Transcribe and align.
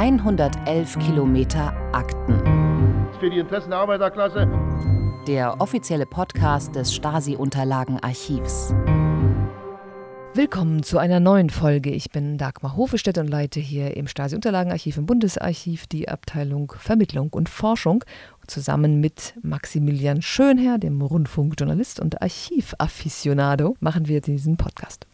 111 0.00 0.98
Kilometer 0.98 1.74
Akten. 1.92 2.40
Für 3.20 3.28
die 3.28 3.36
Interessen 3.36 3.68
der 3.68 3.80
Arbeiterklasse. 3.80 4.48
Der 5.26 5.60
offizielle 5.60 6.06
Podcast 6.06 6.74
des 6.74 6.94
Stasi-Unterlagenarchivs. 6.94 8.72
Willkommen 10.32 10.82
zu 10.82 10.96
einer 10.96 11.20
neuen 11.20 11.50
Folge. 11.50 11.90
Ich 11.90 12.10
bin 12.10 12.38
Dagmar 12.38 12.76
Hofestedt 12.76 13.18
und 13.18 13.28
leite 13.28 13.60
hier 13.60 13.94
im 13.94 14.06
Stasi-Unterlagenarchiv 14.06 14.96
im 14.96 15.04
Bundesarchiv 15.04 15.86
die 15.86 16.08
Abteilung 16.08 16.72
Vermittlung 16.78 17.28
und 17.34 17.50
Forschung. 17.50 18.02
zusammen 18.46 19.00
mit 19.00 19.34
Maximilian 19.42 20.22
Schönherr, 20.22 20.78
dem 20.78 21.02
Rundfunkjournalist 21.02 22.00
und 22.00 22.22
Archivafficionado, 22.22 23.76
machen 23.80 24.08
wir 24.08 24.22
diesen 24.22 24.56
Podcast. 24.56 25.09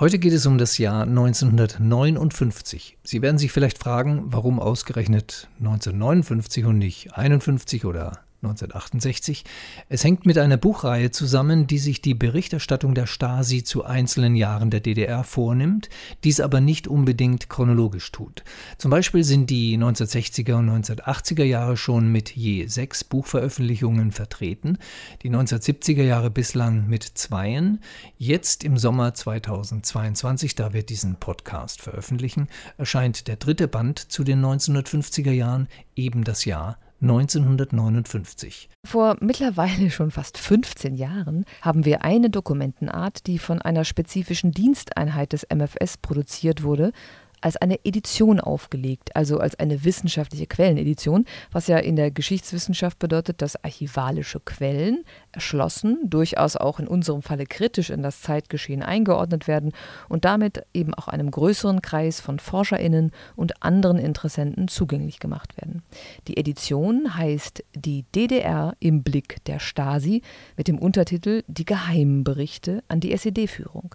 Heute 0.00 0.18
geht 0.18 0.32
es 0.32 0.46
um 0.46 0.56
das 0.56 0.78
Jahr 0.78 1.02
1959. 1.02 2.96
Sie 3.04 3.20
werden 3.20 3.36
sich 3.36 3.52
vielleicht 3.52 3.76
fragen, 3.76 4.22
warum 4.28 4.58
ausgerechnet 4.58 5.46
1959 5.58 6.64
und 6.64 6.78
nicht 6.78 7.18
51 7.18 7.84
oder 7.84 8.20
1968. 8.42 9.44
Es 9.90 10.02
hängt 10.02 10.24
mit 10.24 10.38
einer 10.38 10.56
Buchreihe 10.56 11.10
zusammen, 11.10 11.66
die 11.66 11.78
sich 11.78 12.00
die 12.00 12.14
Berichterstattung 12.14 12.94
der 12.94 13.06
Stasi 13.06 13.64
zu 13.64 13.84
einzelnen 13.84 14.34
Jahren 14.34 14.70
der 14.70 14.80
DDR 14.80 15.24
vornimmt, 15.24 15.90
dies 16.24 16.40
aber 16.40 16.62
nicht 16.62 16.88
unbedingt 16.88 17.50
chronologisch 17.50 18.10
tut. 18.12 18.42
Zum 18.78 18.90
Beispiel 18.90 19.24
sind 19.24 19.50
die 19.50 19.76
1960er 19.76 20.54
und 20.54 20.70
1980er 20.70 21.44
Jahre 21.44 21.76
schon 21.76 22.10
mit 22.10 22.30
je 22.30 22.66
sechs 22.66 23.04
Buchveröffentlichungen 23.04 24.10
vertreten, 24.10 24.78
die 25.22 25.30
1970er 25.30 26.04
Jahre 26.04 26.30
bislang 26.30 26.86
mit 26.88 27.02
zweien. 27.04 27.80
Jetzt 28.16 28.64
im 28.64 28.78
Sommer 28.78 29.12
2022, 29.12 30.54
da 30.54 30.72
wir 30.72 30.82
diesen 30.82 31.16
Podcast 31.16 31.82
veröffentlichen, 31.82 32.48
erscheint 32.78 33.28
der 33.28 33.36
dritte 33.36 33.68
Band 33.68 33.98
zu 33.98 34.24
den 34.24 34.42
1950er 34.42 35.32
Jahren, 35.32 35.68
eben 35.94 36.24
das 36.24 36.46
Jahr 36.46 36.78
1959. 37.02 38.68
Vor 38.84 39.16
mittlerweile 39.20 39.90
schon 39.90 40.10
fast 40.10 40.36
15 40.38 40.94
Jahren 40.94 41.44
haben 41.62 41.84
wir 41.84 42.04
eine 42.04 42.30
Dokumentenart, 42.30 43.26
die 43.26 43.38
von 43.38 43.62
einer 43.62 43.84
spezifischen 43.84 44.52
Diensteinheit 44.52 45.32
des 45.32 45.46
MFS 45.54 45.96
produziert 45.98 46.62
wurde, 46.62 46.92
als 47.40 47.56
eine 47.56 47.84
Edition 47.84 48.40
aufgelegt, 48.40 49.16
also 49.16 49.38
als 49.38 49.58
eine 49.58 49.84
wissenschaftliche 49.84 50.46
Quellenedition, 50.46 51.24
was 51.52 51.66
ja 51.66 51.78
in 51.78 51.96
der 51.96 52.10
Geschichtswissenschaft 52.10 52.98
bedeutet, 52.98 53.42
dass 53.42 53.62
archivalische 53.64 54.40
Quellen 54.40 55.04
erschlossen, 55.32 55.98
durchaus 56.04 56.56
auch 56.56 56.80
in 56.80 56.88
unserem 56.88 57.22
Falle 57.22 57.46
kritisch 57.46 57.90
in 57.90 58.02
das 58.02 58.20
Zeitgeschehen 58.20 58.82
eingeordnet 58.82 59.48
werden 59.48 59.72
und 60.08 60.24
damit 60.24 60.64
eben 60.74 60.94
auch 60.94 61.08
einem 61.08 61.30
größeren 61.30 61.82
Kreis 61.82 62.20
von 62.20 62.38
Forscherinnen 62.38 63.12
und 63.36 63.62
anderen 63.62 63.98
Interessenten 63.98 64.68
zugänglich 64.68 65.18
gemacht 65.20 65.56
werden. 65.56 65.82
Die 66.28 66.36
Edition 66.36 67.16
heißt 67.16 67.64
Die 67.74 68.04
DDR 68.14 68.74
im 68.80 69.02
Blick 69.02 69.44
der 69.44 69.58
Stasi 69.58 70.22
mit 70.56 70.68
dem 70.68 70.78
Untertitel 70.78 71.42
Die 71.46 71.64
geheimen 71.64 72.24
Berichte 72.24 72.82
an 72.88 73.00
die 73.00 73.12
SED-Führung. 73.12 73.94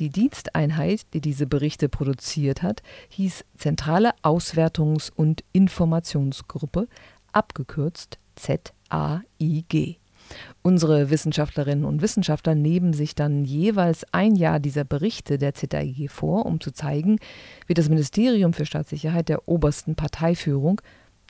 Die 0.00 0.08
Diensteinheit, 0.08 1.02
die 1.12 1.20
diese 1.20 1.46
Berichte 1.46 1.90
produziert 1.90 2.62
hat, 2.62 2.82
hieß 3.10 3.44
Zentrale 3.58 4.12
Auswertungs- 4.22 5.12
und 5.14 5.44
Informationsgruppe, 5.52 6.88
abgekürzt 7.32 8.18
ZAIG. 8.34 9.98
Unsere 10.62 11.10
Wissenschaftlerinnen 11.10 11.84
und 11.84 12.00
Wissenschaftler 12.00 12.54
nehmen 12.54 12.94
sich 12.94 13.14
dann 13.14 13.44
jeweils 13.44 14.06
ein 14.12 14.36
Jahr 14.36 14.58
dieser 14.58 14.84
Berichte 14.84 15.36
der 15.36 15.52
ZAIG 15.52 16.08
vor, 16.08 16.46
um 16.46 16.60
zu 16.60 16.70
zeigen, 16.70 17.18
wie 17.66 17.74
das 17.74 17.90
Ministerium 17.90 18.54
für 18.54 18.64
Staatssicherheit 18.64 19.28
der 19.28 19.48
obersten 19.48 19.96
Parteiführung 19.96 20.80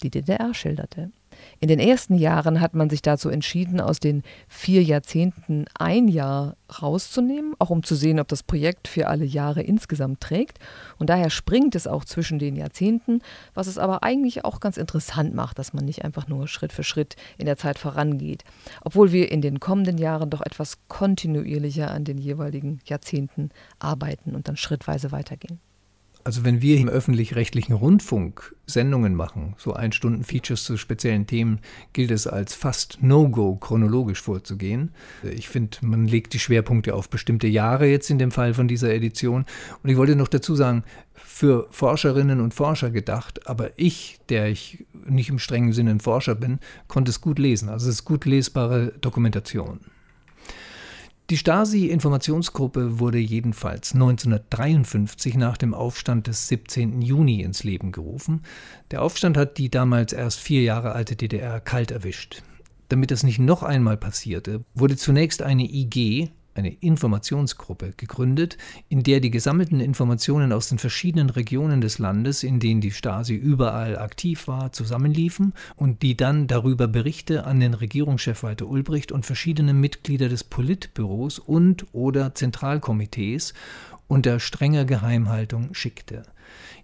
die 0.05 0.11
DDR 0.11 0.55
schilderte. 0.55 1.11
In 1.59 1.69
den 1.69 1.79
ersten 1.79 2.15
Jahren 2.15 2.61
hat 2.61 2.75
man 2.75 2.91
sich 2.91 3.03
dazu 3.03 3.29
entschieden, 3.29 3.81
aus 3.81 4.01
den 4.01 4.23
vier 4.49 4.83
Jahrzehnten 4.83 5.67
ein 5.75 6.09
Jahr 6.09 6.57
rauszunehmen, 6.81 7.55
auch 7.59 7.71
um 7.71 7.83
zu 7.83 7.95
sehen, 7.95 8.21
ob 8.21 8.29
das 8.29 8.43
Projekt 8.43 8.89
für 8.89 9.09
alle 9.09 9.25
Jahre 9.25 9.63
insgesamt 9.63 10.21
trägt. 10.21 10.59
Und 10.99 11.11
daher 11.11 11.31
springt 11.31 11.75
es 11.75 11.87
auch 11.87 12.05
zwischen 12.05 12.39
den 12.39 12.57
Jahrzehnten, 12.57 13.21
was 13.55 13.67
es 13.67 13.79
aber 13.79 14.03
eigentlich 14.03 14.45
auch 14.45 14.61
ganz 14.61 14.77
interessant 14.77 15.35
macht, 15.35 15.59
dass 15.59 15.73
man 15.73 15.85
nicht 15.85 16.05
einfach 16.05 16.29
nur 16.29 16.49
Schritt 16.49 16.73
für 16.73 16.85
Schritt 16.85 17.17
in 17.39 17.47
der 17.47 17.57
Zeit 17.57 17.79
vorangeht, 17.79 18.45
obwohl 18.83 19.13
wir 19.13 19.31
in 19.31 19.43
den 19.43 19.61
kommenden 19.61 19.99
Jahren 19.99 20.31
doch 20.31 20.41
etwas 20.41 20.79
kontinuierlicher 20.89 21.91
an 21.91 22.05
den 22.05 22.19
jeweiligen 22.19 22.81
Jahrzehnten 22.85 23.51
arbeiten 23.79 24.35
und 24.35 24.49
dann 24.49 24.57
schrittweise 24.57 25.13
weitergehen. 25.13 25.61
Also 26.23 26.45
wenn 26.45 26.61
wir 26.61 26.77
im 26.77 26.89
öffentlich-rechtlichen 26.89 27.73
Rundfunk 27.73 28.55
Sendungen 28.67 29.15
machen, 29.15 29.55
so 29.57 29.73
ein 29.73 29.93
Stunden 29.93 30.23
Features 30.23 30.65
zu 30.65 30.77
speziellen 30.77 31.27
Themen, 31.27 31.61
gilt 31.93 32.11
es 32.11 32.27
als 32.27 32.55
fast 32.55 33.03
No-Go 33.03 33.57
chronologisch 33.57 34.21
vorzugehen. 34.21 34.93
Ich 35.23 35.49
finde, 35.49 35.79
man 35.83 36.07
legt 36.07 36.33
die 36.33 36.39
Schwerpunkte 36.39 36.95
auf 36.95 37.09
bestimmte 37.09 37.47
Jahre 37.47 37.87
jetzt 37.87 38.11
in 38.11 38.19
dem 38.19 38.31
Fall 38.31 38.55
von 38.55 38.69
dieser 38.69 38.93
Edition. 38.93 39.47
Und 39.83 39.91
ich 39.91 39.97
wollte 39.97 40.15
noch 40.15 40.29
dazu 40.29 40.55
sagen, 40.55 40.85
für 41.15 41.67
Forscherinnen 41.71 42.41
und 42.41 42.55
Forscher 42.55 42.91
gedacht, 42.91 43.47
aber 43.49 43.71
ich, 43.77 44.21
der 44.29 44.49
ich 44.49 44.85
nicht 45.07 45.31
im 45.31 45.39
strengen 45.39 45.73
Sinne 45.73 45.93
ein 45.93 46.01
Forscher 46.01 46.35
bin, 46.35 46.59
konnte 46.87 47.11
es 47.11 47.21
gut 47.21 47.39
lesen. 47.39 47.69
Also 47.69 47.89
es 47.89 47.97
ist 47.97 48.05
gut 48.05 48.27
lesbare 48.27 48.93
Dokumentation. 49.01 49.81
Die 51.31 51.37
Stasi-Informationsgruppe 51.37 52.99
wurde 52.99 53.19
jedenfalls 53.19 53.95
1953 53.95 55.37
nach 55.37 55.57
dem 55.57 55.75
Aufstand 55.75 56.27
des 56.27 56.49
17. 56.49 57.03
Juni 57.03 57.43
ins 57.43 57.63
Leben 57.63 57.93
gerufen. 57.93 58.43
Der 58.91 59.01
Aufstand 59.01 59.37
hat 59.37 59.57
die 59.57 59.71
damals 59.71 60.13
erst 60.13 60.41
vier 60.41 60.63
Jahre 60.63 60.91
alte 60.91 61.15
DDR 61.15 61.61
kalt 61.61 61.93
erwischt. 61.93 62.43
Damit 62.89 63.13
das 63.13 63.23
nicht 63.23 63.39
noch 63.39 63.63
einmal 63.63 63.97
passierte, 63.97 64.65
wurde 64.75 64.97
zunächst 64.97 65.41
eine 65.41 65.73
IG, 65.73 66.31
eine 66.61 66.75
Informationsgruppe 66.75 67.93
gegründet, 67.97 68.59
in 68.89 69.03
der 69.03 69.21
die 69.21 69.31
gesammelten 69.31 69.81
Informationen 69.81 70.53
aus 70.53 70.69
den 70.69 70.79
verschiedenen 70.79 71.31
Regionen 71.31 71.81
des 71.81 71.99
Landes, 71.99 72.43
in 72.45 72.61
denen 72.61 72.81
die 72.81 72.93
Stasi 72.93 73.35
überall 73.35 73.99
aktiv 73.99 74.47
war, 74.47 74.73
zusammenliefen 74.73 75.55
und 75.77 76.03
die 76.03 76.17
dann 76.17 76.47
darüber 76.47 76.87
Berichte 76.87 77.45
an 77.47 77.61
den 77.61 77.75
Regierungschef 77.75 78.43
Walter 78.43 78.69
Ulbricht 78.69 79.11
und 79.11 79.27
verschiedene 79.27 79.73
Mitglieder 79.75 80.29
des 80.29 80.45
Politbüros 80.45 81.39
und 81.39 81.87
oder 81.93 82.35
Zentralkomitees 82.35 83.55
unter 84.07 84.41
strenger 84.41 84.85
Geheimhaltung 84.85 85.73
schickte. 85.73 86.25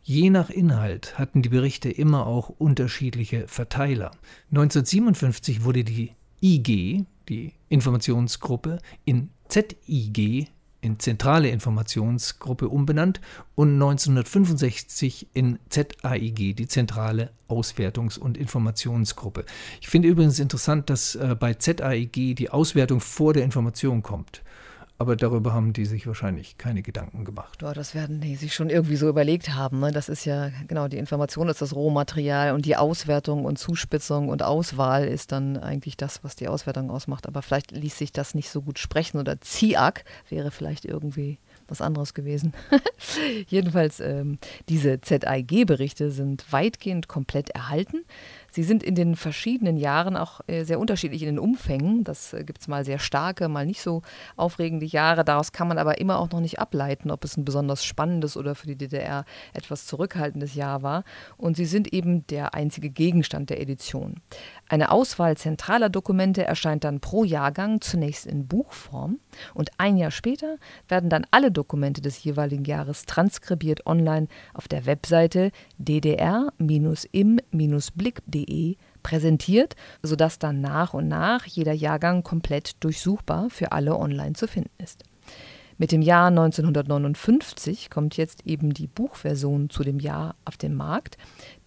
Je 0.02 0.30
nach 0.30 0.48
Inhalt 0.48 1.18
hatten 1.18 1.42
die 1.42 1.48
Berichte 1.48 1.90
immer 1.90 2.26
auch 2.26 2.48
unterschiedliche 2.48 3.48
Verteiler. 3.48 4.12
1957 4.50 5.64
wurde 5.64 5.82
die 5.82 6.12
IG, 6.40 7.04
die 7.28 7.52
Informationsgruppe, 7.68 8.78
in 9.04 9.30
ZIG 9.48 10.48
in 10.80 10.98
Zentrale 11.00 11.48
Informationsgruppe 11.48 12.68
umbenannt 12.68 13.20
und 13.54 13.74
1965 13.74 15.28
in 15.34 15.58
ZAIG, 15.68 16.54
die 16.54 16.68
Zentrale 16.68 17.30
Auswertungs- 17.48 18.18
und 18.18 18.38
Informationsgruppe. 18.38 19.44
Ich 19.80 19.88
finde 19.88 20.08
übrigens 20.08 20.38
interessant, 20.38 20.88
dass 20.88 21.16
äh, 21.16 21.34
bei 21.38 21.54
ZAIG 21.54 22.34
die 22.36 22.50
Auswertung 22.50 23.00
vor 23.00 23.32
der 23.32 23.44
Information 23.44 24.02
kommt. 24.02 24.42
Aber 24.98 25.16
darüber 25.16 25.52
haben 25.52 25.72
die 25.72 25.84
sich 25.84 26.06
wahrscheinlich 26.06 26.56
keine 26.56 26.82
Gedanken 26.82 27.24
gemacht. 27.24 27.60
Ja, 27.60 27.74
das 27.74 27.94
werden 27.94 28.20
die 28.20 28.36
sich 28.36 28.54
schon 28.54 28.70
irgendwie 28.70 28.96
so 28.96 29.08
überlegt 29.08 29.54
haben. 29.54 29.80
Ne? 29.80 29.92
Das 29.92 30.08
ist 30.08 30.24
ja, 30.24 30.50
genau, 30.68 30.88
die 30.88 30.96
Information 30.96 31.48
ist 31.48 31.60
das 31.60 31.74
Rohmaterial 31.74 32.54
und 32.54 32.64
die 32.64 32.76
Auswertung 32.76 33.44
und 33.44 33.58
Zuspitzung 33.58 34.28
und 34.30 34.42
Auswahl 34.42 35.06
ist 35.06 35.32
dann 35.32 35.58
eigentlich 35.58 35.98
das, 35.98 36.24
was 36.24 36.34
die 36.34 36.48
Auswertung 36.48 36.90
ausmacht. 36.90 37.26
Aber 37.26 37.42
vielleicht 37.42 37.72
ließ 37.72 37.98
sich 37.98 38.12
das 38.12 38.34
nicht 38.34 38.48
so 38.48 38.62
gut 38.62 38.78
sprechen 38.78 39.18
oder 39.18 39.40
ZIAC 39.40 40.04
wäre 40.30 40.50
vielleicht 40.50 40.86
irgendwie 40.86 41.38
was 41.68 41.80
anderes 41.80 42.14
gewesen. 42.14 42.54
Jedenfalls, 43.48 44.00
ähm, 44.00 44.38
diese 44.68 45.00
ZIG-Berichte 45.00 46.10
sind 46.10 46.50
weitgehend 46.52 47.08
komplett 47.08 47.50
erhalten. 47.50 48.04
Sie 48.56 48.62
sind 48.62 48.82
in 48.82 48.94
den 48.94 49.16
verschiedenen 49.16 49.76
Jahren 49.76 50.16
auch 50.16 50.40
äh, 50.46 50.64
sehr 50.64 50.80
unterschiedlich 50.80 51.20
in 51.20 51.28
den 51.28 51.38
Umfängen. 51.38 52.04
Das 52.04 52.32
äh, 52.32 52.42
gibt 52.42 52.62
es 52.62 52.68
mal 52.68 52.86
sehr 52.86 52.98
starke, 52.98 53.48
mal 53.48 53.66
nicht 53.66 53.82
so 53.82 54.00
aufregende 54.34 54.86
Jahre. 54.86 55.26
Daraus 55.26 55.52
kann 55.52 55.68
man 55.68 55.76
aber 55.76 56.00
immer 56.00 56.18
auch 56.18 56.30
noch 56.30 56.40
nicht 56.40 56.58
ableiten, 56.58 57.10
ob 57.10 57.22
es 57.22 57.36
ein 57.36 57.44
besonders 57.44 57.84
spannendes 57.84 58.34
oder 58.34 58.54
für 58.54 58.66
die 58.66 58.76
DDR 58.76 59.26
etwas 59.52 59.84
zurückhaltendes 59.84 60.54
Jahr 60.54 60.82
war. 60.82 61.04
Und 61.36 61.58
sie 61.58 61.66
sind 61.66 61.92
eben 61.92 62.26
der 62.28 62.54
einzige 62.54 62.88
Gegenstand 62.88 63.50
der 63.50 63.60
Edition. 63.60 64.22
Eine 64.70 64.90
Auswahl 64.90 65.36
zentraler 65.36 65.90
Dokumente 65.90 66.42
erscheint 66.42 66.84
dann 66.84 67.00
pro 67.00 67.24
Jahrgang 67.24 67.82
zunächst 67.82 68.24
in 68.24 68.48
Buchform 68.48 69.18
und 69.52 69.68
ein 69.76 69.98
Jahr 69.98 70.10
später 70.10 70.56
werden 70.88 71.10
dann 71.10 71.26
alle 71.30 71.52
Dokumente 71.52 72.00
des 72.00 72.24
jeweiligen 72.24 72.64
Jahres 72.64 73.04
transkribiert 73.04 73.86
online 73.86 74.28
auf 74.54 74.66
der 74.66 74.86
Webseite 74.86 75.50
ddr-im-blick.de 75.76 78.45
www.ftf.de 78.46 78.76
präsentiert, 79.02 79.76
sodass 80.02 80.38
dann 80.38 80.60
nach 80.60 80.92
und 80.92 81.08
nach 81.08 81.46
jeder 81.46 81.72
Jahrgang 81.72 82.22
komplett 82.22 82.82
durchsuchbar 82.82 83.50
für 83.50 83.72
alle 83.72 83.96
online 83.96 84.32
zu 84.32 84.48
finden 84.48 84.70
ist. 84.82 85.04
Mit 85.78 85.92
dem 85.92 86.00
Jahr 86.00 86.28
1959 86.28 87.90
kommt 87.90 88.16
jetzt 88.16 88.46
eben 88.46 88.72
die 88.72 88.86
Buchversion 88.86 89.68
zu 89.68 89.84
dem 89.84 90.00
Jahr 90.00 90.34
auf 90.46 90.56
den 90.56 90.74
Markt. 90.74 91.18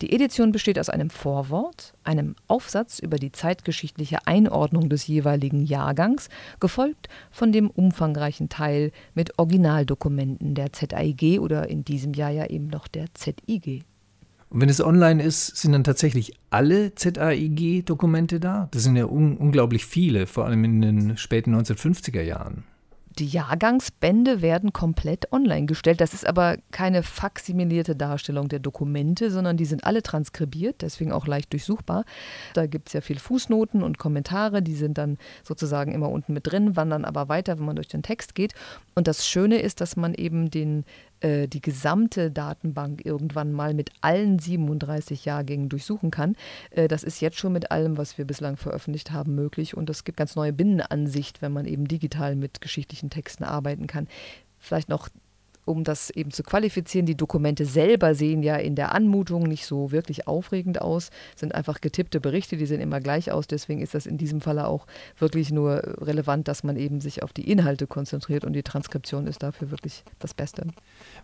Die 0.02 0.12
Edition 0.12 0.52
besteht 0.52 0.80
aus 0.80 0.90
einem 0.90 1.12
Vorwort, 1.12 1.94
einem 2.04 2.36
Aufsatz 2.48 2.98
über 2.98 3.18
die 3.18 3.32
zeitgeschichtliche 3.32 4.26
Einordnung 4.26 4.90
des 4.90 5.06
jeweiligen 5.06 5.64
Jahrgangs, 5.64 6.30
gefolgt 6.60 7.08
von 7.30 7.52
dem 7.52 7.70
umfangreichen 7.70 8.50
Teil 8.50 8.92
mit 9.14 9.38
Originaldokumenten 9.38 10.56
der 10.56 10.74
ZAIG 10.74 11.40
oder 11.40 11.70
in 11.70 11.86
diesem 11.86 12.14
Jahr 12.14 12.32
ja 12.32 12.48
eben 12.48 12.68
noch 12.68 12.88
der 12.88 13.14
ZIG. 13.14 13.86
Und 14.50 14.62
wenn 14.62 14.70
es 14.70 14.84
online 14.84 15.22
ist, 15.22 15.58
sind 15.58 15.74
dann 15.74 15.84
tatsächlich 15.84 16.34
alle 16.50 16.96
ZAIG-Dokumente 16.96 18.40
da? 18.40 18.68
Das 18.72 18.84
sind 18.84 18.96
ja 18.96 19.06
un 19.06 19.38
unglaublich 19.38 19.86
viele, 19.86 20.26
vor 20.26 20.46
allem 20.46 20.64
in 20.64 20.82
den 20.82 21.18
späten 21.18 21.56
1950er 21.56 22.22
Jahren. 22.22 22.64
Die 23.20 23.28
Jahrgangsbände 23.28 24.42
werden 24.42 24.72
komplett 24.72 25.34
online 25.34 25.66
gestellt. 25.66 26.00
Das 26.00 26.14
ist 26.14 26.26
aber 26.26 26.58
keine 26.72 27.04
faximilierte 27.04 27.96
Darstellung 27.96 28.48
der 28.48 28.60
Dokumente, 28.60 29.30
sondern 29.30 29.58
die 29.58 29.66
sind 29.66 29.84
alle 29.84 30.02
transkribiert, 30.02 30.82
deswegen 30.82 31.12
auch 31.12 31.28
leicht 31.28 31.52
durchsuchbar. 31.52 32.06
Da 32.54 32.66
gibt 32.66 32.88
es 32.88 32.94
ja 32.94 33.02
viel 33.02 33.20
Fußnoten 33.20 33.84
und 33.84 33.98
Kommentare, 33.98 34.62
die 34.62 34.76
sind 34.76 34.98
dann 34.98 35.18
sozusagen 35.44 35.92
immer 35.92 36.10
unten 36.10 36.34
mit 36.34 36.48
drin, 36.48 36.78
wandern 36.78 37.04
aber 37.04 37.28
weiter, 37.28 37.58
wenn 37.60 37.66
man 37.66 37.76
durch 37.76 37.90
den 37.90 38.04
Text 38.04 38.36
geht. 38.36 38.54
Und 38.96 39.08
das 39.08 39.28
Schöne 39.28 39.60
ist, 39.60 39.82
dass 39.82 39.98
man 39.98 40.14
eben 40.14 40.50
den 40.50 40.86
äh, 41.22 41.48
die 41.48 41.62
gesamte 41.62 42.32
Datenbank 42.32 43.06
irgendwann 43.06 43.52
mal 43.52 43.74
mit 43.74 43.92
allen 44.02 44.40
37 44.40 45.26
Jahrgängen 45.26 45.70
durchsuchen 45.70 46.12
kann. 46.12 46.36
Äh, 46.72 46.88
das 46.88 47.04
ist 47.04 47.20
jetzt 47.20 47.38
schon 47.38 47.54
mit 47.54 47.72
allem, 47.72 47.98
was 47.98 48.18
wir 48.18 48.26
bislang 48.26 48.58
veröffentlicht 48.58 49.12
haben, 49.12 49.36
möglich 49.36 49.76
und 49.76 49.90
es 49.90 50.04
gibt 50.04 50.18
ganz 50.18 50.36
neue 50.36 50.54
Binnenansicht, 50.54 51.42
wenn 51.42 51.52
man 51.52 51.66
eben 51.66 51.88
digital 51.88 52.36
mit 52.36 52.62
geschichtlichen 52.62 53.10
Texten 53.10 53.44
arbeiten 53.44 53.88
kann. 53.88 54.08
Vielleicht 54.58 54.90
noch 54.90 55.10
um 55.70 55.84
das 55.84 56.10
eben 56.10 56.32
zu 56.32 56.44
qualifizieren. 56.44 57.06
Die 57.06 57.16
Dokumente 57.16 57.66
selber 57.66 58.16
sehen 58.16 58.44
ja 58.44 58.56
in 58.56 58.76
der 58.76 58.94
Anmutung 58.94 59.44
nicht 59.44 59.66
so 59.66 59.92
wirklich 59.92 60.28
aufregend 60.28 60.82
aus, 60.82 61.12
sind 61.36 61.54
einfach 61.54 61.80
getippte 61.80 62.20
Berichte, 62.20 62.58
die 62.58 62.66
sehen 62.66 62.82
immer 62.82 63.00
gleich 63.00 63.32
aus. 63.32 63.48
Deswegen 63.48 63.82
ist 63.82 63.94
das 63.94 64.06
in 64.06 64.18
diesem 64.18 64.42
Falle 64.42 64.68
auch 64.68 64.88
wirklich 65.18 65.52
nur 65.52 65.82
relevant, 66.02 66.48
dass 66.48 66.64
man 66.64 66.76
eben 66.76 67.02
sich 67.02 67.24
auf 67.24 67.32
die 67.34 67.50
Inhalte 67.50 67.88
konzentriert 67.88 68.44
und 68.44 68.54
die 68.54 68.64
Transkription 68.64 69.28
ist 69.28 69.44
dafür 69.44 69.72
wirklich 69.72 70.04
das 70.18 70.34
Beste. 70.34 70.68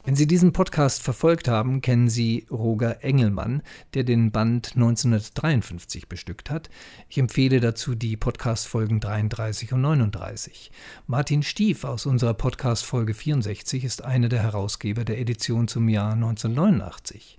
Wenn 0.03 0.15
Sie 0.15 0.27
diesen 0.27 0.53
Podcast 0.53 1.01
verfolgt 1.01 1.47
haben, 1.47 1.81
kennen 1.81 2.09
Sie 2.09 2.45
Roger 2.51 3.03
Engelmann, 3.03 3.63
der 3.95 4.03
den 4.03 4.31
Band 4.31 4.73
1953 4.75 6.07
bestückt 6.07 6.49
hat. 6.51 6.69
Ich 7.09 7.17
empfehle 7.17 7.59
dazu 7.59 7.95
die 7.95 8.15
Podcast-Folgen 8.15 8.99
33 8.99 9.73
und 9.73 9.81
39. 9.81 10.71
Martin 11.07 11.41
Stief 11.41 11.83
aus 11.83 12.05
unserer 12.05 12.35
Podcast-Folge 12.35 13.13
64 13.13 13.83
ist 13.83 14.03
eine 14.03 14.29
der 14.29 14.34
Herausgeber 14.39 15.05
der 15.05 15.19
Edition 15.19 15.67
zum 15.67 15.89
Jahr 15.89 16.13
1989. 16.13 17.37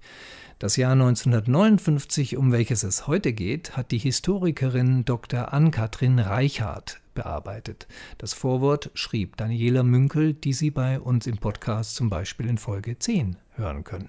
Das 0.58 0.76
Jahr 0.76 0.92
1959, 0.92 2.36
um 2.36 2.50
welches 2.50 2.82
es 2.82 3.06
heute 3.06 3.32
geht, 3.34 3.76
hat 3.76 3.90
die 3.90 3.98
Historikerin 3.98 5.04
Dr. 5.04 5.52
Ann-Kathrin 5.52 6.18
Reichardt 6.18 7.00
bearbeitet. 7.14 7.86
Das 8.16 8.32
Vorwort 8.32 8.90
schrieb 8.94 9.36
Daniela 9.36 9.82
Münkel, 9.82 10.32
die 10.32 10.52
Sie 10.52 10.70
bei 10.70 10.98
uns 10.98 11.26
im 11.26 11.38
Podcast 11.38 11.96
zum 11.96 12.08
Beispiel 12.08 12.48
in 12.48 12.56
Folge 12.56 12.98
10 12.98 13.36
hören 13.56 13.84
können. 13.84 14.08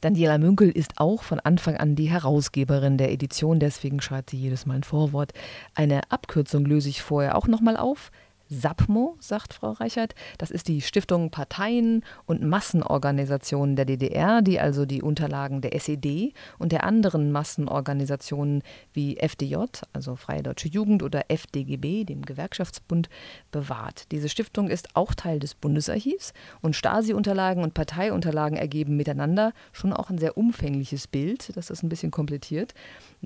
Daniela 0.00 0.38
Münkel 0.38 0.70
ist 0.70 0.98
auch 0.98 1.22
von 1.22 1.40
Anfang 1.40 1.76
an 1.78 1.96
die 1.96 2.10
Herausgeberin 2.10 2.98
der 2.98 3.10
Edition, 3.10 3.58
deswegen 3.58 4.02
schreibt 4.02 4.30
sie 4.30 4.36
jedes 4.36 4.66
Mal 4.66 4.74
ein 4.74 4.82
Vorwort. 4.82 5.32
Eine 5.74 6.02
Abkürzung 6.10 6.66
löse 6.66 6.90
ich 6.90 7.02
vorher 7.02 7.36
auch 7.36 7.48
nochmal 7.48 7.76
auf. 7.76 8.12
SAPMO, 8.60 9.16
sagt 9.20 9.54
Frau 9.54 9.72
Reichert. 9.72 10.14
Das 10.38 10.50
ist 10.50 10.68
die 10.68 10.80
Stiftung 10.80 11.30
Parteien 11.30 12.04
und 12.26 12.42
Massenorganisationen 12.42 13.76
der 13.76 13.84
DDR, 13.84 14.42
die 14.42 14.60
also 14.60 14.86
die 14.86 15.02
Unterlagen 15.02 15.60
der 15.60 15.74
SED 15.74 16.32
und 16.58 16.72
der 16.72 16.84
anderen 16.84 17.32
Massenorganisationen 17.32 18.62
wie 18.92 19.18
FDJ, 19.18 19.56
also 19.92 20.16
Freie 20.16 20.42
Deutsche 20.42 20.68
Jugend, 20.68 21.02
oder 21.02 21.24
FDGB, 21.28 22.04
dem 22.04 22.22
Gewerkschaftsbund, 22.22 23.08
bewahrt. 23.50 24.10
Diese 24.12 24.28
Stiftung 24.28 24.68
ist 24.68 24.94
auch 24.94 25.14
Teil 25.14 25.38
des 25.38 25.54
Bundesarchivs 25.54 26.32
und 26.62 26.76
Stasi-Unterlagen 26.76 27.62
und 27.62 27.74
Parteiunterlagen 27.74 28.56
ergeben 28.56 28.96
miteinander 28.96 29.52
schon 29.72 29.92
auch 29.92 30.10
ein 30.10 30.18
sehr 30.18 30.36
umfängliches 30.38 31.06
Bild. 31.06 31.56
Das 31.56 31.70
ist 31.70 31.82
ein 31.82 31.88
bisschen 31.88 32.10
komplettiert. 32.10 32.74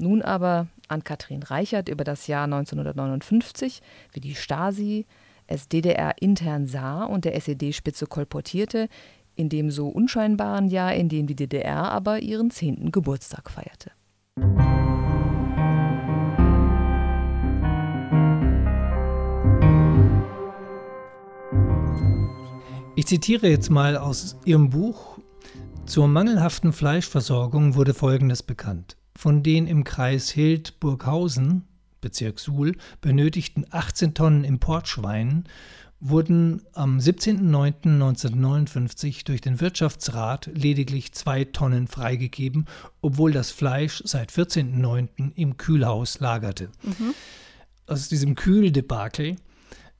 Nun 0.00 0.22
aber 0.22 0.68
an 0.86 1.04
Katrin 1.04 1.42
Reichert 1.42 1.88
über 1.88 2.04
das 2.04 2.26
Jahr 2.26 2.44
1959, 2.44 3.82
wie 4.12 4.20
die 4.20 4.34
Stasi 4.34 5.06
es 5.46 5.68
DDR 5.68 6.14
intern 6.20 6.66
sah 6.66 7.04
und 7.04 7.24
der 7.24 7.34
SED-Spitze 7.34 8.06
kolportierte, 8.06 8.88
in 9.34 9.48
dem 9.48 9.70
so 9.70 9.88
unscheinbaren 9.88 10.68
Jahr, 10.68 10.94
in 10.94 11.08
dem 11.08 11.26
die 11.26 11.36
DDR 11.36 11.90
aber 11.90 12.20
ihren 12.20 12.50
zehnten 12.50 12.92
Geburtstag 12.92 13.50
feierte. 13.50 13.90
Ich 22.94 23.06
zitiere 23.06 23.48
jetzt 23.48 23.70
mal 23.70 23.96
aus 23.96 24.36
Ihrem 24.44 24.70
Buch. 24.70 25.18
Zur 25.86 26.08
mangelhaften 26.08 26.72
Fleischversorgung 26.72 27.76
wurde 27.76 27.94
Folgendes 27.94 28.42
bekannt. 28.42 28.97
Von 29.18 29.42
den 29.42 29.66
im 29.66 29.82
Kreis 29.82 30.30
Hild-Burghausen, 30.30 31.64
Bezirk 32.00 32.38
Suhl, 32.38 32.76
benötigten 33.00 33.66
18 33.68 34.14
Tonnen 34.14 34.44
Importschweinen 34.44 35.48
wurden 35.98 36.62
am 36.72 36.98
17.09.1959 36.98 39.24
durch 39.24 39.40
den 39.40 39.60
Wirtschaftsrat 39.60 40.48
lediglich 40.54 41.14
zwei 41.14 41.42
Tonnen 41.42 41.88
freigegeben, 41.88 42.66
obwohl 43.00 43.32
das 43.32 43.50
Fleisch 43.50 44.04
seit 44.04 44.30
14.09. 44.30 45.32
im 45.34 45.56
Kühlhaus 45.56 46.20
lagerte. 46.20 46.70
Mhm. 46.84 47.12
Aus 47.88 48.08
diesem 48.08 48.36
Kühldebakel 48.36 49.34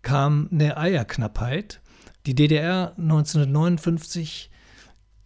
kam 0.02 0.48
eine 0.52 0.76
Eierknappheit. 0.76 1.80
Die 2.24 2.36
DDR 2.36 2.92
1959 2.96 4.50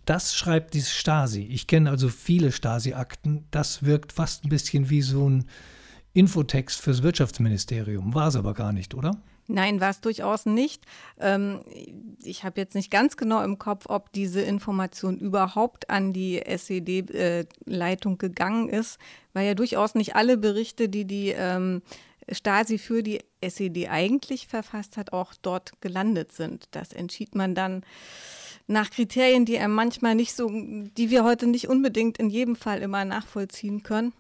das 0.05 0.35
schreibt 0.35 0.75
die 0.75 0.83
Stasi. 0.83 1.43
Ich 1.43 1.67
kenne 1.67 1.91
also 1.91 2.09
viele 2.09 2.53
Stasi-Akten. 2.53 3.45
Das 3.51 3.85
wirkt 3.85 4.13
fast 4.13 4.45
ein 4.45 4.49
bisschen 4.49 4.91
wie 4.91 5.03
so 5.03 5.29
ein 5.29 5.45
Infotext 6.13 6.81
fürs 6.81 7.03
Wirtschaftsministerium. 7.03 8.15
War 8.15 8.29
es 8.29 8.37
aber 8.37 8.55
gar 8.55 8.73
nicht, 8.73 8.95
oder? 8.95 9.17
Nein, 9.49 9.81
war 9.81 9.91
es 9.91 10.01
durchaus 10.01 10.47
nicht. 10.47 10.85
Ähm, 11.21 11.61
ich 12.23 12.45
habe 12.45 12.61
jetzt 12.61 12.75
nicht 12.75 12.91
ganz 12.91 13.17
genau 13.17 13.43
im 13.43 13.59
Kopf, 13.59 13.87
ob 13.89 14.13
diese 14.13 14.41
Information 14.41 15.19
überhaupt 15.19 15.91
an 15.91 16.13
die 16.13 16.41
SED-Leitung 16.41 18.19
gegangen 18.19 18.69
ist, 18.69 18.99
weil 19.33 19.47
ja 19.47 19.55
durchaus 19.55 19.95
nicht 19.95 20.15
alle 20.15 20.37
Berichte, 20.37 20.89
die 20.89 21.05
die 21.05 21.31
ähm, 21.31 21.83
Stasi 22.31 22.79
für 22.79 23.03
die 23.03 23.21
SED 23.41 23.89
eigentlich 23.89 24.47
verfasst 24.47 24.97
hat, 24.97 25.13
auch 25.13 25.35
dort 25.43 25.81
gelandet 25.81 26.33
sind. 26.33 26.69
Das 26.71 26.93
entschied 26.93 27.35
man 27.35 27.55
dann 27.55 27.83
nach 28.67 28.91
Kriterien, 28.91 29.45
die 29.45 29.57
er 29.57 29.69
manchmal 29.69 30.15
nicht 30.15 30.35
so, 30.35 30.49
die 30.51 31.11
wir 31.11 31.25
heute 31.25 31.47
nicht 31.47 31.69
unbedingt 31.69 32.19
in 32.19 32.31
jedem 32.31 32.57
Fall 32.57 32.81
immer 32.81 33.05
nachvollziehen 33.05 33.83
können. 33.83 34.13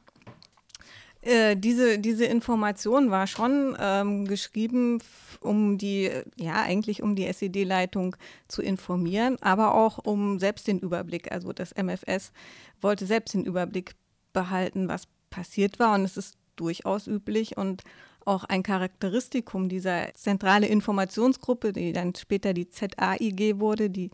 Äh, 1.23 1.57
diese, 1.57 2.01
diese 2.01 2.25
Information 2.25 3.11
war 3.13 3.29
schon 3.29 3.77
ähm, 3.79 4.27
geschrieben, 4.27 4.99
um 5.41 5.79
die, 5.79 6.11
ja, 6.37 6.63
eigentlich 6.63 7.03
um 7.03 7.15
die 7.15 7.27
SED-Leitung 7.27 8.17
zu 8.49 8.61
informieren, 8.61 9.37
aber 9.41 9.75
auch 9.75 9.99
um 9.99 10.41
selbst 10.41 10.67
den 10.67 10.81
Überblick, 10.81 11.31
also 11.31 11.53
das 11.53 11.73
MFS 11.77 12.33
wollte 12.81 13.07
selbst 13.07 13.35
den 13.35 13.45
Überblick 13.45 13.95
behalten, 14.33 14.89
was 14.89 15.05
passiert 15.31 15.79
war. 15.79 15.95
Und 15.95 16.05
es 16.05 16.17
ist 16.17 16.37
durchaus 16.57 17.07
üblich 17.07 17.57
und 17.57 17.85
auch 18.26 18.45
ein 18.45 18.62
Charakteristikum 18.62 19.69
dieser 19.69 20.14
zentrale 20.14 20.67
Informationsgruppe, 20.67 21.73
die 21.73 21.93
dann 21.93 22.14
später 22.14 22.52
die 22.52 22.69
ZAIG 22.69 23.59
wurde, 23.59 23.91
die 23.91 24.11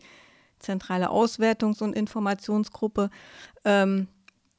zentrale 0.59 1.09
Auswertungs- 1.09 1.81
und 1.81 1.95
Informationsgruppe, 1.95 3.09
ähm, 3.65 4.07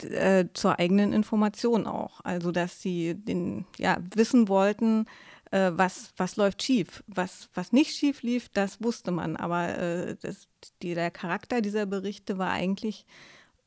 äh, 0.05 0.47
zur 0.55 0.79
eigenen 0.79 1.13
Information 1.13 1.87
auch. 1.87 2.21
Also 2.25 2.53
dass 2.53 2.81
sie 2.81 3.15
den, 3.15 3.67
ja, 3.79 3.99
wissen 4.15 4.49
wollten, 4.49 5.07
äh, 5.51 5.73
was, 5.75 6.13
was 6.17 6.37
läuft 6.37 6.63
schief. 6.63 7.03
Was, 7.07 7.49
was 7.55 7.73
nicht 7.73 7.97
schief 7.97 8.23
lief, 8.23 8.49
das 8.49 8.83
wusste 8.83 9.11
man. 9.11 9.37
Aber 9.37 9.77
äh, 9.77 10.17
das, 10.21 10.49
die, 10.83 10.95
der 10.95 11.11
Charakter 11.11 11.61
dieser 11.61 11.87
Berichte 11.87 12.39
war 12.39 12.51
eigentlich 12.51 13.05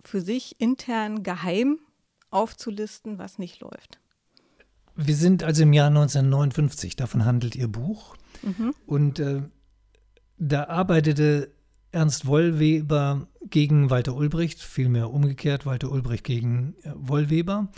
für 0.03 0.21
sich 0.21 0.59
intern 0.59 1.23
geheim 1.23 1.79
aufzulisten, 2.29 3.19
was 3.19 3.37
nicht 3.37 3.59
läuft. 3.61 3.99
Wir 4.95 5.15
sind 5.15 5.43
also 5.43 5.63
im 5.63 5.73
Jahr 5.73 5.87
1959, 5.87 6.95
davon 6.95 7.25
handelt 7.25 7.55
Ihr 7.55 7.67
Buch. 7.67 8.15
Mhm. 8.41 8.73
Und 8.85 9.19
äh, 9.19 9.41
da 10.37 10.65
arbeitete 10.65 11.51
Ernst 11.91 12.25
Wollweber 12.25 13.27
gegen 13.49 13.89
Walter 13.89 14.15
Ulbricht, 14.15 14.61
vielmehr 14.61 15.11
umgekehrt, 15.11 15.65
Walter 15.65 15.91
Ulbricht 15.91 16.23
gegen 16.23 16.75
äh, 16.83 16.91
Wollweber. 16.95 17.69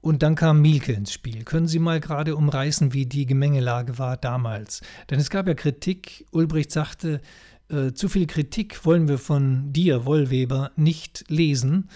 Und 0.00 0.22
dann 0.22 0.36
kam 0.36 0.62
Mielke 0.62 0.92
ins 0.92 1.12
Spiel. 1.12 1.44
Können 1.44 1.66
Sie 1.66 1.80
mal 1.80 2.00
gerade 2.00 2.36
umreißen, 2.36 2.92
wie 2.92 3.06
die 3.06 3.26
Gemengelage 3.26 3.98
war 3.98 4.16
damals? 4.16 4.80
Denn 5.10 5.18
es 5.18 5.28
gab 5.28 5.48
ja 5.48 5.54
Kritik. 5.54 6.24
Ulbricht 6.30 6.70
sagte, 6.70 7.20
äh, 7.68 7.92
zu 7.92 8.08
viel 8.08 8.26
Kritik 8.26 8.84
wollen 8.84 9.08
wir 9.08 9.18
von 9.18 9.72
dir, 9.72 10.06
Wollweber, 10.06 10.70
nicht 10.76 11.24
lesen, 11.28 11.90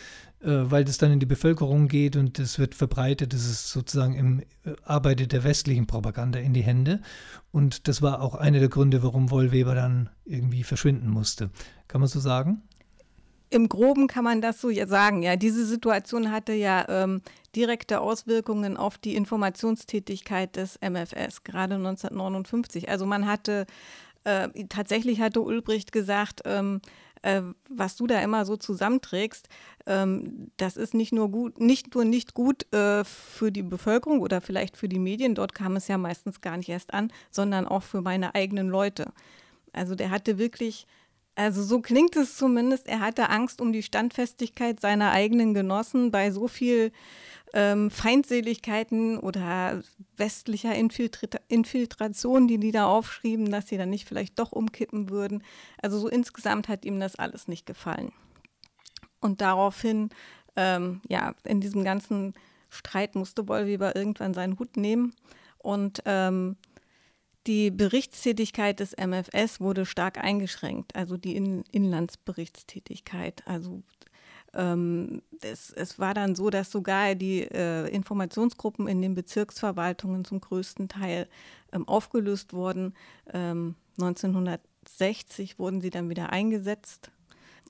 weil 0.48 0.84
das 0.84 0.98
dann 0.98 1.12
in 1.12 1.20
die 1.20 1.26
Bevölkerung 1.26 1.88
geht 1.88 2.16
und 2.16 2.38
es 2.38 2.58
wird 2.58 2.74
verbreitet. 2.74 3.32
Es 3.32 3.44
ist 3.44 3.70
sozusagen 3.70 4.14
im 4.14 4.40
äh, 4.64 4.74
Arbeit 4.84 5.32
der 5.32 5.44
westlichen 5.44 5.86
Propaganda 5.86 6.38
in 6.38 6.52
die 6.52 6.62
Hände. 6.62 7.00
Und 7.52 7.88
das 7.88 8.02
war 8.02 8.20
auch 8.20 8.34
einer 8.34 8.58
der 8.58 8.68
Gründe, 8.68 9.02
warum 9.02 9.30
Wollweber 9.30 9.74
dann 9.74 10.10
irgendwie 10.24 10.64
verschwinden 10.64 11.08
musste. 11.08 11.50
Kann 11.88 12.00
man 12.00 12.08
so 12.08 12.20
sagen? 12.20 12.62
Im 13.50 13.68
Groben 13.68 14.06
kann 14.06 14.24
man 14.24 14.40
das 14.40 14.60
so 14.60 14.72
sagen. 14.86 15.22
Ja, 15.22 15.36
diese 15.36 15.66
Situation 15.66 16.30
hatte 16.30 16.54
ja 16.54 16.86
ähm, 16.88 17.20
direkte 17.54 18.00
Auswirkungen 18.00 18.78
auf 18.78 18.96
die 18.96 19.14
Informationstätigkeit 19.14 20.56
des 20.56 20.78
MFS, 20.80 21.44
gerade 21.44 21.74
1959. 21.74 22.88
Also 22.88 23.04
man 23.04 23.26
hatte 23.26 23.66
äh, 24.24 24.48
tatsächlich 24.68 25.20
hatte 25.20 25.40
Ulbricht 25.40 25.92
gesagt, 25.92 26.42
ähm, 26.46 26.80
äh, 27.22 27.42
was 27.68 27.96
du 27.96 28.06
da 28.06 28.20
immer 28.20 28.44
so 28.44 28.56
zusammenträgst, 28.56 29.48
ähm, 29.86 30.50
das 30.56 30.76
ist 30.76 30.94
nicht 30.94 31.12
nur 31.12 31.30
gut, 31.30 31.60
nicht 31.60 31.94
nur 31.94 32.04
nicht 32.04 32.34
gut 32.34 32.72
äh, 32.72 33.04
für 33.04 33.50
die 33.50 33.62
Bevölkerung 33.62 34.20
oder 34.20 34.40
vielleicht 34.40 34.76
für 34.76 34.88
die 34.88 34.98
Medien, 34.98 35.34
dort 35.34 35.54
kam 35.54 35.76
es 35.76 35.88
ja 35.88 35.98
meistens 35.98 36.40
gar 36.40 36.56
nicht 36.56 36.68
erst 36.68 36.92
an, 36.92 37.12
sondern 37.30 37.66
auch 37.66 37.82
für 37.82 38.02
meine 38.02 38.34
eigenen 38.34 38.68
Leute. 38.68 39.12
Also 39.72 39.94
der 39.94 40.10
hatte 40.10 40.38
wirklich 40.38 40.86
also 41.34 41.62
so 41.62 41.80
klingt 41.80 42.16
es 42.16 42.36
zumindest. 42.36 42.86
Er 42.86 43.00
hatte 43.00 43.30
Angst 43.30 43.60
um 43.60 43.72
die 43.72 43.82
Standfestigkeit 43.82 44.80
seiner 44.80 45.12
eigenen 45.12 45.54
Genossen 45.54 46.10
bei 46.10 46.30
so 46.30 46.46
viel 46.46 46.92
ähm, 47.54 47.90
Feindseligkeiten 47.90 49.18
oder 49.18 49.82
westlicher 50.16 50.74
Infiltra 50.74 51.38
Infiltration, 51.48 52.48
die 52.48 52.58
die 52.58 52.72
da 52.72 52.86
aufschrieben, 52.86 53.50
dass 53.50 53.68
sie 53.68 53.78
dann 53.78 53.90
nicht 53.90 54.08
vielleicht 54.08 54.38
doch 54.38 54.52
umkippen 54.52 55.10
würden. 55.10 55.42
Also 55.80 55.98
so 55.98 56.08
insgesamt 56.08 56.68
hat 56.68 56.84
ihm 56.84 57.00
das 57.00 57.16
alles 57.16 57.48
nicht 57.48 57.66
gefallen. 57.66 58.12
Und 59.20 59.40
daraufhin, 59.40 60.10
ähm, 60.56 61.00
ja, 61.08 61.34
in 61.44 61.60
diesem 61.60 61.84
ganzen 61.84 62.34
Streit 62.68 63.14
musste 63.14 63.48
Wollweber 63.48 63.94
irgendwann 63.96 64.34
seinen 64.34 64.58
Hut 64.58 64.76
nehmen 64.76 65.14
und 65.58 66.02
ähm, 66.06 66.56
die 67.46 67.70
Berichtstätigkeit 67.70 68.80
des 68.80 68.94
MFS 68.96 69.60
wurde 69.60 69.84
stark 69.86 70.18
eingeschränkt, 70.18 70.94
also 70.94 71.16
die 71.16 71.36
In 71.36 71.64
Inlandsberichtstätigkeit. 71.72 73.42
Also 73.46 73.82
ähm, 74.54 75.22
es, 75.40 75.70
es, 75.70 75.98
war 75.98 76.14
dann 76.14 76.34
so, 76.34 76.50
dass 76.50 76.70
sogar 76.70 77.14
die 77.14 77.42
äh, 77.42 77.88
Informationsgruppen 77.88 78.86
in 78.86 79.00
den 79.00 79.14
Bezirksverwaltungen 79.14 80.24
zum 80.24 80.40
größten 80.40 80.88
Teil 80.88 81.26
ähm, 81.72 81.88
aufgelöst 81.88 82.52
wurden. 82.52 82.94
Ähm, 83.32 83.76
1960 83.98 85.58
wurden 85.58 85.80
sie 85.80 85.90
dann 85.90 86.10
wieder 86.10 86.30
eingesetzt 86.30 87.10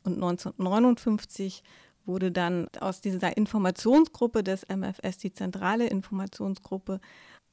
und 0.05 0.15
1959 0.15 1.63
wurde 2.05 2.33
dann 2.33 2.69
aus 2.81 3.01
dieser 3.01 3.37
Informationsgruppe 3.37 4.43
des 4.43 4.67
MFS 4.69 5.19
die 5.19 5.33
zentrale 5.33 5.87
Informationsgruppe 5.87 7.01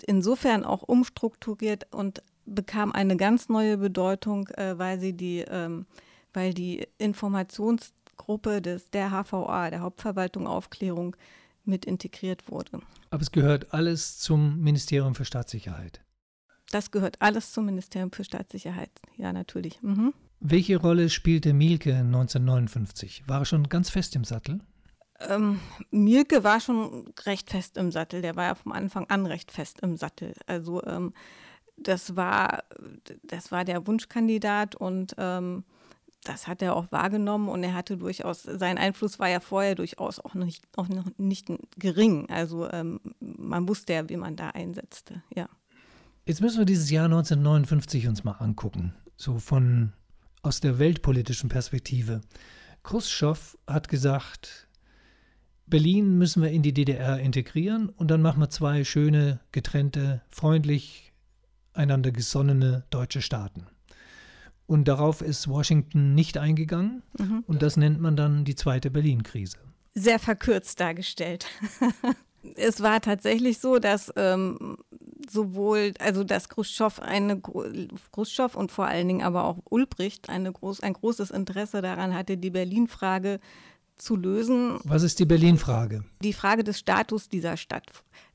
insofern 0.03 0.63
auch 0.63 0.83
umstrukturiert 0.83 1.87
und 1.91 2.23
bekam 2.45 2.91
eine 2.91 3.17
ganz 3.17 3.49
neue 3.49 3.77
Bedeutung, 3.77 4.47
äh, 4.49 4.77
weil 4.77 4.99
sie 4.99 5.13
die, 5.13 5.39
ähm, 5.47 5.85
weil 6.33 6.53
die 6.53 6.87
Informationsgruppe 6.97 8.61
des, 8.61 8.89
der 8.89 9.11
HVA, 9.11 9.69
der 9.69 9.81
Hauptverwaltung 9.81 10.47
Aufklärung, 10.47 11.15
mit 11.65 11.85
integriert 11.85 12.49
wurde. 12.49 12.81
Aber 13.11 13.21
es 13.21 13.31
gehört 13.31 13.73
alles 13.73 14.17
zum 14.17 14.59
Ministerium 14.59 15.15
für 15.15 15.25
Staatssicherheit. 15.25 16.01
Das 16.71 16.91
gehört 16.91 17.21
alles 17.21 17.51
zum 17.51 17.65
Ministerium 17.65 18.11
für 18.11 18.23
Staatssicherheit, 18.23 18.91
ja, 19.17 19.33
natürlich. 19.33 19.81
Mhm. 19.81 20.13
Welche 20.39 20.77
Rolle 20.77 21.09
spielte 21.09 21.53
Mielke 21.53 21.95
1959? 21.95 23.23
War 23.27 23.41
er 23.41 23.45
schon 23.45 23.67
ganz 23.69 23.89
fest 23.89 24.15
im 24.15 24.23
Sattel? 24.23 24.61
Ähm, 25.27 25.59
Mielke 25.91 26.43
war 26.43 26.59
schon 26.59 27.11
recht 27.25 27.49
fest 27.49 27.77
im 27.77 27.91
Sattel. 27.91 28.21
Der 28.21 28.35
war 28.35 28.45
ja 28.45 28.55
vom 28.55 28.71
Anfang 28.71 29.05
an 29.09 29.25
recht 29.25 29.51
fest 29.51 29.79
im 29.81 29.97
Sattel. 29.97 30.33
Also 30.47 30.83
ähm, 30.85 31.13
das 31.77 32.15
war, 32.15 32.63
das 33.23 33.51
war 33.51 33.65
der 33.65 33.85
Wunschkandidat 33.87 34.75
und 34.75 35.15
ähm, 35.17 35.63
das 36.23 36.47
hat 36.47 36.61
er 36.61 36.75
auch 36.75 36.91
wahrgenommen 36.91 37.47
und 37.47 37.63
er 37.63 37.73
hatte 37.73 37.97
durchaus, 37.97 38.43
sein 38.43 38.77
Einfluss 38.77 39.19
war 39.19 39.29
ja 39.29 39.39
vorher 39.39 39.75
durchaus 39.75 40.19
auch, 40.19 40.33
nicht, 40.33 40.63
auch 40.75 40.89
noch 40.89 41.05
nicht 41.17 41.47
gering. 41.77 42.29
Also 42.29 42.69
ähm, 42.69 42.99
man 43.19 43.67
wusste 43.67 43.93
ja, 43.93 44.09
wie 44.09 44.17
man 44.17 44.35
da 44.35 44.49
einsetzte, 44.49 45.23
ja. 45.33 45.47
Jetzt 46.25 46.41
müssen 46.41 46.59
wir 46.59 46.65
dieses 46.65 46.91
Jahr 46.91 47.05
1959 47.05 48.07
uns 48.07 48.23
mal 48.23 48.33
angucken, 48.33 48.93
so 49.15 49.39
von 49.39 49.93
aus 50.41 50.59
der 50.59 50.77
weltpolitischen 50.77 51.49
Perspektive. 51.49 52.21
Khrushchev 52.83 53.57
hat 53.65 53.89
gesagt, 53.89 54.68
Berlin 55.69 56.17
müssen 56.17 56.41
wir 56.41 56.49
in 56.49 56.61
die 56.61 56.73
DDR 56.73 57.19
integrieren 57.19 57.89
und 57.89 58.09
dann 58.09 58.21
machen 58.21 58.39
wir 58.39 58.49
zwei 58.49 58.83
schöne, 58.83 59.39
getrennte, 59.51 60.21
freundlich 60.29 61.13
einander 61.73 62.11
gesonnene 62.11 62.83
deutsche 62.89 63.21
Staaten. 63.21 63.67
Und 64.65 64.87
darauf 64.87 65.21
ist 65.21 65.47
Washington 65.47 66.13
nicht 66.13 66.37
eingegangen 66.37 67.01
mhm. 67.17 67.43
und 67.47 67.61
das 67.61 67.77
nennt 67.77 67.99
man 67.99 68.15
dann 68.15 68.45
die 68.45 68.55
zweite 68.55 68.91
Berlin-Krise. 68.91 69.57
Sehr 69.95 70.19
verkürzt 70.19 70.79
dargestellt. 70.79 71.47
es 72.55 72.81
war 72.81 73.01
tatsächlich 73.01 73.59
so, 73.59 73.79
dass 73.79 74.13
ähm, 74.15 74.77
sowohl, 75.29 75.93
also 75.99 76.23
dass 76.23 76.49
Khrushchev, 76.49 77.01
eine, 77.01 77.41
Khrushchev 78.11 78.57
und 78.57 78.71
vor 78.71 78.85
allen 78.85 79.07
Dingen 79.07 79.23
aber 79.23 79.45
auch 79.45 79.57
Ulbricht 79.69 80.29
eine 80.29 80.51
groß, 80.51 80.81
ein 80.81 80.93
großes 80.93 81.31
Interesse 81.31 81.81
daran 81.81 82.13
hatte, 82.13 82.37
die 82.37 82.51
Berlin-Frage 82.51 83.39
zu 83.99 84.15
lösen. 84.15 84.79
Was 84.83 85.03
ist 85.03 85.19
die 85.19 85.25
Berlin-Frage? 85.25 86.03
Die 86.21 86.33
Frage 86.33 86.63
des 86.63 86.79
Status 86.79 87.29
dieser 87.29 87.57
Stadt. 87.57 87.85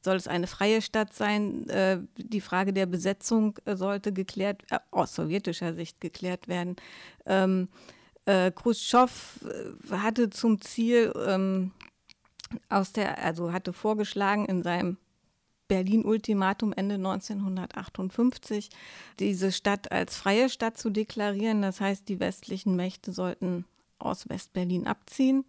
Soll 0.01 0.17
es 0.17 0.29
eine 0.29 0.47
freie 0.47 0.83
Stadt 0.83 1.13
sein? 1.15 1.69
Äh, 1.69 2.01
die 2.17 2.41
Frage 2.41 2.73
der 2.73 2.87
Besetzung 2.87 3.59
äh, 3.65 3.77
sollte 3.77 4.13
geklärt, 4.13 4.63
äh, 4.71 4.79
aus 4.91 5.15
sowjetischer 5.15 5.75
Sicht 5.75 6.01
geklärt 6.01 6.49
werden. 6.49 6.77
Ähm, 7.27 7.69
äh, 8.27 8.51
Khrushchev 8.51 9.13
hatte 9.91 10.31
zum 10.31 10.61
Ziel, 10.61 11.13
ähm, 11.27 11.73
aus 12.69 12.93
der, 12.93 13.23
also 13.23 13.53
hatte 13.53 13.73
vorgeschlagen 13.73 14.47
in 14.47 14.63
seinem 14.63 14.99
Berlin-Ultimatum 15.69 16.73
Ende 16.73 16.97
1958, 16.97 18.71
diese 19.19 19.51
Stadt 19.51 19.91
als 19.91 20.17
freie 20.17 20.49
Stadt 20.49 20.77
zu 20.77 20.91
deklarieren. 20.91 21.63
Das 21.63 21.81
heißt, 21.81 22.09
die 22.09 22.21
westlichen 22.21 22.77
Mächte 22.77 23.13
sollten 23.13 23.65
aus 23.99 24.29
West-Berlin 24.29 24.87
abziehen. 24.87 25.45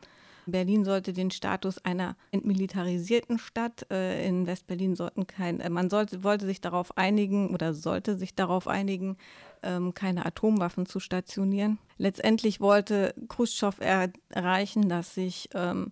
Berlin 0.47 0.85
sollte 0.85 1.13
den 1.13 1.31
Status 1.31 1.83
einer 1.83 2.15
entmilitarisierten 2.31 3.39
Stadt. 3.39 3.87
Äh, 3.89 4.27
in 4.27 4.45
West-Berlin 4.45 4.95
sollten 4.95 5.27
kein, 5.27 5.59
äh, 5.59 5.69
man 5.69 5.89
sollte, 5.89 6.23
wollte 6.23 6.45
sich 6.45 6.61
darauf 6.61 6.97
einigen 6.97 7.53
oder 7.53 7.73
sollte 7.73 8.15
sich 8.15 8.35
darauf 8.35 8.67
einigen, 8.67 9.17
ähm, 9.63 9.93
keine 9.93 10.25
Atomwaffen 10.25 10.85
zu 10.85 10.99
stationieren. 10.99 11.79
Letztendlich 11.97 12.61
wollte 12.61 13.15
Khrushchev 13.27 13.79
erreichen, 13.81 14.89
dass 14.89 15.15
sich 15.15 15.49
ähm, 15.53 15.91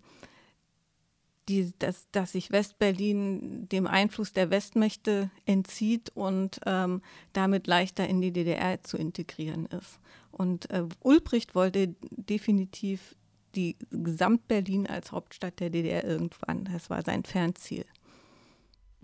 die, 1.50 1.74
dass, 1.80 2.10
dass 2.12 2.34
sich 2.34 2.52
West-Berlin 2.52 3.68
dem 3.70 3.88
Einfluss 3.88 4.34
der 4.34 4.50
Westmächte 4.50 5.30
entzieht 5.46 6.12
und 6.16 6.60
ähm, 6.66 7.02
damit 7.34 7.68
leichter 7.68 8.08
in 8.08 8.22
die 8.22 8.32
DDR 8.32 8.82
zu 8.84 8.98
integrieren 8.98 9.66
ist. 9.66 10.00
Und 10.32 10.70
äh, 10.72 10.84
Ulbricht 11.02 11.56
wollte 11.56 11.96
definitiv 12.12 13.16
die 13.56 13.76
Gesamt-Berlin 13.92 14.88
als 14.88 15.12
Hauptstadt 15.12 15.60
der 15.60 15.70
DDR 15.70 16.04
irgendwann. 16.04 16.66
Das 16.66 16.90
war 16.90 17.04
sein 17.04 17.24
Fernziel. 17.24 17.86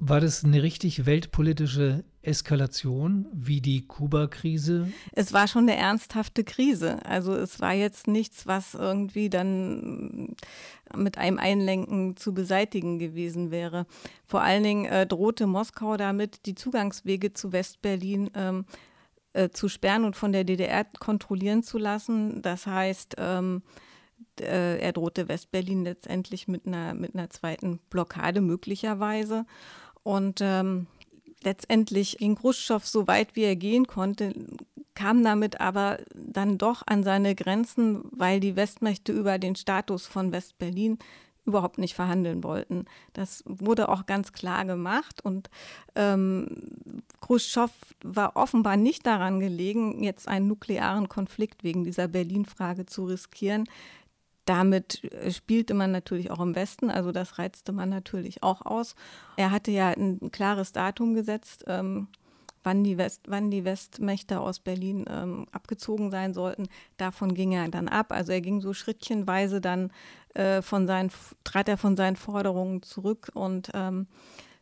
War 0.01 0.21
das 0.21 0.45
eine 0.45 0.63
richtig 0.63 1.05
weltpolitische 1.05 2.05
Eskalation 2.21 3.27
wie 3.33 3.59
die 3.59 3.85
Kuba-Krise? 3.85 4.91
Es 5.11 5.33
war 5.33 5.47
schon 5.49 5.63
eine 5.63 5.75
ernsthafte 5.75 6.45
Krise. 6.45 7.05
Also 7.05 7.33
es 7.35 7.59
war 7.59 7.73
jetzt 7.73 8.07
nichts, 8.07 8.47
was 8.47 8.75
irgendwie 8.75 9.29
dann 9.29 10.37
mit 10.95 11.17
einem 11.17 11.37
Einlenken 11.37 12.15
zu 12.15 12.33
beseitigen 12.33 12.97
gewesen 12.97 13.51
wäre. 13.51 13.85
Vor 14.25 14.41
allen 14.41 14.63
Dingen 14.63 14.85
äh, 14.85 15.05
drohte 15.05 15.47
Moskau 15.47 15.97
damit, 15.97 16.45
die 16.45 16.55
Zugangswege 16.55 17.33
zu 17.33 17.51
Westberlin 17.51 18.29
ähm, 18.35 18.65
äh, 19.33 19.49
zu 19.49 19.67
sperren 19.67 20.05
und 20.05 20.15
von 20.15 20.31
der 20.31 20.45
DDR 20.45 20.85
kontrollieren 20.85 21.61
zu 21.61 21.77
lassen. 21.77 22.41
Das 22.41 22.65
heißt, 22.67 23.15
ähm, 23.17 23.63
äh, 24.39 24.79
er 24.79 24.93
drohte 24.93 25.27
Westberlin 25.27 25.83
letztendlich 25.83 26.47
mit 26.47 26.65
einer, 26.65 26.93
mit 26.93 27.15
einer 27.15 27.29
zweiten 27.29 27.79
Blockade 27.89 28.41
möglicherweise. 28.41 29.45
Und 30.03 30.39
ähm, 30.41 30.87
letztendlich 31.43 32.17
ging 32.17 32.35
Khrushchev 32.35 32.85
so 32.85 33.07
weit, 33.07 33.35
wie 33.35 33.43
er 33.43 33.55
gehen 33.55 33.87
konnte, 33.87 34.33
kam 34.95 35.23
damit 35.23 35.61
aber 35.61 35.99
dann 36.13 36.57
doch 36.57 36.83
an 36.85 37.03
seine 37.03 37.35
Grenzen, 37.35 38.03
weil 38.11 38.39
die 38.39 38.55
Westmächte 38.55 39.13
über 39.13 39.39
den 39.39 39.55
Status 39.55 40.05
von 40.05 40.31
Westberlin 40.31 40.99
überhaupt 41.45 41.77
nicht 41.77 41.95
verhandeln 41.95 42.43
wollten. 42.43 42.85
Das 43.13 43.43
wurde 43.45 43.89
auch 43.89 44.05
ganz 44.05 44.33
klar 44.33 44.65
gemacht 44.65 45.23
und 45.23 45.49
ähm, 45.95 47.01
Khrushchev 47.21 47.73
war 48.03 48.35
offenbar 48.35 48.77
nicht 48.77 49.05
daran 49.05 49.39
gelegen, 49.39 50.03
jetzt 50.03 50.27
einen 50.27 50.47
nuklearen 50.47 51.09
Konflikt 51.09 51.63
wegen 51.63 51.83
dieser 51.83 52.07
Berlin-Frage 52.07 52.85
zu 52.85 53.05
riskieren. 53.05 53.67
Damit 54.49 55.03
äh, 55.03 55.31
spielte 55.31 55.75
man 55.75 55.91
natürlich 55.91 56.31
auch 56.31 56.39
im 56.39 56.55
Westen, 56.55 56.89
also 56.89 57.11
das 57.11 57.37
reizte 57.37 57.71
man 57.71 57.87
natürlich 57.89 58.41
auch 58.41 58.65
aus. 58.65 58.95
Er 59.37 59.51
hatte 59.51 59.69
ja 59.69 59.89
ein 59.89 60.31
klares 60.31 60.71
Datum 60.71 61.13
gesetzt, 61.13 61.65
ähm, 61.67 62.07
wann, 62.63 62.83
die 62.83 62.97
West, 62.97 63.25
wann 63.27 63.51
die 63.51 63.63
Westmächte 63.63 64.39
aus 64.39 64.59
Berlin 64.59 65.05
ähm, 65.07 65.45
abgezogen 65.51 66.09
sein 66.09 66.33
sollten. 66.33 66.67
Davon 66.97 67.35
ging 67.35 67.51
er 67.51 67.67
dann 67.67 67.87
ab. 67.87 68.11
Also 68.11 68.31
er 68.31 68.41
ging 68.41 68.59
so 68.59 68.73
schrittchenweise 68.73 69.61
dann 69.61 69.91
äh, 70.33 70.63
von 70.63 70.87
seinen, 70.87 71.11
trat 71.43 71.69
er 71.69 71.77
von 71.77 71.95
seinen 71.95 72.15
Forderungen 72.15 72.81
zurück 72.81 73.29
und 73.35 73.69
ähm, 73.75 74.07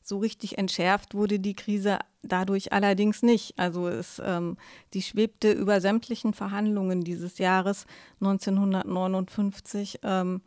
so 0.03 0.17
richtig 0.17 0.57
entschärft 0.57 1.13
wurde 1.13 1.39
die 1.39 1.55
Krise 1.55 1.99
dadurch 2.27 2.73
allerdings 2.73 3.23
nicht. 3.23 3.57
Also 3.57 3.87
es, 3.87 4.21
ähm, 4.23 4.57
die 4.93 5.01
schwebte 5.01 5.51
über 5.51 5.81
sämtlichen 5.81 6.33
Verhandlungen 6.33 7.03
dieses 7.03 7.37
Jahres 7.37 7.85
1959, 8.21 9.99
ähm, 10.03 10.41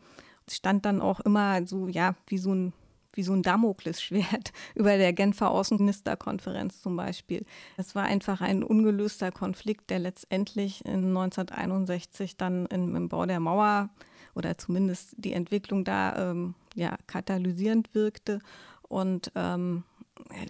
stand 0.48 0.84
dann 0.84 1.00
auch 1.00 1.20
immer 1.20 1.66
so, 1.66 1.88
ja, 1.88 2.14
wie 2.26 2.38
so 2.38 2.54
ein 2.54 2.72
wie 3.12 3.22
so 3.24 3.32
ein 3.32 3.42
Damoklesschwert 3.42 4.52
über 4.74 4.96
der 4.96 5.12
Genfer 5.12 5.50
Außenministerkonferenz 5.50 6.80
zum 6.80 6.96
Beispiel. 6.96 7.44
Es 7.76 7.94
war 7.94 8.04
einfach 8.04 8.40
ein 8.40 8.62
ungelöster 8.62 9.32
Konflikt, 9.32 9.90
der 9.90 9.98
letztendlich 9.98 10.84
in 10.84 11.08
1961 11.08 12.36
dann 12.36 12.66
in, 12.66 12.94
im 12.94 13.08
Bau 13.08 13.26
der 13.26 13.40
Mauer 13.40 13.90
oder 14.34 14.56
zumindest 14.58 15.14
die 15.16 15.32
Entwicklung 15.32 15.84
da 15.84 16.30
ähm, 16.30 16.54
ja, 16.74 16.96
katalysierend 17.06 17.94
wirkte 17.94 18.40
und 18.82 19.32
ähm, 19.34 19.84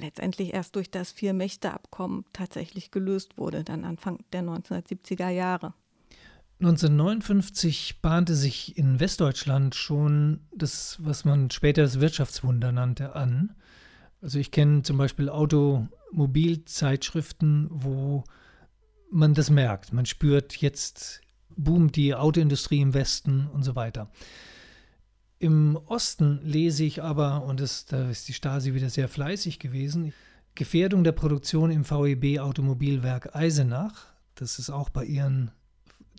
letztendlich 0.00 0.54
erst 0.54 0.76
durch 0.76 0.90
das 0.90 1.12
Vier-Mächte-Abkommen 1.12 2.24
tatsächlich 2.32 2.90
gelöst 2.90 3.38
wurde, 3.38 3.64
dann 3.64 3.84
Anfang 3.84 4.18
der 4.32 4.42
1970er 4.42 5.28
Jahre. 5.28 5.74
1959 6.60 8.00
bahnte 8.02 8.34
sich 8.34 8.76
in 8.76 9.00
Westdeutschland 9.00 9.74
schon 9.74 10.40
das, 10.54 10.98
was 11.00 11.24
man 11.24 11.50
später 11.50 11.80
das 11.82 12.00
Wirtschaftswunder 12.00 12.70
nannte, 12.70 13.16
an. 13.16 13.54
Also 14.20 14.38
ich 14.38 14.50
kenne 14.50 14.82
zum 14.82 14.98
Beispiel 14.98 15.30
Automobilzeitschriften, 15.30 17.68
wo 17.70 18.24
man 19.10 19.32
das 19.32 19.48
merkt. 19.48 19.94
Man 19.94 20.04
spürt, 20.04 20.58
jetzt 20.58 21.22
boomt 21.56 21.96
die 21.96 22.14
Autoindustrie 22.14 22.82
im 22.82 22.92
Westen 22.92 23.46
und 23.46 23.62
so 23.62 23.74
weiter. 23.74 24.10
Im 25.40 25.78
Osten 25.86 26.38
lese 26.44 26.84
ich 26.84 27.02
aber, 27.02 27.44
und 27.44 27.60
das, 27.60 27.86
da 27.86 28.10
ist 28.10 28.28
die 28.28 28.34
Stasi 28.34 28.74
wieder 28.74 28.90
sehr 28.90 29.08
fleißig 29.08 29.58
gewesen, 29.58 30.12
Gefährdung 30.54 31.02
der 31.02 31.12
Produktion 31.12 31.70
im 31.70 31.88
VEB 31.88 32.40
Automobilwerk 32.40 33.34
Eisenach. 33.34 34.04
Das 34.34 34.58
ist 34.58 34.68
auch 34.68 34.90
bei 34.90 35.06
ihren, 35.06 35.50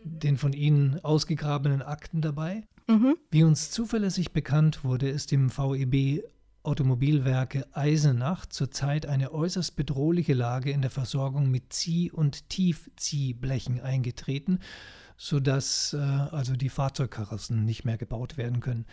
den 0.04 0.38
von 0.38 0.54
Ihnen 0.54 1.00
ausgegrabenen 1.04 1.84
Akten 1.84 2.22
dabei. 2.22 2.63
Mhm. 2.88 3.16
Wie 3.30 3.44
uns 3.44 3.70
zuverlässig 3.70 4.32
bekannt 4.32 4.84
wurde, 4.84 5.08
ist 5.08 5.32
im 5.34 5.51
VEB 5.56 6.24
Automobilwerke 6.63 7.68
Eisenach 7.74 8.48
zurzeit 8.48 9.06
eine 9.06 9.32
äußerst 9.32 9.75
bedrohliche 9.75 10.34
Lage 10.34 10.72
in 10.72 10.82
der 10.82 10.92
Versorgung 10.92 11.51
mit 11.51 11.74
Zieh- 11.74 12.12
und 12.12 12.50
Tiefziehblechen 12.50 13.82
eingetreten 13.82 14.60
sodass 15.22 15.94
äh, 15.94 15.98
also 16.00 16.56
die 16.56 16.70
Fahrzeugkarossen 16.70 17.63
nicht 17.63 17.86
mehr 17.86 18.00
gebaut 18.00 18.38
werden 18.38 18.60
können. 18.60 18.88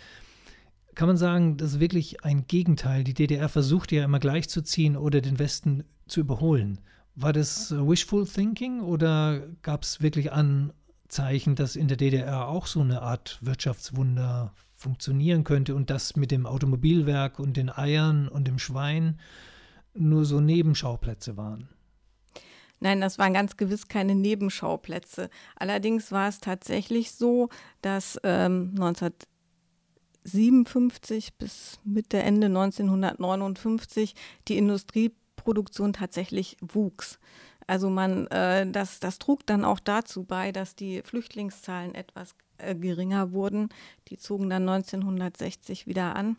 Kann 0.95 1.09
man 1.09 1.17
sagen, 1.17 1.57
das 1.57 1.73
ist 1.73 1.81
wirklich 1.81 2.23
ein 2.23 2.47
Gegenteil. 2.47 3.03
Die 3.03 3.15
DDR 3.15 3.49
versucht 3.49 3.93
ja 3.93 4.05
immer 4.05 4.19
gleichzuziehen 4.19 4.99
oder 4.99 5.23
den 5.23 5.39
Westen 5.39 5.85
zu 6.07 6.21
überholen. 6.21 6.83
War 7.15 7.33
das 7.33 7.71
wishful 7.71 8.27
thinking 8.27 8.83
oder 8.83 9.41
gab 9.63 9.85
es 9.85 10.03
wirklich 10.03 10.31
Anzeichen, 10.31 11.55
dass 11.55 11.77
in 11.77 11.89
der 11.89 11.97
DDR 11.97 12.47
auch 12.47 12.67
so 12.67 12.83
eine 12.83 13.01
Art 13.01 13.39
Wirtschaftswunder 13.41 14.53
funktionieren 14.77 15.45
könnte 15.45 15.75
und 15.75 15.89
das 15.89 16.15
mit 16.15 16.31
dem 16.31 16.45
Automobilwerk 16.45 17.39
und 17.39 17.57
den 17.57 17.71
Eiern 17.71 18.29
und 18.29 18.47
dem 18.47 18.59
Schwein 18.59 19.19
nur 19.95 20.27
so 20.27 20.43
Nebenschauplätze 20.43 21.39
waren? 21.39 21.71
Nein, 22.81 23.01
das 23.01 23.19
waren 23.19 23.35
ganz 23.35 23.57
gewiss 23.57 23.89
keine 23.89 24.15
Nebenschauplätze. 24.15 25.31
Allerdings 25.57 26.13
war 26.13 26.29
es 26.29 26.39
tatsächlich 26.41 27.11
so, 27.13 27.49
dass 27.83 28.21
ähm, 28.23 28.71
1957 28.77 31.35
bis 31.35 31.81
Mitte, 31.85 32.19
Ende 32.19 32.47
1959 32.47 34.15
die 34.47 34.59
Industrieproduktion 34.59 35.93
tatsächlich 35.93 36.57
wuchs. 36.61 37.19
Also 37.67 37.91
man, 37.91 38.29
äh, 38.29 38.71
das, 38.71 39.01
das 39.01 39.19
trug 39.19 39.45
dann 39.47 39.65
auch 39.65 39.81
dazu 39.81 40.23
bei, 40.25 40.53
dass 40.53 40.77
die 40.77 41.03
Flüchtlingszahlen 41.03 41.95
etwas 41.95 42.35
äh, 42.59 42.75
geringer 42.75 43.33
wurden. 43.33 43.69
Die 44.09 44.19
zogen 44.19 44.49
dann 44.49 44.69
1960 44.69 45.87
wieder 45.87 46.17
an 46.17 46.37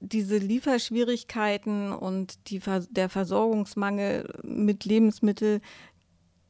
diese 0.00 0.38
Lieferschwierigkeiten 0.38 1.92
und 1.92 2.50
die, 2.50 2.60
der 2.90 3.08
Versorgungsmangel 3.08 4.28
mit 4.42 4.84
Lebensmitteln, 4.84 5.60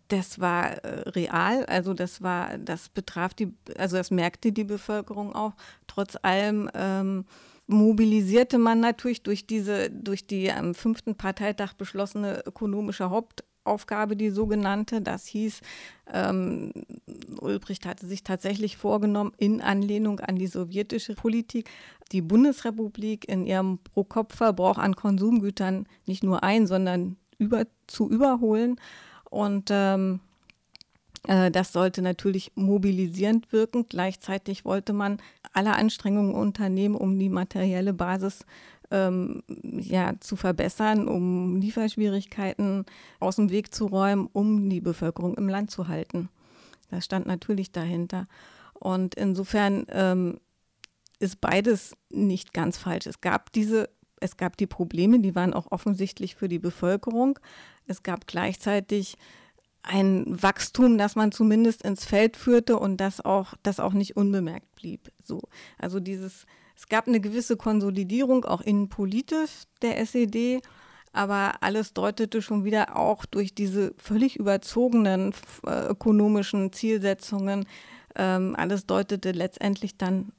das 0.09 0.41
war 0.41 0.73
äh, 0.85 1.09
real, 1.11 1.65
also 1.67 1.95
das 1.95 2.23
war, 2.23 2.59
das 2.59 2.89
betraf 2.89 3.35
die, 3.35 3.53
also 3.77 3.97
das 3.97 4.11
merkte 4.11 4.53
die 4.53 4.65
Bevölkerung 4.65 5.35
auch. 5.35 5.53
Trotz 5.87 6.17
allem 6.23 6.71
ähm, 6.75 7.25
mobilisierte 7.67 8.59
man 8.59 8.81
natürlich 8.81 9.23
durch 9.23 9.47
diese, 9.47 9.91
durch 9.91 10.27
die 10.27 10.51
am 10.51 10.75
fünften 10.75 11.15
Parteitag 11.15 11.75
beschlossene 11.75 12.43
ökonomische 12.45 13.11
Haupt 13.11 13.45
Aufgabe, 13.65 14.17
die 14.17 14.31
sogenannte. 14.31 15.01
Das 15.01 15.27
hieß, 15.27 15.61
ähm, 16.13 16.73
Ulbricht 17.41 17.87
hatte 17.87 18.07
sich 18.07 18.23
tatsächlich 18.23 18.77
vorgenommen, 18.77 19.33
in 19.37 19.61
Anlehnung 19.61 20.21
an 20.21 20.37
die 20.37 20.47
sowjetische 20.47 21.15
Politik, 21.15 21.69
die 22.13 22.23
Bundesrepublik 22.23 23.29
in 23.29 23.47
ihrem 23.47 23.79
Pro-Kopf-Verbrauch 23.79 24.79
an 24.79 24.97
Konsumgütern 24.97 25.87
nicht 26.07 26.23
nur 26.23 26.43
ein, 26.43 26.67
sondern 26.67 27.17
über, 27.39 27.67
zu 27.87 28.09
überholen. 28.09 28.77
Und 29.31 29.69
ähm, 29.71 30.21
äh, 31.27 31.51
das 31.51 31.73
sollte 31.73 32.03
natürlich 32.03 32.53
mobilisierend 32.55 33.53
wirken. 33.53 33.87
Gleichzeitig 33.89 34.65
wollte 34.65 34.93
man 34.93 35.19
alle 35.53 35.75
Anstrengungen 35.75 36.35
unternehmen, 36.35 36.95
um 36.95 37.19
die 37.19 37.29
materielle 37.29 37.93
Basis 37.93 38.45
ähm, 38.91 39.43
ja, 39.63 40.15
zu 40.21 40.37
verbessern, 40.37 41.09
um 41.09 41.57
Lieferschwierigkeiten 41.57 42.85
aus 43.21 43.37
dem 43.37 43.51
Weg 43.51 43.75
zu 43.75 43.87
räumen, 43.87 44.29
um 44.33 44.69
die 44.69 44.81
Bevölkerung 44.81 45.37
im 45.37 45.49
Land 45.49 45.71
zu 45.71 45.89
halten. 45.89 46.29
Das 46.91 47.05
stand 47.05 47.27
natürlich 47.27 47.73
dahinter. 47.73 48.27
Und 48.75 49.15
insofern 49.15 49.87
ähm, 49.91 50.41
ist 51.21 51.41
beides 51.41 51.95
nicht 52.11 52.53
ganz 52.53 52.79
falsch. 52.79 53.07
Es 53.07 53.21
gab 53.21 53.53
diese, 53.53 53.91
es 54.21 54.37
gab 54.37 54.57
die 54.57 54.67
Probleme, 54.67 55.21
die 55.21 55.35
waren 55.35 55.55
auch 55.55 55.71
offensichtlich 55.71 56.35
für 56.35 56.49
die 56.49 56.59
Bevölkerung. 56.59 57.39
Es 57.87 58.03
gab 58.03 58.27
gleichzeitig 58.27 59.17
ein 59.83 60.25
Wachstum, 60.43 60.99
das 60.99 61.17
man 61.17 61.33
zumindest 61.33 61.83
ins 61.83 62.05
Feld 62.05 62.37
führte 62.37 62.79
und 62.79 62.99
das 62.99 63.25
auch, 63.25 63.55
das 63.63 63.81
auch 63.81 63.93
nicht 63.93 64.17
unbemerkt 64.17 64.75
blieb. 64.75 65.11
So, 65.23 65.43
also 65.79 66.01
dieses 66.01 66.47
es 66.81 66.89
gab 66.89 67.07
eine 67.07 67.21
gewisse 67.21 67.59
Konsolidierung 67.59 68.47
auch 68.47 68.63
innenpolitisch 68.63 69.65
der 69.83 69.99
SED, 70.01 70.63
aber 71.13 71.57
alles 71.61 71.93
deutete 71.93 72.41
schon 72.41 72.65
wieder 72.65 72.97
auch 72.97 73.27
durch 73.27 73.55
diese 73.55 73.93
völlig 73.99 74.37
überzogenen 74.37 75.35
äh, 75.67 75.89
ökonomischen 75.89 76.73
Zielsetzungen, 76.73 77.67
ähm, 78.17 78.55
alles 78.57 78.87
deutete 78.87 79.33
letztendlich 79.33 79.99
dann 79.99 80.33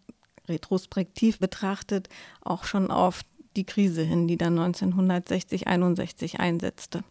retrospektiv 0.47 1.38
betrachtet 1.38 2.10
auch 2.41 2.63
schon 2.63 2.89
auf 2.89 3.21
die 3.56 3.65
Krise 3.65 4.01
hin, 4.01 4.27
die 4.27 4.38
dann 4.38 4.58
1960, 4.58 5.67
61 5.67 6.39
einsetzte. 6.39 7.04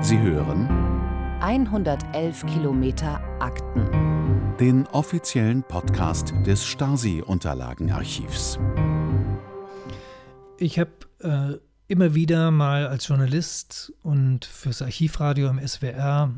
Sie 0.00 0.18
hören 0.18 0.68
111 1.42 2.46
Kilometer 2.46 3.20
Akten 3.40 3.99
den 4.60 4.86
offiziellen 4.88 5.62
Podcast 5.62 6.34
des 6.44 6.66
Stasi-Unterlagenarchivs. 6.66 8.58
Ich 10.58 10.78
habe 10.78 10.90
äh, 11.20 11.56
immer 11.88 12.14
wieder 12.14 12.50
mal 12.50 12.86
als 12.86 13.08
Journalist 13.08 13.94
und 14.02 14.44
fürs 14.44 14.82
Archivradio 14.82 15.48
im 15.48 15.66
SWR 15.66 16.34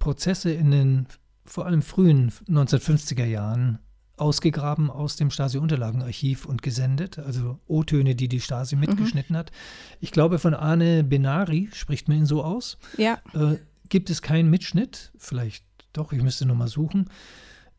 Prozesse 0.00 0.50
in 0.50 0.72
den 0.72 1.06
vor 1.44 1.66
allem 1.66 1.82
frühen 1.82 2.32
1950er 2.48 3.26
Jahren 3.26 3.78
ausgegraben 4.16 4.90
aus 4.90 5.14
dem 5.14 5.30
Stasi-Unterlagenarchiv 5.30 6.44
und 6.44 6.62
gesendet, 6.62 7.20
also 7.20 7.60
O-Töne, 7.68 8.16
die 8.16 8.26
die 8.26 8.40
Stasi 8.40 8.74
mhm. 8.74 8.80
mitgeschnitten 8.80 9.36
hat. 9.36 9.52
Ich 10.00 10.10
glaube, 10.10 10.40
von 10.40 10.54
Arne 10.54 11.04
Benari, 11.04 11.68
spricht 11.72 12.08
man 12.08 12.18
ihn 12.18 12.26
so 12.26 12.42
aus, 12.42 12.78
ja. 12.96 13.18
äh, 13.32 13.58
gibt 13.88 14.10
es 14.10 14.22
keinen 14.22 14.50
Mitschnitt, 14.50 15.12
vielleicht 15.18 15.67
doch, 15.98 16.12
ich 16.12 16.22
müsste 16.22 16.46
nochmal 16.46 16.68
suchen. 16.68 17.10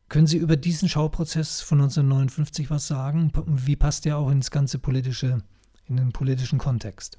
Können 0.09 0.27
Sie 0.27 0.37
über 0.37 0.57
diesen 0.57 0.89
Schauprozess 0.89 1.61
von 1.61 1.79
1959 1.79 2.69
was 2.69 2.87
sagen? 2.87 3.31
Wie 3.45 3.75
passt 3.75 4.05
der 4.05 4.17
auch 4.17 4.31
ins 4.31 4.51
ganze 4.51 4.79
politische, 4.79 5.43
in 5.87 5.97
den 5.97 6.11
politischen 6.11 6.57
Kontext? 6.57 7.17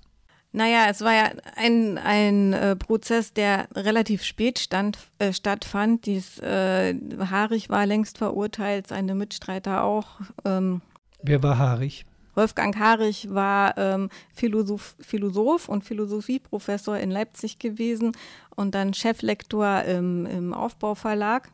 Naja, 0.52 0.86
es 0.90 1.00
war 1.00 1.12
ja 1.12 1.30
ein, 1.54 1.96
ein 1.98 2.52
äh, 2.52 2.74
Prozess, 2.74 3.32
der 3.32 3.68
relativ 3.76 4.24
spät 4.24 4.58
stand, 4.58 4.98
äh, 5.18 5.32
stattfand. 5.32 6.06
Dies, 6.06 6.40
äh, 6.40 6.94
Harich 7.20 7.70
war 7.70 7.86
längst 7.86 8.18
verurteilt, 8.18 8.88
seine 8.88 9.14
Mitstreiter 9.14 9.84
auch. 9.84 10.20
Ähm, 10.44 10.82
Wer 11.22 11.44
war 11.44 11.58
Harich? 11.58 12.04
Wolfgang 12.34 12.78
Harich 12.78 13.32
war 13.32 13.76
ähm, 13.76 14.08
Philosoph, 14.32 14.96
Philosoph 15.00 15.68
und 15.68 15.84
Philosophieprofessor 15.84 16.98
in 16.98 17.10
Leipzig 17.10 17.58
gewesen 17.58 18.12
und 18.54 18.74
dann 18.74 18.94
Cheflektor 18.94 19.82
im, 19.82 20.26
im 20.26 20.54
Aufbauverlag 20.54 21.50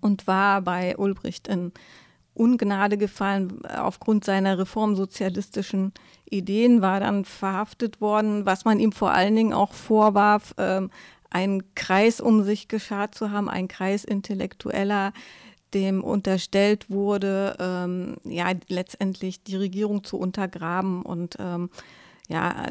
und 0.00 0.26
war 0.26 0.62
bei 0.62 0.96
Ulbricht 0.96 1.48
in 1.48 1.72
Ungnade 2.34 2.96
gefallen. 2.96 3.64
Aufgrund 3.66 4.24
seiner 4.24 4.58
reformsozialistischen 4.58 5.92
Ideen, 6.32 6.80
war 6.80 7.00
dann 7.00 7.24
verhaftet 7.24 8.00
worden, 8.00 8.46
was 8.46 8.64
man 8.64 8.80
ihm 8.80 8.92
vor 8.92 9.12
allen 9.12 9.36
Dingen 9.36 9.52
auch 9.52 9.72
vorwarf, 9.72 10.54
ähm, 10.56 10.90
einen 11.30 11.74
Kreis 11.74 12.20
um 12.20 12.42
sich 12.42 12.68
geschart 12.68 13.14
zu 13.14 13.30
haben, 13.30 13.48
ein 13.48 13.68
Kreis 13.68 14.04
Intellektueller, 14.04 15.12
dem 15.74 16.02
unterstellt 16.04 16.90
wurde, 16.90 17.56
ähm, 17.58 18.16
ja, 18.24 18.52
letztendlich 18.68 19.42
die 19.42 19.56
Regierung 19.56 20.04
zu 20.04 20.18
untergraben 20.18 21.02
und 21.02 21.36
ähm, 21.38 21.70
ja, 22.28 22.66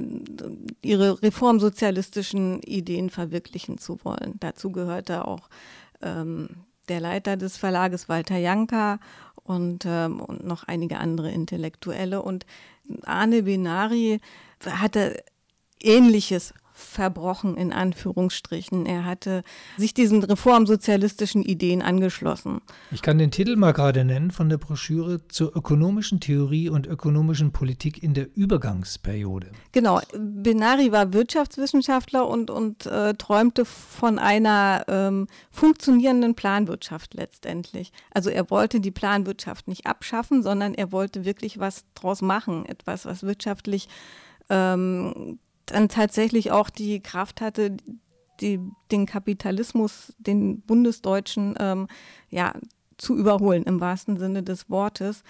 ihre 0.81 1.21
reformsozialistischen 1.21 2.61
Ideen 2.63 3.09
verwirklichen 3.09 3.77
zu 3.77 3.99
wollen. 4.03 4.35
Dazu 4.39 4.71
gehörte 4.71 5.27
auch 5.27 5.49
ähm, 6.01 6.49
der 6.87 6.99
Leiter 6.99 7.37
des 7.37 7.57
Verlages 7.57 8.09
Walter 8.09 8.37
Janka 8.37 8.99
und, 9.43 9.85
ähm, 9.85 10.19
und 10.19 10.45
noch 10.45 10.63
einige 10.63 10.97
andere 10.97 11.31
Intellektuelle. 11.31 12.21
Und 12.21 12.45
Arne 13.03 13.43
Benari 13.43 14.19
hatte 14.65 15.23
Ähnliches 15.81 16.53
verbrochen 16.81 17.55
in 17.55 17.71
Anführungsstrichen. 17.71 18.85
Er 18.85 19.05
hatte 19.05 19.43
sich 19.77 19.93
diesen 19.93 20.23
reformsozialistischen 20.23 21.43
Ideen 21.43 21.81
angeschlossen. 21.81 22.61
Ich 22.91 23.01
kann 23.01 23.17
den 23.17 23.31
Titel 23.31 23.55
mal 23.55 23.71
gerade 23.71 24.03
nennen 24.03 24.31
von 24.31 24.49
der 24.49 24.57
Broschüre 24.57 25.27
zur 25.27 25.55
ökonomischen 25.55 26.19
Theorie 26.19 26.69
und 26.69 26.87
ökonomischen 26.87 27.51
Politik 27.51 28.01
in 28.03 28.13
der 28.13 28.27
Übergangsperiode. 28.35 29.51
Genau, 29.71 30.01
Benari 30.17 30.91
war 30.91 31.13
Wirtschaftswissenschaftler 31.13 32.27
und, 32.27 32.49
und 32.49 32.85
äh, 32.85 33.13
träumte 33.13 33.65
von 33.65 34.19
einer 34.19 34.85
ähm, 34.87 35.27
funktionierenden 35.51 36.35
Planwirtschaft 36.35 37.13
letztendlich. 37.13 37.91
Also 38.11 38.29
er 38.29 38.49
wollte 38.49 38.79
die 38.79 38.91
Planwirtschaft 38.91 39.67
nicht 39.67 39.85
abschaffen, 39.85 40.43
sondern 40.43 40.73
er 40.73 40.91
wollte 40.91 41.25
wirklich 41.25 41.59
was 41.59 41.85
draus 41.95 42.21
machen, 42.21 42.65
etwas, 42.65 43.05
was 43.05 43.23
wirtschaftlich 43.23 43.87
ähm, 44.49 45.39
dann 45.71 45.89
tatsächlich 45.89 46.51
auch 46.51 46.69
die 46.69 47.01
Kraft 47.01 47.41
hatte, 47.41 47.77
die, 48.39 48.59
den 48.91 49.05
Kapitalismus, 49.05 50.13
den 50.17 50.61
bundesdeutschen, 50.61 51.55
ähm, 51.59 51.87
ja, 52.29 52.53
zu 52.97 53.17
überholen 53.17 53.63
im 53.63 53.79
wahrsten 53.79 54.17
Sinne 54.17 54.43
des 54.43 54.69
Wortes. 54.69 55.23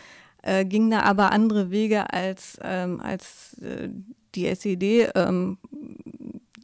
Äh, 0.44 0.66
ging 0.66 0.90
da 0.90 1.02
aber 1.02 1.32
andere 1.32 1.72
Wege 1.72 2.12
als, 2.14 2.58
ähm, 2.64 3.00
als 3.00 3.58
äh, 3.60 3.90
die 4.36 4.48
SED 4.48 5.10
ähm, 5.16 5.58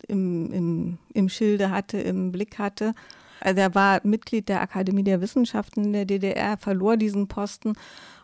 im, 0.07 0.51
im, 0.51 0.97
im 1.13 1.29
Schilde 1.29 1.69
hatte, 1.69 1.99
im 1.99 2.31
Blick 2.31 2.57
hatte. 2.57 2.93
Also 3.39 3.61
er 3.61 3.75
war 3.75 4.01
Mitglied 4.03 4.49
der 4.49 4.61
Akademie 4.61 5.03
der 5.03 5.21
Wissenschaften 5.21 5.85
in 5.85 5.93
der 5.93 6.05
DDR, 6.05 6.57
verlor 6.57 6.97
diesen 6.97 7.27
Posten 7.27 7.73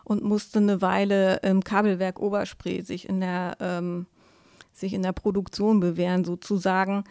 und 0.02 0.24
musste 0.24 0.58
eine 0.58 0.82
Weile 0.82 1.36
im 1.42 1.62
Kabelwerk 1.62 2.20
Oberspree 2.20 2.82
sich 2.82 3.08
in 3.08 3.20
der 3.20 3.56
ähm, 3.60 4.06
sich 4.78 4.94
in 4.94 5.02
der 5.02 5.12
Produktion 5.12 5.80
bewähren 5.80 6.24
sozusagen. 6.24 7.04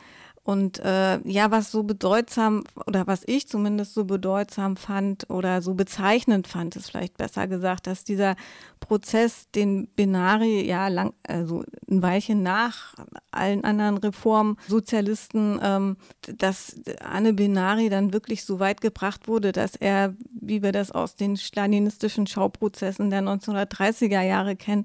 Und 0.45 0.80
äh, 0.80 1.19
ja, 1.26 1.52
was 1.52 1.71
so 1.71 1.84
bedeutsam 1.84 2.65
oder 2.86 3.08
was 3.08 3.23
ich 3.26 3.47
zumindest 3.47 3.93
so 3.93 4.04
bedeutsam 4.04 4.76
fand 4.76 5.30
oder 5.30 5.62
so 5.62 5.73
bezeichnend 5.73 6.49
fand, 6.49 6.76
ist 6.76 6.89
vielleicht 6.89 7.15
besser 7.15 7.47
gesagt, 7.47 7.88
dass 7.88 8.04
dieser 8.04 8.36
Prozess, 8.82 9.49
den 9.52 9.88
Benari 9.95 10.67
ja 10.67 10.89
lang, 10.89 11.13
also 11.26 11.63
ein 11.89 12.02
Weilchen 12.02 12.43
nach 12.43 12.93
allen 13.32 13.63
anderen 13.63 13.97
Reformsozialisten, 13.97 15.62
ähm, 15.63 15.95
dass 16.38 16.76
Anne 17.02 17.32
Benari 17.32 17.88
dann 17.88 18.12
wirklich 18.12 18.43
so 18.43 18.60
weit 18.60 18.82
gebracht 18.82 19.30
wurde, 19.30 19.54
dass 19.54 19.78
er, 19.78 20.13
wie 20.41 20.62
wir 20.62 20.73
das 20.73 20.91
aus 20.91 21.15
den 21.15 21.38
stalinistischen 21.38 22.28
Schauprozessen 22.28 23.10
der 23.10 23.21
1930er 23.21 24.21
Jahre 24.21 24.58
kennen, 24.58 24.84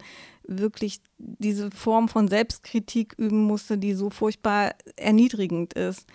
wirklich 0.49 1.01
diese 1.19 1.71
Form 1.71 2.09
von 2.09 2.27
Selbstkritik 2.27 3.15
üben 3.19 3.45
musste, 3.45 3.79
die 3.79 3.95
so 3.95 4.11
furchtbar 4.11 4.73
erniedrigend 4.97 5.75
ist. 5.75 6.07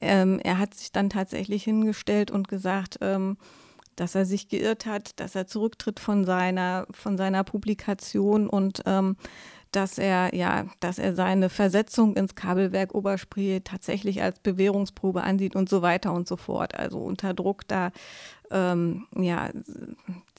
Ähm, 0.00 0.40
er 0.42 0.58
hat 0.58 0.74
sich 0.74 0.92
dann 0.92 1.08
tatsächlich 1.08 1.64
hingestellt 1.64 2.30
und 2.30 2.48
gesagt, 2.48 2.98
ähm, 3.00 3.38
dass 3.94 4.14
er 4.14 4.26
sich 4.26 4.48
geirrt 4.48 4.84
hat, 4.84 5.18
dass 5.20 5.34
er 5.34 5.46
zurücktritt 5.46 6.00
von 6.00 6.24
seiner, 6.24 6.86
von 6.90 7.16
seiner 7.16 7.44
Publikation 7.44 8.46
und 8.48 8.82
ähm, 8.84 9.16
dass 9.72 9.98
er, 9.98 10.34
ja, 10.34 10.66
dass 10.80 10.98
er 10.98 11.14
seine 11.14 11.48
Versetzung 11.48 12.14
ins 12.16 12.34
Kabelwerk 12.34 12.94
Oberspree 12.94 13.60
tatsächlich 13.60 14.22
als 14.22 14.38
Bewährungsprobe 14.40 15.22
ansieht 15.22 15.56
und 15.56 15.68
so 15.68 15.82
weiter 15.82 16.12
und 16.12 16.28
so 16.28 16.36
fort. 16.36 16.74
Also 16.78 16.98
unter 16.98 17.34
Druck 17.34 17.66
da 17.68 17.90
ähm, 18.50 19.06
ja, 19.16 19.50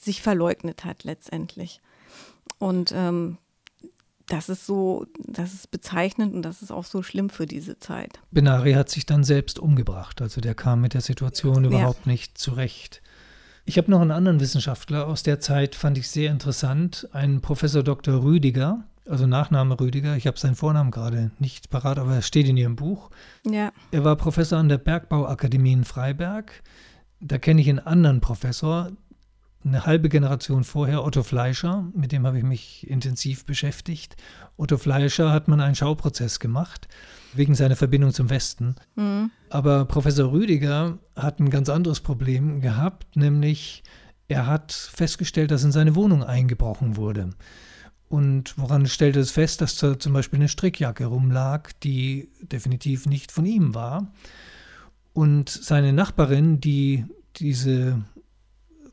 sich 0.00 0.22
verleugnet 0.22 0.84
hat 0.84 1.04
letztendlich. 1.04 1.80
Und 2.58 2.92
ähm, 2.94 3.38
das 4.28 4.48
ist 4.48 4.66
so, 4.66 5.06
das 5.26 5.54
ist 5.54 5.70
bezeichnend 5.70 6.34
und 6.34 6.42
das 6.42 6.62
ist 6.62 6.70
auch 6.70 6.84
so 6.84 7.02
schlimm 7.02 7.30
für 7.30 7.46
diese 7.46 7.78
Zeit. 7.78 8.20
Benari 8.30 8.74
hat 8.74 8.90
sich 8.90 9.06
dann 9.06 9.24
selbst 9.24 9.58
umgebracht, 9.58 10.20
also 10.20 10.40
der 10.40 10.54
kam 10.54 10.80
mit 10.80 10.94
der 10.94 11.00
Situation 11.00 11.64
überhaupt 11.64 12.06
ja. 12.06 12.12
nicht 12.12 12.38
zurecht. 12.38 13.02
Ich 13.64 13.76
habe 13.76 13.90
noch 13.90 14.00
einen 14.00 14.10
anderen 14.10 14.40
Wissenschaftler 14.40 15.06
aus 15.06 15.22
der 15.22 15.40
Zeit, 15.40 15.74
fand 15.74 15.98
ich 15.98 16.08
sehr 16.08 16.30
interessant, 16.30 17.08
einen 17.12 17.40
Professor 17.40 17.82
Dr. 17.82 18.22
Rüdiger, 18.22 18.84
also 19.08 19.26
Nachname 19.26 19.78
Rüdiger, 19.80 20.16
ich 20.16 20.26
habe 20.26 20.38
seinen 20.38 20.54
Vornamen 20.54 20.90
gerade 20.90 21.30
nicht 21.38 21.70
parat, 21.70 21.98
aber 21.98 22.14
er 22.14 22.22
steht 22.22 22.48
in 22.48 22.56
Ihrem 22.56 22.76
Buch. 22.76 23.10
Ja. 23.46 23.72
Er 23.90 24.04
war 24.04 24.16
Professor 24.16 24.58
an 24.58 24.68
der 24.68 24.78
Bergbauakademie 24.78 25.72
in 25.72 25.84
Freiberg. 25.84 26.62
Da 27.20 27.38
kenne 27.38 27.60
ich 27.60 27.68
einen 27.68 27.78
anderen 27.78 28.20
Professor, 28.20 28.90
eine 29.64 29.86
halbe 29.86 30.08
Generation 30.08 30.64
vorher 30.64 31.04
Otto 31.04 31.22
Fleischer, 31.22 31.88
mit 31.94 32.12
dem 32.12 32.26
habe 32.26 32.38
ich 32.38 32.44
mich 32.44 32.88
intensiv 32.88 33.44
beschäftigt. 33.44 34.16
Otto 34.56 34.78
Fleischer 34.78 35.32
hat 35.32 35.48
man 35.48 35.60
einen 35.60 35.74
Schauprozess 35.74 36.38
gemacht, 36.38 36.88
wegen 37.34 37.54
seiner 37.54 37.76
Verbindung 37.76 38.12
zum 38.12 38.30
Westen. 38.30 38.76
Mhm. 38.94 39.30
Aber 39.50 39.84
Professor 39.84 40.30
Rüdiger 40.30 40.98
hat 41.16 41.40
ein 41.40 41.50
ganz 41.50 41.68
anderes 41.68 42.00
Problem 42.00 42.60
gehabt, 42.60 43.16
nämlich 43.16 43.82
er 44.28 44.46
hat 44.46 44.72
festgestellt, 44.72 45.50
dass 45.50 45.64
in 45.64 45.72
seine 45.72 45.94
Wohnung 45.94 46.22
eingebrochen 46.22 46.96
wurde. 46.96 47.30
Und 48.08 48.56
woran 48.56 48.86
stellte 48.86 49.20
es 49.20 49.30
fest, 49.30 49.60
dass 49.60 49.76
da 49.76 49.98
zum 49.98 50.12
Beispiel 50.12 50.38
eine 50.38 50.48
Strickjacke 50.48 51.06
rumlag, 51.06 51.72
die 51.82 52.30
definitiv 52.40 53.06
nicht 53.06 53.32
von 53.32 53.44
ihm 53.44 53.74
war. 53.74 54.12
Und 55.12 55.50
seine 55.50 55.92
Nachbarin, 55.92 56.60
die 56.60 57.04
diese 57.36 58.02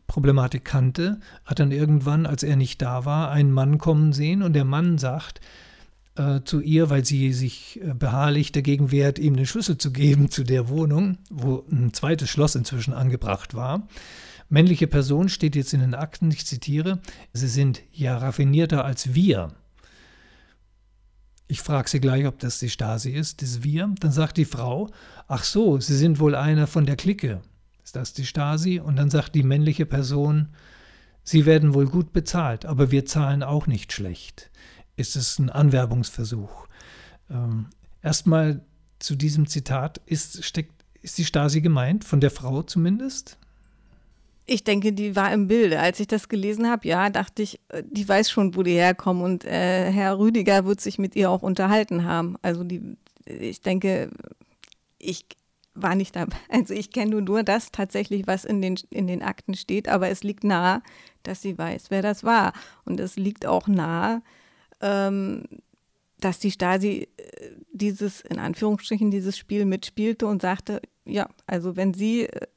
Problematik 0.08 0.66
kannte, 0.66 1.20
hat 1.46 1.60
dann 1.60 1.72
irgendwann, 1.72 2.26
als 2.26 2.44
er 2.44 2.56
nicht 2.56 2.82
da 2.82 3.06
war, 3.06 3.32
einen 3.32 3.52
Mann 3.52 3.78
kommen 3.78 4.14
sehen 4.14 4.44
und 4.44 4.54
der 4.54 4.66
Mann 4.66 4.98
sagt 4.98 5.42
äh, 6.16 6.42
zu 6.46 6.62
ihr, 6.62 6.90
weil 6.90 7.04
sie 7.04 7.34
sich 7.34 7.82
äh, 7.82 7.94
beharrlich 7.94 8.52
dagegen 8.52 8.92
wehrt, 8.92 9.20
ihm 9.20 9.36
den 9.36 9.46
Schlüssel 9.46 9.78
zu 9.78 9.92
geben 9.92 10.30
zu 10.30 10.44
der 10.44 10.70
Wohnung, 10.70 11.18
wo 11.30 11.66
ein 11.72 11.94
zweites 11.94 12.30
Schloss 12.30 12.56
inzwischen 12.56 12.94
angebracht 12.94 13.54
war. 13.54 13.88
Männliche 14.48 14.88
Person 14.88 15.28
steht 15.28 15.56
jetzt 15.56 15.74
in 15.74 15.80
den 15.80 15.96
Akten, 15.96 16.30
ich 16.30 16.46
zitiere, 16.46 17.00
sie 17.34 17.48
sind 17.48 17.82
ja 17.92 18.18
raffinierter 18.18 18.86
als 18.86 19.16
wir. 19.16 19.54
Ich 21.48 21.62
frage 21.62 21.90
sie 21.90 22.00
gleich, 22.00 22.26
ob 22.26 22.40
das 22.40 22.60
die 22.60 22.70
Stasi 22.70 23.12
ist, 23.12 23.42
das 23.42 23.64
Wir. 23.64 23.94
Dann 24.00 24.12
sagt 24.12 24.38
die 24.38 24.46
Frau, 24.46 24.90
ach 25.28 25.44
so, 25.44 25.80
Sie 25.80 25.96
sind 25.96 26.20
wohl 26.20 26.34
einer 26.34 26.66
von 26.66 26.88
der 26.88 26.96
Clique 26.96 27.42
das 27.96 28.14
die 28.14 28.26
Stasi? 28.26 28.80
Und 28.80 28.96
dann 28.96 29.10
sagt 29.10 29.36
die 29.36 29.44
männliche 29.44 29.86
Person, 29.86 30.50
Sie 31.28 31.48
werden 31.48 31.74
wohl 31.74 31.88
gut 31.88 32.14
bezahlt, 32.14 32.66
aber 32.66 32.92
wir 32.92 33.06
zahlen 33.06 33.42
auch 33.42 33.66
nicht 33.66 33.92
schlecht. 33.92 34.52
Ist 34.96 35.16
es 35.16 35.40
ein 35.40 35.50
Anwerbungsversuch? 35.50 36.68
Ähm, 37.32 37.68
Erstmal 38.06 38.62
zu 39.00 39.16
diesem 39.16 39.48
Zitat, 39.48 40.00
ist, 40.06 40.46
steckt, 40.46 40.72
ist 41.02 41.18
die 41.18 41.26
Stasi 41.26 41.62
gemeint, 41.62 42.04
von 42.04 42.20
der 42.20 42.30
Frau 42.30 42.62
zumindest? 42.62 43.40
Ich 44.46 44.64
denke, 44.64 44.94
die 44.94 45.16
war 45.16 45.34
im 45.34 45.48
Bilde. 45.48 45.80
Als 45.80 46.00
ich 46.00 46.06
das 46.06 46.30
gelesen 46.30 46.70
habe, 46.70 46.88
ja, 46.88 47.10
dachte 47.10 47.42
ich, 47.42 47.60
äh, 47.70 47.82
die 47.90 48.08
weiß 48.08 48.30
schon, 48.30 48.56
wo 48.56 48.62
die 48.62 48.76
herkommen 48.76 49.24
und 49.24 49.44
äh, 49.44 49.92
Herr 49.92 50.20
Rüdiger 50.20 50.66
wird 50.66 50.82
sich 50.82 51.00
mit 51.00 51.16
ihr 51.16 51.32
auch 51.32 51.42
unterhalten 51.42 52.04
haben. 52.04 52.36
Also 52.44 52.64
die, 52.64 52.96
ich 53.26 53.62
denke, 53.62 54.12
ich 55.00 55.26
war 55.76 55.96
nicht 55.96 56.16
dabei. 56.16 56.36
Also 56.50 56.74
ich 56.74 56.92
kenne 56.92 57.12
nur, 57.12 57.22
nur 57.22 57.44
das 57.44 57.72
tatsächlich, 57.72 58.28
was 58.28 58.46
in 58.46 58.62
den, 58.62 58.80
in 58.90 59.08
den 59.08 59.22
Akten 59.22 59.54
steht, 59.56 59.88
aber 59.88 60.10
es 60.10 60.24
liegt 60.24 60.44
nahe, 60.44 60.82
dass 61.24 61.42
sie 61.42 61.58
weiß, 61.58 61.86
wer 61.90 62.02
das 62.02 62.24
war. 62.24 62.54
Und 62.86 63.00
es 63.00 63.18
liegt 63.18 63.46
auch 63.46 63.68
nahe, 63.68 64.22
ähm, 64.82 65.44
dass 66.20 66.40
die 66.40 66.52
Stasi 66.52 67.08
äh, 67.18 67.50
dieses, 67.72 68.22
in 68.22 68.40
Anführungsstrichen, 68.40 69.12
dieses 69.12 69.38
Spiel 69.38 69.66
mitspielte 69.66 70.26
und 70.28 70.42
sagte, 70.42 70.82
ja, 71.06 71.30
also 71.46 71.76
wenn 71.76 71.94
sie, 71.94 72.24
äh, 72.24 72.48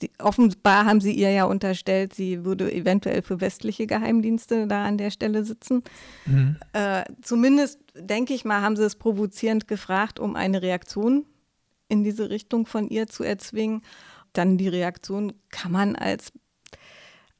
die, 0.00 0.10
offenbar 0.18 0.84
haben 0.84 1.00
sie 1.00 1.12
ihr 1.12 1.30
ja 1.30 1.44
unterstellt, 1.44 2.14
sie 2.14 2.44
würde 2.44 2.72
eventuell 2.72 3.22
für 3.22 3.40
westliche 3.40 3.86
Geheimdienste 3.86 4.66
da 4.66 4.84
an 4.84 4.98
der 4.98 5.10
Stelle 5.10 5.44
sitzen. 5.44 5.82
Mhm. 6.26 6.56
Äh, 6.72 7.04
zumindest, 7.22 7.80
denke 7.94 8.34
ich 8.34 8.44
mal, 8.44 8.60
haben 8.60 8.76
sie 8.76 8.84
es 8.84 8.96
provozierend 8.96 9.66
gefragt, 9.66 10.20
um 10.20 10.36
eine 10.36 10.62
Reaktion 10.62 11.24
in 11.88 12.04
diese 12.04 12.30
Richtung 12.30 12.66
von 12.66 12.88
ihr 12.88 13.06
zu 13.06 13.22
erzwingen. 13.22 13.82
Dann 14.32 14.58
die 14.58 14.68
Reaktion 14.68 15.32
kann 15.50 15.72
man 15.72 15.96
als, 15.96 16.32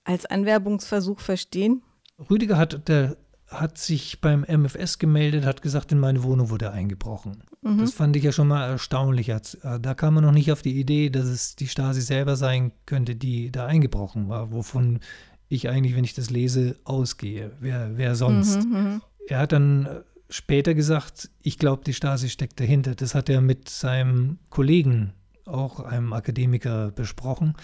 als 0.05 0.27
Anwerbungsversuch 0.27 1.21
verstehen. 1.21 1.83
Rüdiger 2.31 2.57
hat, 2.57 2.89
der, 2.89 3.17
hat 3.49 3.79
sich 3.79 4.21
beim 4.21 4.45
MFS 4.49 4.99
gemeldet, 4.99 5.45
hat 5.45 5.63
gesagt, 5.63 5.93
in 5.93 6.01
meine 6.01 6.23
Wohnung 6.23 6.51
wurde 6.51 6.73
eingebrochen. 6.73 7.45
Mhm. 7.63 7.79
Das 7.79 7.93
fand 7.93 8.17
ich 8.17 8.25
ja 8.25 8.33
schon 8.33 8.49
mal 8.49 8.67
erstaunlich. 8.67 9.29
Äh, 9.29 9.41
da 9.81 9.95
kam 9.95 10.15
man 10.15 10.25
noch 10.25 10.33
nicht 10.33 10.51
auf 10.51 10.63
die 10.63 10.79
Idee, 10.79 11.11
dass 11.11 11.27
es 11.27 11.55
die 11.55 11.69
Stasi 11.69 12.01
selber 12.01 12.37
sein 12.37 12.73
könnte, 12.87 13.15
die 13.15 13.53
da 13.53 13.67
eingebrochen 13.67 14.29
war, 14.29 14.53
wovon 14.53 15.01
ich 15.49 15.69
eigentlich, 15.69 15.95
wenn 15.95 16.05
ich 16.05 16.15
das 16.15 16.31
lese, 16.31 16.77
ausgehe. 16.85 17.53
Wer, 17.61 17.97
wer 17.97 18.17
sonst? 18.17 18.65
Mhm, 18.65 18.73
mhm. 18.73 19.03
er 19.29 19.39
hat 19.39 19.53
dann 19.53 19.87
äh, 19.87 20.01
später 20.29 20.75
gesagt, 20.75 21.31
ich 21.43 21.59
glaube, 21.59 21.85
die 21.85 21.95
Stasi 21.95 22.29
steckt 22.29 22.61
dahinter. 22.61 22.95
Das 22.95 23.15
hat 23.15 23.29
er 23.29 23.41
mit 23.41 23.69
seinem 23.69 24.39
Kollegen, 24.51 25.13
auch 25.45 25.81
einem 25.81 26.13
Akademiker, 26.13 26.91
besprochen. 26.91 27.55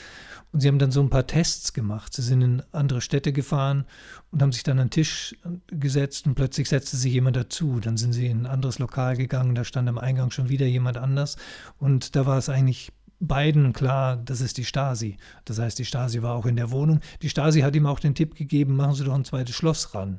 Und 0.52 0.60
sie 0.60 0.68
haben 0.68 0.78
dann 0.78 0.92
so 0.92 1.00
ein 1.00 1.10
paar 1.10 1.26
Tests 1.26 1.72
gemacht. 1.72 2.14
Sie 2.14 2.22
sind 2.22 2.42
in 2.42 2.62
andere 2.72 3.00
Städte 3.00 3.32
gefahren 3.32 3.84
und 4.30 4.42
haben 4.42 4.52
sich 4.52 4.62
dann 4.62 4.78
an 4.78 4.86
den 4.86 4.90
Tisch 4.90 5.36
gesetzt 5.68 6.26
und 6.26 6.34
plötzlich 6.34 6.68
setzte 6.68 6.96
sich 6.96 7.12
jemand 7.12 7.36
dazu. 7.36 7.80
Dann 7.80 7.96
sind 7.96 8.12
sie 8.12 8.26
in 8.26 8.42
ein 8.42 8.46
anderes 8.46 8.78
Lokal 8.78 9.16
gegangen, 9.16 9.54
da 9.54 9.64
stand 9.64 9.88
am 9.88 9.98
Eingang 9.98 10.30
schon 10.30 10.48
wieder 10.48 10.66
jemand 10.66 10.98
anders. 10.98 11.36
Und 11.78 12.14
da 12.14 12.26
war 12.26 12.38
es 12.38 12.48
eigentlich 12.48 12.92
beiden 13.22 13.72
klar, 13.72 14.16
das 14.16 14.40
ist 14.40 14.58
die 14.58 14.64
Stasi. 14.64 15.16
Das 15.44 15.58
heißt, 15.58 15.78
die 15.78 15.84
Stasi 15.84 16.22
war 16.22 16.34
auch 16.34 16.46
in 16.46 16.56
der 16.56 16.70
Wohnung. 16.70 17.00
Die 17.22 17.28
Stasi 17.28 17.60
hat 17.60 17.76
ihm 17.76 17.86
auch 17.86 18.00
den 18.00 18.14
Tipp 18.14 18.34
gegeben, 18.34 18.76
machen 18.76 18.94
Sie 18.94 19.04
doch 19.04 19.14
ein 19.14 19.24
zweites 19.24 19.54
Schloss 19.54 19.94
ran. 19.94 20.18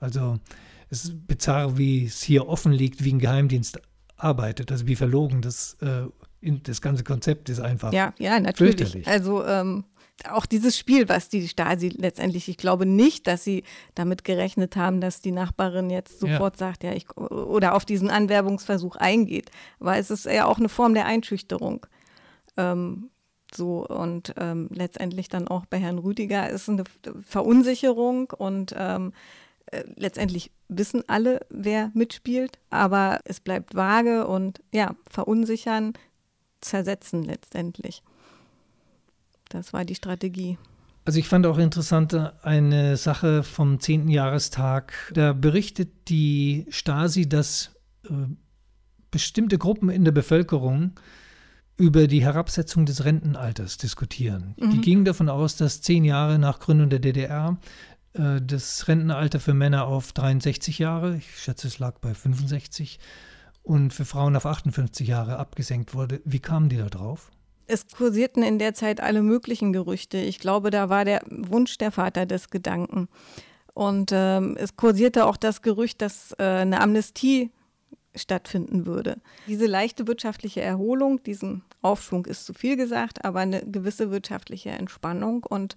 Also 0.00 0.40
es 0.90 1.04
ist 1.04 1.26
bizarr, 1.26 1.78
wie 1.78 2.06
es 2.06 2.22
hier 2.22 2.48
offen 2.48 2.72
liegt, 2.72 3.04
wie 3.04 3.12
ein 3.12 3.20
Geheimdienst 3.20 3.80
arbeitet, 4.16 4.70
also 4.70 4.86
wie 4.86 4.96
verlogen 4.96 5.40
das, 5.40 5.76
äh, 5.80 6.06
das 6.42 6.82
ganze 6.82 7.04
Konzept 7.04 7.48
ist 7.48 7.60
einfach. 7.60 7.92
Ja, 7.92 8.12
ja, 8.18 8.38
natürlich. 8.40 9.06
Also 9.06 9.44
ähm, 9.46 9.84
auch 10.28 10.46
dieses 10.46 10.76
Spiel, 10.76 11.08
was 11.08 11.28
die 11.28 11.48
Stasi 11.48 11.88
letztendlich, 11.88 12.48
ich 12.48 12.56
glaube 12.56 12.86
nicht, 12.86 13.26
dass 13.26 13.44
sie 13.44 13.62
damit 13.94 14.24
gerechnet 14.24 14.76
haben, 14.76 15.00
dass 15.00 15.20
die 15.20 15.32
Nachbarin 15.32 15.90
jetzt 15.90 16.20
sofort 16.20 16.60
ja. 16.60 16.66
sagt, 16.66 16.84
ja, 16.84 16.92
ich 16.92 17.16
oder 17.16 17.74
auf 17.74 17.84
diesen 17.84 18.10
Anwerbungsversuch 18.10 18.96
eingeht. 18.96 19.50
Aber 19.78 19.96
es 19.96 20.10
ist 20.10 20.26
ja 20.26 20.44
auch 20.44 20.58
eine 20.58 20.68
Form 20.68 20.94
der 20.94 21.06
Einschüchterung. 21.06 21.86
Ähm, 22.56 23.10
so 23.54 23.86
und 23.86 24.34
ähm, 24.36 24.68
letztendlich 24.72 25.28
dann 25.28 25.48
auch 25.48 25.66
bei 25.66 25.78
Herrn 25.78 25.98
Rüdiger 25.98 26.50
ist 26.50 26.68
eine 26.68 26.84
Verunsicherung 27.26 28.30
und 28.30 28.74
ähm, 28.76 29.08
äh, 29.08 29.12
letztendlich 29.96 30.50
wissen 30.68 31.02
alle, 31.06 31.40
wer 31.50 31.90
mitspielt, 31.94 32.58
aber 32.70 33.20
es 33.24 33.40
bleibt 33.40 33.74
vage 33.74 34.26
und 34.26 34.62
ja, 34.72 34.94
verunsichern, 35.08 35.92
zersetzen 36.60 37.22
letztendlich. 37.22 38.02
Das 39.48 39.72
war 39.72 39.84
die 39.84 39.94
Strategie. 39.94 40.58
Also 41.04 41.18
ich 41.18 41.28
fand 41.28 41.46
auch 41.46 41.58
interessant 41.58 42.14
eine 42.42 42.96
Sache 42.96 43.42
vom 43.42 43.80
10. 43.80 44.08
Jahrestag. 44.08 44.92
Da 45.14 45.32
berichtet 45.32 46.08
die 46.08 46.66
Stasi, 46.68 47.28
dass 47.28 47.74
äh, 48.04 48.12
bestimmte 49.10 49.58
Gruppen 49.58 49.88
in 49.88 50.04
der 50.04 50.12
Bevölkerung 50.12 50.92
über 51.80 52.06
die 52.06 52.22
Herabsetzung 52.22 52.84
des 52.84 53.04
Rentenalters 53.04 53.78
diskutieren. 53.78 54.54
Mhm. 54.58 54.70
Die 54.70 54.80
gingen 54.82 55.04
davon 55.06 55.30
aus, 55.30 55.56
dass 55.56 55.80
zehn 55.80 56.04
Jahre 56.04 56.38
nach 56.38 56.60
Gründung 56.60 56.90
der 56.90 56.98
DDR 56.98 57.56
äh, 58.14 58.40
das 58.42 58.88
Rentenalter 58.88 59.40
für 59.40 59.54
Männer 59.54 59.86
auf 59.86 60.12
63 60.12 60.78
Jahre, 60.78 61.16
ich 61.16 61.38
schätze 61.38 61.68
es 61.68 61.78
lag 61.78 61.98
bei 62.00 62.14
65, 62.14 62.98
und 63.62 63.92
für 63.92 64.04
Frauen 64.04 64.36
auf 64.36 64.46
58 64.46 65.06
Jahre 65.06 65.38
abgesenkt 65.38 65.94
wurde. 65.94 66.20
Wie 66.24 66.40
kamen 66.40 66.68
die 66.68 66.78
da 66.78 66.86
drauf? 66.86 67.30
Es 67.66 67.86
kursierten 67.86 68.42
in 68.42 68.58
der 68.58 68.74
Zeit 68.74 69.00
alle 69.00 69.22
möglichen 69.22 69.72
Gerüchte. 69.72 70.18
Ich 70.18 70.40
glaube, 70.40 70.70
da 70.70 70.88
war 70.88 71.04
der 71.04 71.22
Wunsch 71.28 71.78
der 71.78 71.92
Vater 71.92 72.26
des 72.26 72.50
Gedanken. 72.50 73.08
Und 73.74 74.10
ähm, 74.12 74.56
es 74.58 74.76
kursierte 74.76 75.26
auch 75.26 75.36
das 75.36 75.62
Gerücht, 75.62 76.02
dass 76.02 76.32
äh, 76.38 76.42
eine 76.42 76.80
Amnestie 76.80 77.50
stattfinden 78.14 78.86
würde. 78.86 79.20
Diese 79.46 79.66
leichte 79.66 80.06
wirtschaftliche 80.06 80.60
Erholung, 80.60 81.22
diesen 81.22 81.62
Aufschwung 81.82 82.26
ist 82.26 82.44
zu 82.44 82.54
viel 82.54 82.76
gesagt, 82.76 83.24
aber 83.24 83.40
eine 83.40 83.64
gewisse 83.64 84.10
wirtschaftliche 84.10 84.70
Entspannung 84.70 85.44
und 85.44 85.76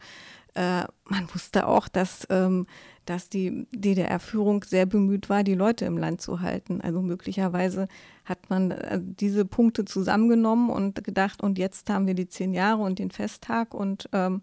äh, 0.55 0.83
man 1.05 1.27
wusste 1.33 1.67
auch, 1.67 1.87
dass, 1.87 2.27
ähm, 2.29 2.67
dass 3.05 3.29
die 3.29 3.67
DDR-Führung 3.71 4.63
sehr 4.63 4.85
bemüht 4.85 5.29
war, 5.29 5.43
die 5.43 5.55
Leute 5.55 5.85
im 5.85 5.97
Land 5.97 6.21
zu 6.21 6.41
halten. 6.41 6.79
Also 6.81 7.01
möglicherweise 7.01 7.87
hat 8.25 8.49
man 8.49 8.71
äh, 8.71 8.99
diese 9.01 9.45
Punkte 9.45 9.85
zusammengenommen 9.85 10.69
und 10.69 11.03
gedacht, 11.03 11.41
und 11.41 11.57
jetzt 11.57 11.89
haben 11.89 12.07
wir 12.07 12.13
die 12.13 12.27
zehn 12.27 12.53
Jahre 12.53 12.83
und 12.83 12.99
den 12.99 13.09
Festtag 13.11 13.73
und 13.73 14.09
ähm, 14.13 14.41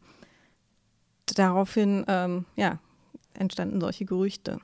daraufhin 1.26 2.04
ähm, 2.08 2.44
ja, 2.56 2.80
entstanden 3.34 3.80
solche 3.80 4.04
Gerüchte. 4.04 4.58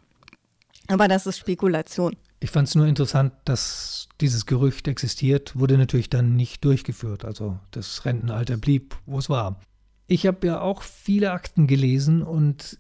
Aber 0.89 1.07
das 1.09 1.27
ist 1.27 1.39
Spekulation. 1.39 2.17
Ich 2.40 2.51
fand 2.51 2.68
es 2.68 2.75
nur 2.75 2.87
interessant, 2.87 3.33
dass 3.44 4.09
dieses 4.20 4.46
Gerücht 4.46 4.88
existiert, 4.88 5.59
wurde 5.59 5.79
natürlich 5.79 6.11
dann 6.11 6.37
nicht 6.37 6.64
durchgeführt. 6.64 7.25
Also 7.25 7.59
das 7.70 8.05
Rentenalter 8.05 8.57
blieb, 8.57 8.96
wo 9.07 9.18
es 9.18 9.31
war. 9.31 9.61
Ich 10.07 10.27
habe 10.27 10.46
ja 10.46 10.61
auch 10.61 10.83
viele 10.83 11.33
Akten 11.33 11.66
gelesen 11.66 12.22
und 12.22 12.79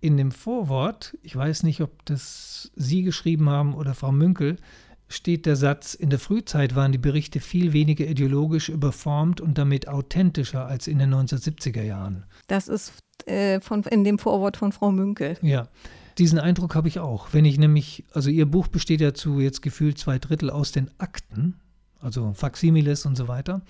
in 0.00 0.16
dem 0.16 0.32
Vorwort, 0.32 1.16
ich 1.22 1.34
weiß 1.34 1.62
nicht, 1.62 1.80
ob 1.80 2.04
das 2.04 2.72
Sie 2.74 3.02
geschrieben 3.02 3.48
haben 3.48 3.74
oder 3.74 3.94
Frau 3.94 4.12
Münkel, 4.12 4.56
steht 5.08 5.46
der 5.46 5.56
Satz, 5.56 5.94
in 5.94 6.10
der 6.10 6.18
Frühzeit 6.18 6.74
waren 6.74 6.92
die 6.92 6.98
Berichte 6.98 7.40
viel 7.40 7.72
weniger 7.72 8.06
ideologisch 8.06 8.68
überformt 8.68 9.40
und 9.40 9.58
damit 9.58 9.88
authentischer 9.88 10.66
als 10.66 10.86
in 10.86 10.98
den 10.98 11.14
1970er 11.14 11.82
Jahren. 11.82 12.24
Das 12.48 12.68
ist 12.68 12.92
äh, 13.26 13.60
von, 13.60 13.82
in 13.84 14.04
dem 14.04 14.18
Vorwort 14.18 14.56
von 14.56 14.72
Frau 14.72 14.90
Münkel. 14.90 15.38
Ja, 15.42 15.68
diesen 16.18 16.38
Eindruck 16.38 16.74
habe 16.74 16.88
ich 16.88 16.98
auch. 16.98 17.28
Wenn 17.32 17.44
ich 17.44 17.58
nämlich, 17.58 18.04
also 18.12 18.30
Ihr 18.30 18.46
Buch 18.46 18.68
besteht 18.68 19.00
ja 19.00 19.14
zu 19.14 19.40
jetzt 19.40 19.62
gefühlt 19.62 19.98
zwei 19.98 20.18
Drittel 20.18 20.50
aus 20.50 20.72
den 20.72 20.90
Akten, 20.98 21.54
also 22.00 22.32
Faximiles 22.34 23.06
und 23.06 23.16
so 23.16 23.28
weiter, 23.28 23.62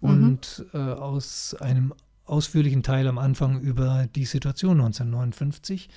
mhm. 0.00 0.10
und 0.10 0.64
mhm. 0.72 0.80
äh, 0.80 0.92
aus 0.92 1.54
einem 1.60 1.94
ausführlichen 2.24 2.82
Teil 2.82 3.06
am 3.06 3.18
Anfang 3.18 3.60
über 3.60 4.08
die 4.14 4.24
Situation 4.24 4.80
1959. 4.80 5.88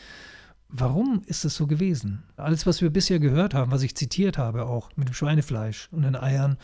Warum 0.68 1.24
ist 1.26 1.46
es 1.46 1.56
so 1.56 1.66
gewesen? 1.66 2.24
Alles, 2.38 2.68
was 2.68 2.82
wir 2.82 2.92
bisher 2.92 3.20
gehört 3.20 3.56
haben, 3.56 3.72
was 3.72 3.82
ich 3.82 3.96
zitiert 3.96 4.38
habe, 4.38 4.68
auch 4.68 4.92
mit 4.96 5.08
dem 5.08 5.16
Schweinefleisch 5.16 5.90
und 5.92 6.04
den 6.04 6.16
Eiern, 6.16 6.58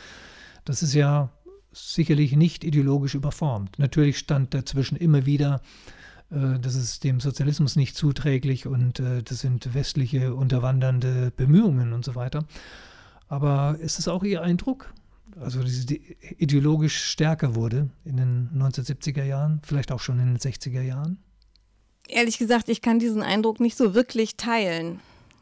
das 0.64 0.84
ist 0.84 0.94
ja 0.94 1.32
sicherlich 1.72 2.36
nicht 2.36 2.64
ideologisch 2.64 3.16
überformt. 3.16 3.80
Natürlich 3.80 4.20
stand 4.20 4.54
dazwischen 4.54 4.96
immer 4.96 5.26
wieder, 5.26 5.62
das 6.60 6.76
ist 6.76 7.04
dem 7.04 7.20
Sozialismus 7.20 7.76
nicht 7.76 7.96
zuträglich 7.96 8.68
und 8.68 9.00
äh, 9.00 9.24
das 9.24 9.40
sind 9.40 9.74
westliche 9.74 10.36
unterwandernde 10.36 11.32
Bemühungen 11.36 11.94
und 11.94 12.04
so 12.04 12.16
weiter. 12.16 12.46
Aber 13.28 13.78
ist 13.80 14.00
es 14.00 14.08
auch 14.08 14.24
Ihr 14.24 14.42
Eindruck? 14.42 14.94
also 15.40 15.62
ideologisch 16.38 17.04
stärker 17.04 17.56
wurde 17.56 17.90
in 18.06 18.18
den 18.18 18.50
1970er 18.56 19.24
Jahren, 19.24 19.62
vielleicht 19.64 19.92
auch 19.92 20.00
schon 20.00 20.20
in 20.20 20.28
den 20.28 20.38
60er 20.38 20.82
Jahren? 20.82 21.20
Ehrlich 22.08 22.38
gesagt, 22.38 22.70
ich 22.70 22.82
kann 22.82 23.00
diesen 23.00 23.24
Eindruck 23.24 23.60
nicht 23.60 23.76
so 23.76 23.96
wirklich 23.96 24.38
teilen. 24.38 25.00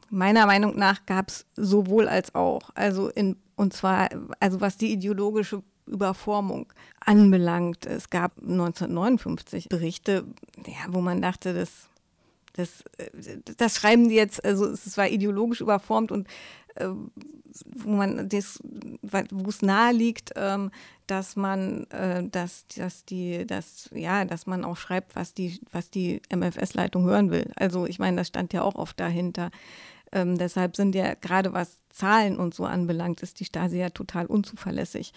Meiner 0.10 0.46
Meinung 0.46 0.78
nach 0.78 1.06
gab 1.06 1.30
es 1.30 1.46
sowohl 1.56 2.08
als 2.08 2.34
auch. 2.36 2.70
Also 2.76 3.10
in, 3.10 3.36
und 3.56 3.74
zwar, 3.74 4.10
also 4.40 4.62
was 4.62 4.78
die 4.78 4.92
ideologische 4.94 5.64
Überformung 5.86 6.72
anbelangt. 7.00 7.86
Es 7.86 8.10
gab 8.10 8.38
1959 8.40 9.70
Berichte, 9.70 10.26
ja, 10.66 10.94
wo 10.94 11.02
man 11.02 11.22
dachte, 11.22 11.54
das, 11.54 11.90
das, 12.54 12.84
das 13.58 13.76
schreiben 13.76 14.10
die 14.10 14.16
jetzt, 14.16 14.44
also 14.44 14.66
es 14.66 14.98
war 14.98 15.08
ideologisch 15.08 15.62
überformt 15.62 16.12
und 16.12 16.28
äh, 16.76 16.88
wo 17.66 17.90
man 17.90 18.30
das, 18.30 18.60
wo 19.32 19.50
es 19.50 19.62
nahe 19.62 19.94
liegt, 19.94 20.32
ähm, 20.36 20.72
dass 21.08 21.36
man, 21.36 21.86
äh, 21.92 22.28
dass, 22.28 22.66
dass 22.76 23.06
die, 23.06 23.46
dass, 23.46 23.90
ja, 23.94 24.26
dass 24.26 24.48
man 24.48 24.64
auch 24.64 24.78
schreibt, 24.78 25.16
was 25.16 25.34
die, 25.34 25.60
was 25.72 25.90
die 25.90 26.22
MFS-Leitung 26.34 27.06
hören 27.06 27.30
will. 27.30 27.52
Also 27.56 27.86
ich 27.86 28.00
meine, 28.00 28.18
das 28.18 28.30
stand 28.30 28.54
ja 28.54 28.64
auch 28.64 28.76
oft 28.76 29.00
dahinter. 29.00 29.52
Ähm, 30.14 30.38
deshalb 30.38 30.76
sind 30.76 30.96
ja 30.96 31.16
gerade 31.16 31.52
was 31.52 31.80
Zahlen 31.90 32.38
und 32.38 32.54
so 32.54 32.66
anbelangt, 32.66 33.22
ist 33.22 33.40
die 33.40 33.46
Stasi 33.46 33.80
ja 33.80 33.90
total 33.90 34.28
unzuverlässig 34.28 35.14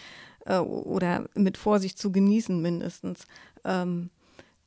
äh, 0.46 0.56
oder 0.56 1.26
mit 1.34 1.56
Vorsicht 1.56 1.98
zu 1.98 2.10
genießen 2.10 2.60
mindestens. 2.60 3.26
Ähm, 3.64 4.10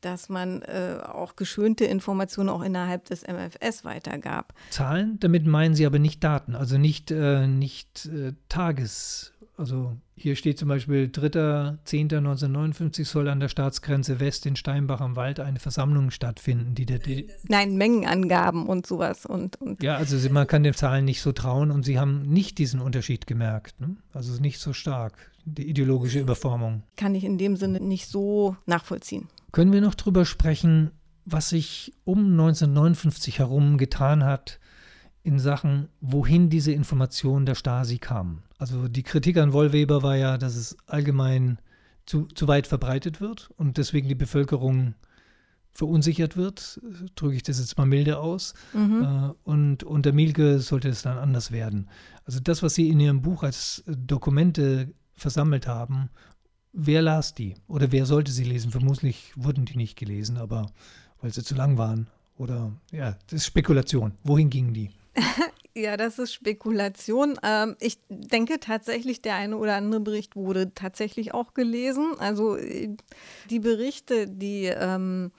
dass 0.01 0.29
man 0.29 0.61
äh, 0.61 0.97
auch 1.03 1.35
geschönte 1.35 1.83
Informationen 1.83 2.49
auch 2.49 2.63
innerhalb 2.63 3.05
des 3.05 3.23
MFS 3.27 3.83
weitergab. 3.83 4.53
Zahlen, 4.69 5.19
damit 5.19 5.45
meinen 5.45 5.75
Sie 5.75 5.85
aber 5.85 5.99
nicht 5.99 6.23
Daten, 6.23 6.55
also 6.55 6.77
nicht, 6.77 7.11
äh, 7.11 7.47
nicht 7.47 8.05
äh, 8.05 8.33
Tages, 8.47 9.33
also 9.59 9.97
hier 10.15 10.35
steht 10.37 10.57
zum 10.57 10.69
Beispiel 10.69 11.11
3.10.1959 11.13 13.05
soll 13.05 13.27
an 13.27 13.41
der 13.41 13.49
Staatsgrenze 13.49 14.19
West 14.19 14.45
in 14.45 14.55
Steinbach 14.55 15.01
am 15.01 15.17
Wald 15.17 15.39
eine 15.39 15.59
Versammlung 15.59 16.11
stattfinden, 16.11 16.75
die 16.75 16.85
der 16.85 16.99
D 16.99 17.27
Nein, 17.47 17.75
Mengenangaben 17.75 18.67
und 18.67 18.87
sowas. 18.87 19.25
Und, 19.25 19.61
und 19.61 19.83
ja, 19.83 19.97
also 19.97 20.29
man 20.29 20.47
kann 20.47 20.63
den 20.63 20.73
Zahlen 20.73 21.03
nicht 21.05 21.21
so 21.21 21.33
trauen 21.33 21.71
und 21.71 21.83
sie 21.83 21.99
haben 21.99 22.21
nicht 22.23 22.57
diesen 22.57 22.79
Unterschied 22.79 23.27
gemerkt. 23.27 23.79
Ne? 23.81 23.97
Also 24.13 24.41
nicht 24.41 24.59
so 24.59 24.71
stark, 24.71 25.31
die 25.45 25.69
ideologische 25.69 26.19
Überformung. 26.19 26.83
Kann 26.95 27.13
ich 27.13 27.25
in 27.25 27.37
dem 27.37 27.57
Sinne 27.57 27.81
nicht 27.81 28.07
so 28.07 28.55
nachvollziehen. 28.65 29.27
Können 29.51 29.73
wir 29.73 29.81
noch 29.81 29.95
drüber 29.95 30.25
sprechen, 30.25 30.91
was 31.25 31.49
sich 31.49 31.93
um 32.05 32.19
1959 32.31 33.39
herum 33.39 33.77
getan 33.77 34.23
hat 34.23 34.58
in 35.29 35.39
Sachen, 35.39 35.89
wohin 36.01 36.49
diese 36.49 36.71
Informationen 36.71 37.45
der 37.45 37.55
Stasi 37.55 37.99
kamen? 37.99 38.43
Also 38.57 38.87
die 38.87 39.03
Kritik 39.03 39.37
an 39.37 39.53
Wollweber 39.53 40.01
war 40.01 40.17
ja, 40.17 40.37
dass 40.39 40.55
es 40.55 40.75
allgemein 40.87 41.59
zu, 42.07 42.23
zu 42.25 42.47
weit 42.47 42.65
verbreitet 42.65 43.21
wird 43.21 43.51
und 43.55 43.77
deswegen 43.77 44.09
die 44.09 44.15
Bevölkerung 44.15 44.95
verunsichert 45.71 46.35
wird, 46.35 46.81
drücke 47.15 47.35
ich 47.35 47.43
das 47.43 47.59
jetzt 47.59 47.77
mal 47.77 47.85
milde 47.85 48.17
aus. 48.17 48.55
Mhm. 48.73 49.03
Äh, 49.03 49.33
und 49.43 49.83
unter 49.83 50.11
Mielke 50.11 50.59
sollte 50.59 50.89
es 50.89 51.03
dann 51.03 51.19
anders 51.19 51.51
werden. 51.51 51.87
Also 52.25 52.39
das, 52.39 52.63
was 52.63 52.73
Sie 52.73 52.89
in 52.89 52.99
Ihrem 52.99 53.21
Buch 53.21 53.43
als 53.43 53.83
Dokumente 53.85 54.91
versammelt 55.13 55.67
haben, 55.67 56.09
wer 56.73 57.03
las 57.03 57.35
die? 57.35 57.53
Oder 57.67 57.91
wer 57.91 58.07
sollte 58.07 58.31
sie 58.31 58.45
lesen? 58.45 58.71
Vermutlich 58.71 59.31
wurden 59.35 59.65
die 59.65 59.77
nicht 59.77 59.95
gelesen, 59.95 60.37
aber 60.37 60.71
weil 61.21 61.31
sie 61.31 61.43
zu 61.43 61.53
lang 61.53 61.77
waren. 61.77 62.07
Oder 62.37 62.71
ja, 62.91 63.17
das 63.27 63.41
ist 63.41 63.45
Spekulation. 63.45 64.13
Wohin 64.23 64.49
gingen 64.49 64.73
die? 64.73 64.89
Ja, 65.75 65.97
das 65.97 66.19
ist 66.19 66.33
Spekulation. 66.33 67.39
Ähm, 67.43 67.75
ich 67.79 67.99
denke 68.09 68.59
tatsächlich, 68.59 69.21
der 69.21 69.35
eine 69.35 69.55
oder 69.55 69.75
andere 69.75 70.01
Bericht 70.01 70.35
wurde 70.35 70.73
tatsächlich 70.73 71.33
auch 71.33 71.53
gelesen. 71.53 72.15
Also 72.17 72.57
äh, 72.57 72.97
die 73.49 73.59
Berichte, 73.59 74.27
die 74.27 74.65
ähm, 74.65 75.31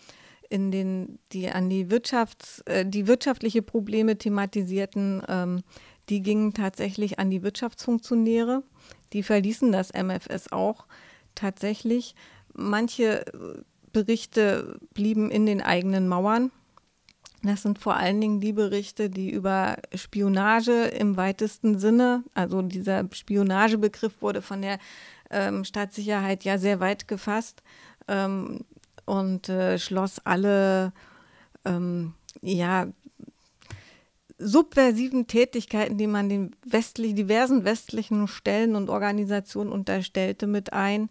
in 0.49 0.71
den, 0.71 1.19
die 1.33 1.49
an 1.51 1.69
die 1.69 1.87
Wirtschafts-, 1.87 2.67
äh, 2.67 2.87
die 2.87 3.07
wirtschaftliche 3.07 3.61
Probleme 3.61 4.17
thematisierten, 4.17 5.23
ähm, 5.29 5.63
die 6.09 6.23
gingen 6.23 6.55
tatsächlich 6.55 7.19
an 7.19 7.31
die 7.31 7.43
Wirtschaftsfunktionäre. 7.43 8.63
Die 9.13 9.23
verließen 9.23 9.73
das 9.73 9.91
MFS 9.91 10.53
auch 10.53 10.87
tatsächlich. 11.35 12.15
Manche 12.55 13.27
äh, 13.27 13.63
Berichte 13.93 14.79
blieben 14.95 15.31
in 15.31 15.45
den 15.45 15.61
eigenen 15.61 16.09
Mauern. 16.09 16.51
Das 17.43 17.63
sind 17.63 17.79
vor 17.79 17.97
allen 17.97 18.21
Dingen 18.21 18.41
die 18.41 18.53
Berichte, 18.53 19.09
die 19.09 19.31
über 19.31 19.77
Spionage 19.95 20.85
im 20.89 21.17
weitesten 21.17 21.79
Sinne, 21.79 22.23
also 22.35 22.61
dieser 22.61 23.09
Spionagebegriff 23.13 24.21
wurde 24.21 24.43
von 24.43 24.61
der 24.61 24.79
ähm, 25.31 25.65
Staatssicherheit 25.65 26.45
ja 26.45 26.59
sehr 26.59 26.81
weit 26.81 27.09
gefasst 27.09 27.63
ähm, 28.09 28.61
und 29.07 29.49
äh, 29.49 29.79
schloss 29.79 30.19
alle 30.25 30.93
ähm, 31.65 32.13
ja, 32.43 32.89
subversiven 34.39 35.27
Tätigkeiten, 35.27 35.99
die 35.99 36.07
man 36.07 36.29
den 36.29 36.57
westlich, 36.67 37.15
diversen 37.15 37.65
westlichen 37.65 38.27
Stellen 38.29 38.75
und 38.75 38.91
Organisationen 38.91 39.73
unterstellte, 39.73 40.47
mit 40.47 40.73
ein. 40.73 41.11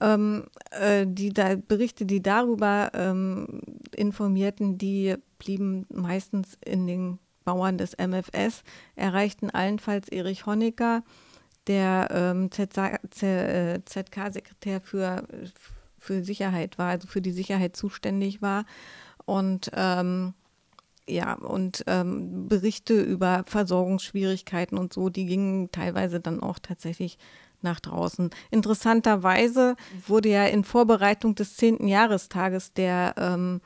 Ähm, 0.00 0.46
äh, 0.72 1.06
die 1.08 1.32
da, 1.32 1.54
Berichte, 1.54 2.04
die 2.04 2.20
darüber 2.20 2.90
ähm, 2.94 3.60
informierten, 3.94 4.76
die 4.76 5.14
blieben 5.44 5.86
meistens 5.92 6.56
in 6.64 6.86
den 6.86 7.18
Bauern 7.44 7.76
des 7.78 7.96
MFS, 7.98 8.62
erreichten 8.96 9.50
allenfalls 9.50 10.08
Erich 10.08 10.46
Honecker, 10.46 11.04
der 11.66 12.08
ähm, 12.10 12.50
ZK-Sekretär 12.50 14.76
äh, 14.76 14.80
für, 14.80 15.26
für 15.98 16.24
Sicherheit 16.24 16.78
war, 16.78 16.90
also 16.90 17.06
für 17.06 17.20
die 17.20 17.32
Sicherheit 17.32 17.76
zuständig 17.76 18.40
war. 18.42 18.64
Und 19.26 19.70
ähm, 19.74 20.34
ja, 21.06 21.34
und 21.34 21.84
ähm, 21.86 22.48
Berichte 22.48 22.98
über 23.00 23.44
Versorgungsschwierigkeiten 23.46 24.78
und 24.78 24.94
so, 24.94 25.10
die 25.10 25.26
gingen 25.26 25.70
teilweise 25.70 26.20
dann 26.20 26.42
auch 26.42 26.58
tatsächlich 26.58 27.18
nach 27.60 27.78
draußen. 27.80 28.30
Interessanterweise 28.50 29.76
wurde 30.06 30.30
ja 30.30 30.44
in 30.44 30.64
Vorbereitung 30.64 31.34
des 31.34 31.56
10. 31.56 31.88
Jahrestages 31.88 32.72
der, 32.72 33.14
ähm, 33.18 33.60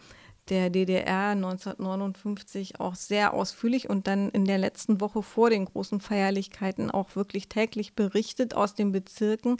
der 0.51 0.71
DDR 0.71 1.31
1959 1.31 2.81
auch 2.81 2.95
sehr 2.95 3.35
ausführlich 3.35 3.89
und 3.89 4.07
dann 4.07 4.31
in 4.31 4.45
der 4.45 4.59
letzten 4.59 5.01
Woche 5.01 5.23
vor 5.23 5.51
den 5.51 5.65
großen 5.65 6.01
Feierlichkeiten 6.01 6.91
auch 6.91 7.17
wirklich 7.17 7.49
täglich 7.49 7.95
berichtet 7.95 8.55
aus 8.55 8.75
den 8.75 8.93
Bezirken. 8.93 9.57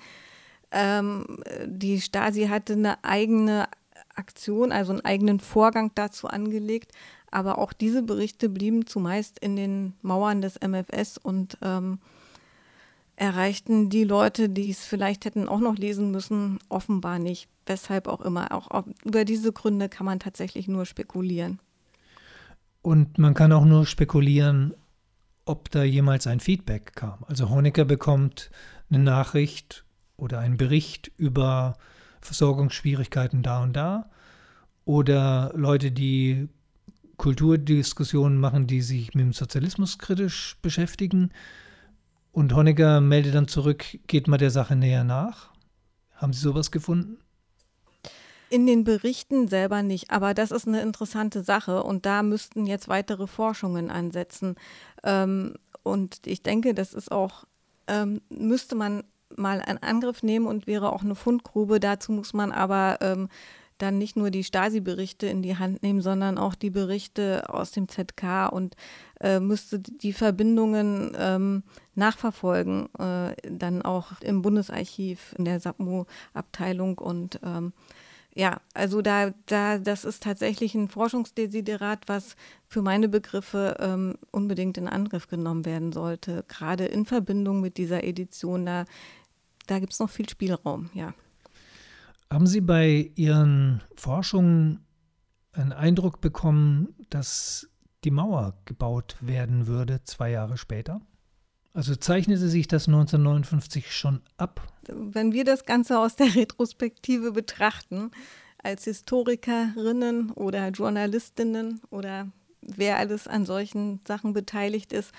Ähm, 0.71 1.43
die 1.67 2.01
Stasi 2.01 2.47
hatte 2.47 2.75
eine 2.75 3.03
eigene 3.05 3.69
Aktion, 4.15 4.73
also 4.73 4.93
einen 4.93 5.05
eigenen 5.05 5.41
Vorgang 5.41 5.93
dazu 5.95 6.29
angelegt. 6.29 6.93
Aber 7.31 7.59
auch 7.59 7.73
diese 7.73 8.03
Berichte 8.03 8.49
blieben 8.49 8.87
zumeist 8.87 9.39
in 9.39 9.57
den 9.57 9.95
Mauern 10.03 10.41
des 10.41 10.59
MFS 10.61 11.19
und 11.19 11.59
ähm, 11.63 11.99
erreichten 13.17 13.91
die 13.91 14.05
Leute, 14.05 14.49
die 14.49 14.71
es 14.71 14.85
vielleicht 14.85 15.25
hätten 15.25 15.49
auch 15.49 15.61
noch 15.61 15.77
lesen 15.77 16.11
müssen, 16.11 16.59
offenbar 16.69 17.19
nicht. 17.19 17.49
Weshalb 17.69 18.09
auch 18.09 18.21
immer. 18.21 18.53
Auch 18.53 18.85
über 19.05 19.25
diese 19.25 19.53
Gründe 19.53 19.89
kann 19.89 20.07
man 20.07 20.19
tatsächlich 20.19 20.69
nur 20.69 20.87
spekulieren. 20.87 21.61
Und 22.83 23.19
man 23.19 23.35
kann 23.35 23.53
auch 23.53 23.65
nur 23.65 23.87
spekulieren, 23.87 24.75
ob 25.45 25.71
da 25.71 25.83
jemals 25.83 26.27
ein 26.27 26.41
Feedback 26.41 26.95
kam. 26.95 27.25
Also 27.27 27.51
Honecker 27.51 27.85
bekommt 27.85 28.51
eine 28.91 29.01
Nachricht 29.01 29.85
oder 30.17 30.39
einen 30.39 30.57
Bericht 30.57 31.13
über 31.17 31.77
Versorgungsschwierigkeiten 32.21 33.43
da 33.43 33.63
und 33.63 33.75
da. 33.75 34.11
Oder 34.85 35.53
Leute, 35.55 35.93
die 35.93 36.49
Kulturdiskussionen 37.19 38.39
machen, 38.39 38.67
die 38.67 38.81
sich 38.81 39.15
mit 39.15 39.25
dem 39.25 39.33
Sozialismus 39.33 39.99
kritisch 39.99 40.57
beschäftigen, 40.63 41.31
und 42.39 42.55
Honecker 42.55 43.01
meldet 43.01 43.35
dann 43.35 43.49
zurück, 43.49 43.85
geht 44.07 44.29
mal 44.29 44.39
der 44.39 44.53
Sache 44.53 44.77
näher 44.77 45.03
nach. 45.03 45.51
Haben 46.15 46.33
Sie 46.33 46.41
sowas 46.41 46.71
gefunden? 46.71 47.19
In 48.51 48.67
den 48.67 48.85
Berichten 48.85 49.49
selber 49.49 49.83
nicht, 49.83 50.11
aber 50.11 50.33
das 50.33 50.51
ist 50.51 50.67
eine 50.67 50.81
interessante 50.81 51.43
Sache 51.43 51.83
und 51.83 52.07
da 52.07 52.23
müssten 52.23 52.67
jetzt 52.67 52.89
weitere 52.89 53.27
Forschungen 53.27 53.91
ansetzen. 53.91 54.57
Ähm, 55.05 55.55
und 55.83 56.27
ich 56.27 56.43
denke, 56.43 56.73
das 56.75 56.95
ist 56.95 57.13
auch, 57.13 57.45
ähm, 57.89 58.23
müsste 58.31 58.75
man 58.75 59.05
mal 59.37 59.61
einen 59.61 59.83
Angriff 59.83 60.23
nehmen 60.23 60.47
und 60.47 60.67
wäre 60.67 60.93
auch 60.93 61.03
eine 61.03 61.15
Fundgrube. 61.15 61.81
Dazu 61.81 62.13
muss 62.13 62.33
man 62.33 62.53
aber 62.53 62.99
ähm, 63.03 63.29
dann 63.79 63.99
nicht 63.99 64.17
nur 64.17 64.31
die 64.31 64.45
Stasi-Berichte 64.45 65.27
in 65.27 65.43
die 65.43 65.57
Hand 65.57 65.83
nehmen, 65.83 66.01
sondern 66.01 66.37
auch 66.37 66.55
die 66.55 66.71
Berichte 66.71 67.45
aus 67.49 67.71
dem 67.71 67.89
ZK 67.89 68.49
und 68.51 68.75
äh, 69.21 69.41
müsste 69.41 69.79
die 69.79 70.13
Verbindungen 70.13 71.17
ähm, 71.19 71.63
nachverfolgen, 71.95 72.89
äh, 72.99 73.35
dann 73.49 73.83
auch 73.83 74.21
im 74.21 74.43
Bundesarchiv, 74.43 75.35
in 75.39 75.45
der 75.45 75.61
SAPMO-Abteilung 75.61 76.99
und 76.99 77.41
ähm, 77.45 77.73
ja, 78.39 78.61
also 78.73 79.03
da, 79.03 79.35
da, 79.47 79.79
das 79.79 80.05
ist 80.05 80.23
tatsächlich 80.23 80.77
ein 80.77 80.87
Forschungsdesiderat, 80.87 82.05
was 82.07 82.37
für 82.69 82.83
meine 82.83 83.09
Begriffe 83.09 83.77
ähm, 83.81 84.15
unbedingt 84.31 84.79
in 84.79 84.87
Angriff 84.87 85.27
genommen 85.27 85.65
werden 85.65 85.91
sollte, 85.91 86.45
gerade 86.47 86.85
in 86.85 87.05
Verbindung 87.05 87.61
mit 87.61 87.79
dieser 87.79 88.05
Edition. 88.05 88.65
Da, 88.65 88.85
da 89.67 89.81
gibt 89.81 89.93
es 89.93 89.99
noch 89.99 90.09
viel 90.09 90.29
Spielraum, 90.29 90.89
ja. 90.95 91.15
Haben 92.31 92.47
Sie 92.47 92.61
bei 92.61 93.11
Ihren 93.17 93.83
Forschungen 93.97 94.87
einen 95.51 95.73
Eindruck 95.73 96.21
bekommen, 96.21 96.95
dass 97.11 97.69
die 98.05 98.13
Mauer 98.13 98.55
gebaut 98.67 99.17
werden 99.21 99.67
würde, 99.67 100.05
zwei 100.05 100.31
Jahre 100.31 100.59
später? 100.59 101.01
Also 101.75 101.95
zeichnete 101.95 102.49
sich 102.49 102.67
das 102.67 102.89
1959 102.89 103.95
schon 103.95 104.21
ab? 104.37 104.61
Wenn 104.89 105.33
wir 105.33 105.45
das 105.45 105.65
Ganze 105.65 105.99
aus 105.99 106.17
der 106.17 106.35
Retrospektive 106.35 107.33
betrachten, 107.33 108.11
als 108.63 108.85
Historikerinnen 108.85 110.33
oder 110.33 110.69
Journalistinnen 110.69 111.81
oder 111.91 112.29
wer 112.61 112.99
alles 112.99 113.29
an 113.29 113.47
solchen 113.47 114.01
Sachen 114.07 114.33
beteiligt 114.33 114.93
ist, 114.93 115.13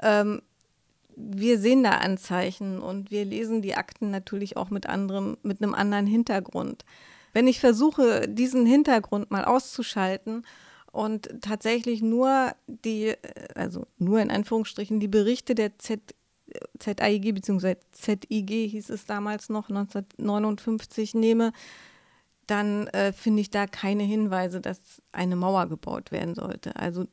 ähm, 0.00 0.42
wir 1.16 1.58
sehen 1.58 1.84
da 1.84 1.90
Anzeichen 1.90 2.80
und 2.80 3.10
wir 3.10 3.24
lesen 3.24 3.62
die 3.62 3.74
Akten 3.74 4.10
natürlich 4.10 4.56
auch 4.56 4.70
mit 4.70 4.88
anderem, 4.88 5.36
mit 5.42 5.62
einem 5.62 5.74
anderen 5.74 6.06
Hintergrund. 6.06 6.84
Wenn 7.32 7.46
ich 7.46 7.60
versuche, 7.60 8.28
diesen 8.28 8.66
Hintergrund 8.66 9.30
mal 9.30 9.44
auszuschalten 9.44 10.44
und 10.94 11.28
tatsächlich 11.40 12.02
nur 12.02 12.52
die, 12.68 13.14
also 13.56 13.88
nur 13.98 14.20
in 14.20 14.30
Anführungsstrichen, 14.30 15.00
die 15.00 15.08
Berichte 15.08 15.56
der 15.56 15.76
Z, 15.78 16.14
ZAIG 16.78 17.34
bzw. 17.34 17.74
ZIG 17.90 18.70
hieß 18.70 18.90
es 18.90 19.04
damals 19.04 19.48
noch 19.48 19.68
1959 19.68 21.14
nehme, 21.14 21.52
dann 22.46 22.86
äh, 22.88 23.12
finde 23.12 23.40
ich 23.40 23.50
da 23.50 23.66
keine 23.66 24.04
Hinweise, 24.04 24.60
dass 24.60 25.02
eine 25.10 25.34
Mauer 25.34 25.66
gebaut 25.66 26.12
werden 26.12 26.36
sollte. 26.36 26.76
Also 26.76 27.06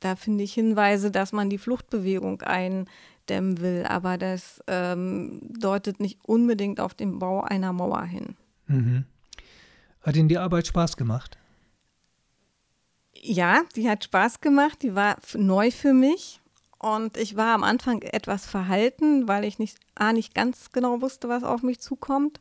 da 0.00 0.16
finde 0.16 0.42
ich 0.42 0.52
Hinweise, 0.52 1.12
dass 1.12 1.30
man 1.30 1.48
die 1.48 1.58
Fluchtbewegung 1.58 2.42
eindämmen 2.42 3.60
will, 3.60 3.84
aber 3.88 4.18
das 4.18 4.60
ähm, 4.66 5.42
deutet 5.60 6.00
nicht 6.00 6.18
unbedingt 6.24 6.80
auf 6.80 6.94
den 6.94 7.20
Bau 7.20 7.42
einer 7.42 7.72
Mauer 7.72 8.02
hin. 8.02 8.34
Mhm. 8.66 9.04
Hat 10.02 10.16
Ihnen 10.16 10.28
die 10.28 10.38
Arbeit 10.38 10.66
Spaß 10.66 10.96
gemacht? 10.96 11.38
Ja, 13.20 13.62
die 13.76 13.88
hat 13.88 14.04
Spaß 14.04 14.40
gemacht. 14.40 14.82
Die 14.82 14.94
war 14.94 15.16
neu 15.34 15.70
für 15.70 15.92
mich. 15.92 16.40
Und 16.78 17.16
ich 17.16 17.36
war 17.36 17.54
am 17.54 17.64
Anfang 17.64 18.02
etwas 18.02 18.46
verhalten, 18.46 19.26
weil 19.26 19.44
ich 19.44 19.58
nicht 19.58 19.78
A, 19.96 20.12
nicht 20.12 20.34
ganz 20.34 20.70
genau 20.70 21.00
wusste, 21.00 21.28
was 21.28 21.42
auf 21.42 21.62
mich 21.62 21.80
zukommt. 21.80 22.40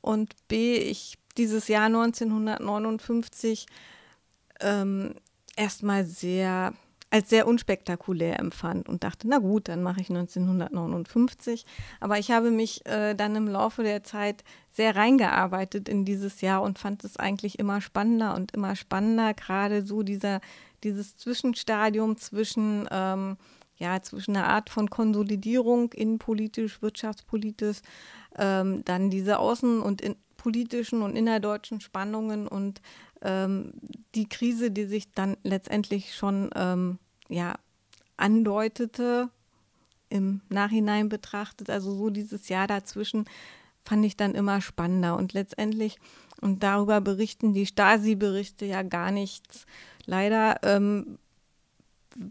Und 0.00 0.34
B, 0.48 0.76
ich 0.78 1.18
dieses 1.36 1.68
Jahr 1.68 1.86
1959 1.86 3.66
ähm, 4.60 5.14
erstmal 5.56 6.06
sehr 6.06 6.72
als 7.10 7.30
sehr 7.30 7.46
unspektakulär 7.46 8.38
empfand 8.40 8.88
und 8.88 9.04
dachte, 9.04 9.28
na 9.28 9.38
gut, 9.38 9.68
dann 9.68 9.82
mache 9.82 10.00
ich 10.00 10.10
1959. 10.10 11.64
Aber 12.00 12.18
ich 12.18 12.30
habe 12.30 12.50
mich 12.50 12.84
äh, 12.86 13.14
dann 13.14 13.36
im 13.36 13.46
Laufe 13.46 13.82
der 13.82 14.02
Zeit 14.02 14.42
sehr 14.70 14.96
reingearbeitet 14.96 15.88
in 15.88 16.04
dieses 16.04 16.40
Jahr 16.40 16.62
und 16.62 16.78
fand 16.78 17.04
es 17.04 17.16
eigentlich 17.16 17.58
immer 17.58 17.80
spannender 17.80 18.34
und 18.34 18.52
immer 18.52 18.74
spannender, 18.74 19.34
gerade 19.34 19.86
so 19.86 20.02
dieser, 20.02 20.40
dieses 20.82 21.16
Zwischenstadium 21.16 22.16
zwischen, 22.16 22.88
ähm, 22.90 23.36
ja, 23.76 24.02
zwischen 24.02 24.36
einer 24.36 24.48
Art 24.48 24.68
von 24.68 24.90
Konsolidierung 24.90 25.92
innenpolitisch, 25.92 26.82
wirtschaftspolitisch, 26.82 27.78
ähm, 28.36 28.84
dann 28.84 29.10
diese 29.10 29.38
außen- 29.38 29.80
und 29.80 30.00
in, 30.00 30.16
politischen 30.46 31.02
und 31.02 31.16
innerdeutschen 31.16 31.80
Spannungen 31.80 32.46
und 32.46 32.80
ähm, 33.22 33.72
die 34.14 34.28
Krise, 34.28 34.70
die 34.70 34.84
sich 34.84 35.12
dann 35.12 35.36
letztendlich 35.42 36.14
schon 36.14 36.50
ähm, 36.54 36.98
ja, 37.28 37.54
andeutete, 38.16 39.30
im 40.08 40.40
Nachhinein 40.48 41.08
betrachtet, 41.08 41.68
also 41.68 41.92
so 41.92 42.10
dieses 42.10 42.48
Jahr 42.48 42.66
dazwischen, 42.66 43.24
fand 43.84 44.04
ich 44.04 44.16
dann 44.16 44.34
immer 44.34 44.60
spannender. 44.60 45.16
Und 45.16 45.32
letztendlich, 45.32 45.98
und 46.40 46.62
darüber 46.62 47.00
berichten 47.00 47.54
die 47.54 47.66
Stasi-Berichte 47.66 48.66
ja 48.66 48.82
gar 48.82 49.10
nichts. 49.10 49.66
Leider 50.04 50.60
ähm, 50.62 51.18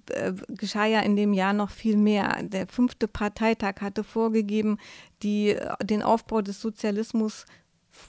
äh, 0.10 0.34
geschah 0.48 0.86
ja 0.86 1.02
in 1.02 1.16
dem 1.16 1.34
Jahr 1.34 1.54
noch 1.54 1.70
viel 1.70 1.98
mehr. 1.98 2.42
Der 2.44 2.68
fünfte 2.68 3.08
Parteitag 3.08 3.82
hatte 3.82 4.04
vorgegeben, 4.04 4.78
die, 5.24 5.58
den 5.84 6.02
Aufbau 6.02 6.42
des 6.42 6.62
Sozialismus 6.62 7.46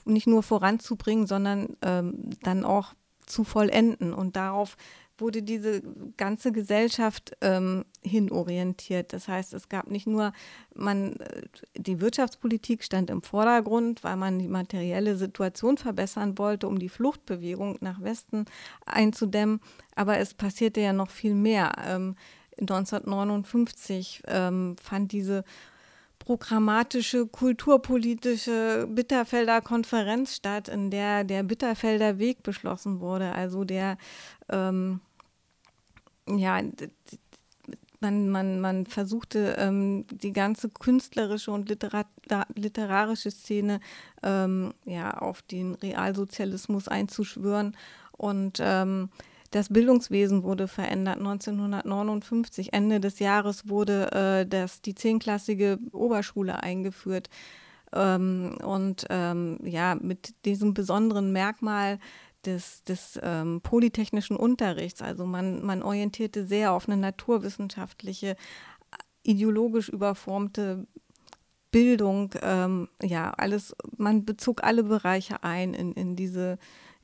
nicht 0.05 0.27
nur 0.27 0.43
voranzubringen, 0.43 1.27
sondern 1.27 1.77
ähm, 1.81 2.29
dann 2.43 2.63
auch 2.63 2.93
zu 3.25 3.43
vollenden. 3.43 4.13
Und 4.13 4.35
darauf 4.35 4.77
wurde 5.19 5.41
diese 5.41 5.81
ganze 6.15 6.51
Gesellschaft 6.51 7.35
ähm, 7.41 7.85
hinorientiert. 8.03 9.13
Das 9.13 9.27
heißt, 9.27 9.53
es 9.53 9.69
gab 9.69 9.89
nicht 9.89 10.07
nur, 10.07 10.31
man, 10.75 11.15
äh, 11.17 11.41
die 11.75 11.99
Wirtschaftspolitik 12.01 12.83
stand 12.83 13.09
im 13.09 13.21
Vordergrund, 13.23 14.03
weil 14.03 14.15
man 14.15 14.39
die 14.39 14.47
materielle 14.47 15.17
Situation 15.17 15.77
verbessern 15.77 16.37
wollte, 16.37 16.67
um 16.67 16.79
die 16.79 16.89
Fluchtbewegung 16.89 17.77
nach 17.81 18.01
Westen 18.01 18.45
einzudämmen, 18.85 19.59
aber 19.95 20.19
es 20.19 20.33
passierte 20.33 20.81
ja 20.81 20.93
noch 20.93 21.09
viel 21.09 21.33
mehr. 21.33 21.73
Ähm, 21.85 22.15
1959 22.59 24.23
ähm, 24.27 24.75
fand 24.81 25.11
diese 25.11 25.43
programmatische, 26.19 27.27
kulturpolitische 27.27 28.87
Bitterfelder 28.89 29.61
Konferenz 29.61 30.35
statt, 30.35 30.67
in 30.67 30.91
der 30.91 31.23
der 31.23 31.43
Bitterfelder 31.43 32.19
Weg 32.19 32.43
beschlossen 32.43 32.99
wurde. 32.99 33.31
Also 33.31 33.63
der, 33.63 33.97
ähm, 34.49 35.01
ja, 36.27 36.61
man, 37.99 38.29
man, 38.29 38.59
man 38.59 38.85
versuchte, 38.85 39.55
ähm, 39.57 40.05
die 40.11 40.33
ganze 40.33 40.69
künstlerische 40.69 41.51
und 41.51 41.69
literarische 41.69 43.31
Szene 43.31 43.79
ähm, 44.23 44.73
ja, 44.85 45.17
auf 45.17 45.41
den 45.41 45.75
Realsozialismus 45.75 46.87
einzuschwören. 46.87 47.75
Und 48.11 48.59
ähm, 48.61 49.09
das 49.51 49.69
Bildungswesen 49.69 50.43
wurde 50.43 50.67
verändert. 50.67 51.17
1959, 51.17 52.73
Ende 52.73 52.99
des 52.99 53.19
Jahres, 53.19 53.69
wurde 53.69 54.11
äh, 54.11 54.45
das, 54.45 54.81
die 54.81 54.95
zehnklassige 54.95 55.79
Oberschule 55.91 56.61
eingeführt. 56.61 57.29
Ähm, 57.93 58.57
und 58.63 59.05
ähm, 59.09 59.59
ja, 59.63 59.95
mit 59.95 60.33
diesem 60.45 60.73
besonderen 60.73 61.31
Merkmal 61.31 61.99
des, 62.45 62.83
des 62.83 63.19
ähm, 63.23 63.61
polytechnischen 63.61 64.35
Unterrichts. 64.35 65.01
Also 65.01 65.25
man, 65.25 65.65
man 65.65 65.81
orientierte 65.81 66.45
sehr 66.45 66.73
auf 66.73 66.87
eine 66.87 66.97
naturwissenschaftliche, 66.97 68.35
ideologisch 69.23 69.87
überformte 69.89 70.85
Bildung. 71.71 72.33
Ähm, 72.41 72.89
ja, 73.01 73.31
alles, 73.31 73.75
man 73.95 74.25
bezog 74.25 74.63
alle 74.63 74.83
Bereiche 74.83 75.43
ein 75.43 75.73
in, 75.73 75.93
in 75.93 76.15
diese 76.15 76.57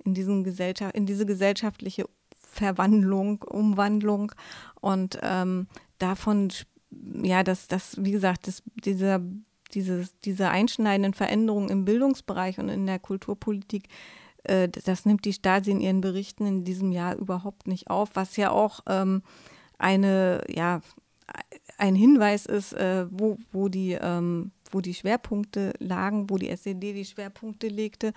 in, 0.06 0.14
diesen 0.14 0.44
Gesellschaft, 0.44 0.96
in 0.96 1.06
diese 1.06 1.26
gesellschaftliche 1.26 2.06
Verwandlung, 2.54 3.42
Umwandlung. 3.42 4.32
Und 4.80 5.20
ähm, 5.22 5.68
davon, 5.98 6.50
ja, 7.24 7.44
dass 7.44 7.68
das, 7.68 7.98
wie 8.00 8.12
gesagt, 8.12 8.48
das, 8.48 8.62
dieser, 8.86 9.22
dieses, 9.74 10.18
diese 10.20 10.50
einschneidenden 10.50 11.14
Veränderungen 11.14 11.70
im 11.70 11.86
Bildungsbereich 11.86 12.60
und 12.60 12.70
in 12.70 12.86
der 12.86 13.00
Kulturpolitik, 13.00 13.88
äh, 14.44 14.70
das 14.70 15.06
nimmt 15.06 15.26
die 15.26 15.34
Stasi 15.34 15.72
in 15.72 15.82
ihren 15.82 16.02
Berichten 16.02 16.46
in 16.46 16.64
diesem 16.64 16.92
Jahr 16.92 17.16
überhaupt 17.16 17.68
nicht 17.68 17.90
auf, 17.90 18.12
was 18.14 18.38
ja 18.38 18.52
auch 18.52 18.82
ähm, 18.88 19.24
eine, 19.80 20.44
ja, 20.48 20.82
ein 21.78 21.96
Hinweis 21.96 22.46
ist, 22.46 22.74
äh, 22.74 23.08
wo, 23.10 23.38
wo, 23.52 23.68
die, 23.68 23.98
ähm, 24.00 24.52
wo 24.74 24.82
die 24.82 24.94
Schwerpunkte 24.94 25.74
lagen, 25.80 26.30
wo 26.30 26.38
die 26.38 26.50
SED 26.50 26.94
die 26.94 27.06
Schwerpunkte 27.06 27.68
legte. 27.68 28.14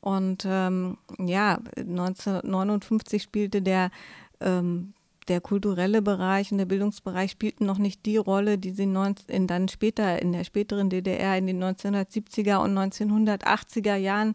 Und 0.00 0.44
ähm, 0.46 0.98
ja, 1.18 1.58
1959 1.76 3.22
spielte 3.22 3.62
der, 3.62 3.90
ähm, 4.40 4.94
der 5.28 5.40
kulturelle 5.40 6.02
Bereich 6.02 6.52
und 6.52 6.58
der 6.58 6.66
Bildungsbereich 6.66 7.32
spielten 7.32 7.66
noch 7.66 7.78
nicht 7.78 8.06
die 8.06 8.16
Rolle, 8.16 8.58
die 8.58 8.70
sie 8.70 8.86
19, 8.86 9.34
in, 9.34 9.46
dann 9.46 9.68
später 9.68 10.22
in 10.22 10.32
der 10.32 10.44
späteren 10.44 10.90
DDR 10.90 11.36
in 11.36 11.46
den 11.46 11.62
1970er 11.62 12.58
und 12.58 12.78
1980er 12.78 13.96
Jahren 13.96 14.34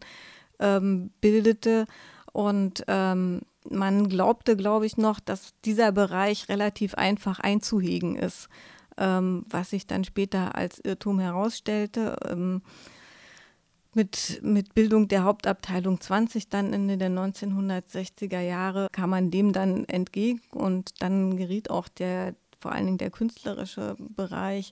ähm, 0.59 1.11
bildete. 1.22 1.86
Und 2.34 2.84
ähm, 2.88 3.41
man 3.69 4.09
glaubte, 4.09 4.55
glaube 4.57 4.86
ich, 4.86 4.97
noch, 4.97 5.19
dass 5.19 5.53
dieser 5.65 5.91
Bereich 5.91 6.49
relativ 6.49 6.95
einfach 6.95 7.39
einzuhegen 7.39 8.15
ist, 8.15 8.49
ähm, 9.02 9.45
was 9.49 9.72
sich 9.72 9.88
dann 9.88 10.04
später 10.04 10.56
als 10.56 10.80
Irrtum 10.80 11.20
herausstellte. 11.20 12.16
Ähm, 12.30 12.62
mit, 13.93 14.39
mit 14.41 14.74
Bildung 14.74 15.10
der 15.10 15.26
Hauptabteilung 15.26 15.99
20 15.99 16.47
dann 16.47 16.72
Ende 16.72 16.97
der 16.97 17.10
1960er 17.10 18.39
Jahre 18.39 18.88
kam 18.93 19.10
man 19.10 19.32
dem 19.32 19.52
dann 19.52 19.84
entgegen 19.86 20.39
und 20.52 21.02
dann 21.02 21.36
geriet 21.36 21.70
auch 21.70 21.89
der, 21.89 22.36
vor 22.62 22.72
allen 22.72 22.86
Dingen 22.86 22.97
der 22.99 23.10
künstlerische 23.10 23.97
Bereich, 23.99 24.72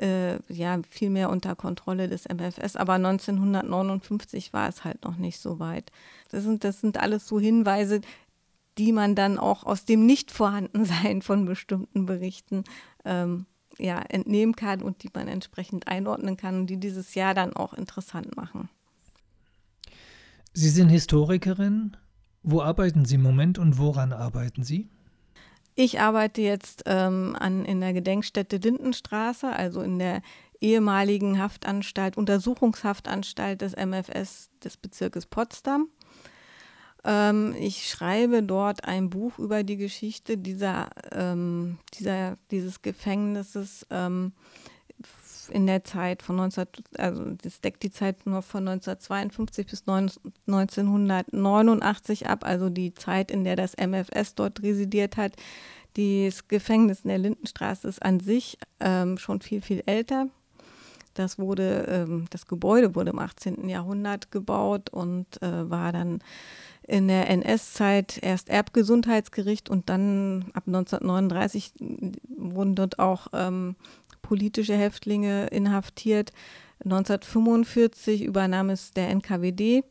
äh, 0.00 0.42
ja, 0.52 0.80
viel 0.90 1.10
mehr 1.10 1.30
unter 1.30 1.54
Kontrolle 1.54 2.08
des 2.08 2.26
MFS. 2.26 2.74
Aber 2.74 2.94
1959 2.94 4.52
war 4.52 4.68
es 4.68 4.82
halt 4.82 5.04
noch 5.04 5.18
nicht 5.18 5.38
so 5.38 5.60
weit. 5.60 5.92
Das 6.30 6.42
sind, 6.42 6.64
das 6.64 6.80
sind 6.80 6.98
alles 6.98 7.28
so 7.28 7.38
Hinweise, 7.38 8.00
die 8.76 8.92
man 8.92 9.14
dann 9.14 9.38
auch 9.38 9.64
aus 9.64 9.84
dem 9.84 10.04
Nichtvorhandensein 10.06 11.22
von 11.22 11.44
bestimmten 11.44 12.06
Berichten 12.06 12.64
ähm, 13.04 13.46
ja, 13.78 14.00
entnehmen 14.00 14.54
kann 14.54 14.82
und 14.82 15.02
die 15.02 15.10
man 15.14 15.28
entsprechend 15.28 15.88
einordnen 15.88 16.36
kann 16.36 16.60
und 16.60 16.66
die 16.66 16.78
dieses 16.78 17.14
Jahr 17.14 17.34
dann 17.34 17.52
auch 17.54 17.74
interessant 17.74 18.36
machen. 18.36 18.68
Sie 20.52 20.70
sind 20.70 20.88
Historikerin. 20.88 21.96
Wo 22.42 22.62
arbeiten 22.62 23.04
Sie 23.04 23.16
im 23.16 23.22
Moment 23.22 23.58
und 23.58 23.78
woran 23.78 24.12
arbeiten 24.12 24.62
Sie? 24.62 24.88
Ich 25.74 26.00
arbeite 26.00 26.42
jetzt 26.42 26.82
ähm, 26.86 27.36
an, 27.38 27.64
in 27.64 27.80
der 27.80 27.92
Gedenkstätte 27.92 28.56
Lindenstraße, 28.56 29.48
also 29.48 29.80
in 29.80 29.98
der 29.98 30.22
ehemaligen 30.60 31.38
Haftanstalt, 31.38 32.16
Untersuchungshaftanstalt 32.16 33.60
des 33.60 33.76
MFS 33.76 34.50
des 34.64 34.76
Bezirkes 34.76 35.26
Potsdam. 35.26 35.88
Ähm, 37.04 37.54
ich 37.58 37.88
schreibe 37.88 38.42
dort 38.42 38.84
ein 38.84 39.10
Buch 39.10 39.38
über 39.38 39.62
die 39.62 39.76
Geschichte 39.76 40.36
dieser, 40.36 40.90
ähm, 41.12 41.78
dieser, 41.94 42.36
dieses 42.50 42.82
Gefängnisses. 42.82 43.86
Ähm, 43.90 44.32
in 45.50 45.66
der 45.66 45.84
Zeit 45.84 46.22
von 46.22 46.36
19, 46.36 46.66
also 46.96 47.24
das 47.42 47.60
deckt 47.60 47.82
die 47.82 47.90
Zeit 47.90 48.24
nur 48.26 48.40
von 48.42 48.68
1952 48.68 49.66
bis 49.66 49.82
1989 49.88 52.28
ab, 52.28 52.44
also 52.44 52.70
die 52.70 52.94
Zeit, 52.94 53.30
in 53.30 53.44
der 53.44 53.56
das 53.56 53.76
MFS 53.76 54.34
dort 54.34 54.62
residiert 54.62 55.16
hat. 55.16 55.32
Das 55.94 56.48
Gefängnis 56.48 57.00
in 57.02 57.08
der 57.08 57.18
Lindenstraße 57.18 57.88
ist 57.88 58.02
an 58.02 58.20
sich 58.20 58.58
ähm, 58.80 59.18
schon 59.18 59.40
viel, 59.40 59.62
viel 59.62 59.82
älter. 59.86 60.28
Das 61.18 61.38
wurde, 61.38 61.84
ähm, 61.88 62.26
das 62.30 62.46
Gebäude 62.46 62.94
wurde 62.94 63.10
im 63.10 63.18
18. 63.18 63.68
Jahrhundert 63.68 64.30
gebaut 64.30 64.90
und 64.90 65.42
äh, 65.42 65.68
war 65.68 65.92
dann 65.92 66.20
in 66.86 67.08
der 67.08 67.28
NS-Zeit 67.28 68.18
erst 68.22 68.48
Erbgesundheitsgericht 68.48 69.68
und 69.68 69.88
dann 69.88 70.46
ab 70.54 70.64
1939 70.66 71.72
wurden 72.36 72.76
dort 72.76 72.98
auch 73.00 73.26
ähm, 73.32 73.74
politische 74.22 74.74
Häftlinge 74.74 75.48
inhaftiert. 75.48 76.32
1945 76.84 78.22
übernahm 78.22 78.70
es 78.70 78.92
der 78.92 79.08
NKWD 79.10 79.82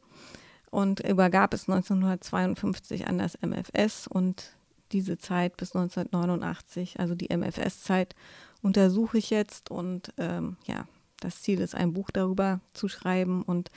und 0.72 1.02
übergab 1.02 1.54
es 1.54 1.68
1952 1.68 3.08
an 3.08 3.18
das 3.18 3.38
MFS 3.42 4.08
und 4.08 4.56
diese 4.94 5.18
Zeit 5.18 5.58
bis 5.58 5.76
1989, 5.76 7.00
also 7.02 7.16
die 7.16 7.36
MFS-Zeit, 7.36 8.16
untersuche 8.62 9.18
ich 9.18 9.30
jetzt 9.30 9.70
und 9.70 10.14
ähm, 10.18 10.58
ja, 10.66 10.88
das 11.20 11.42
Ziel 11.42 11.62
ist, 11.62 11.76
ein 11.76 11.94
Buch 11.94 12.10
darüber 12.12 12.60
zu 12.74 12.88
schreiben 12.88 13.44
und 13.44 13.72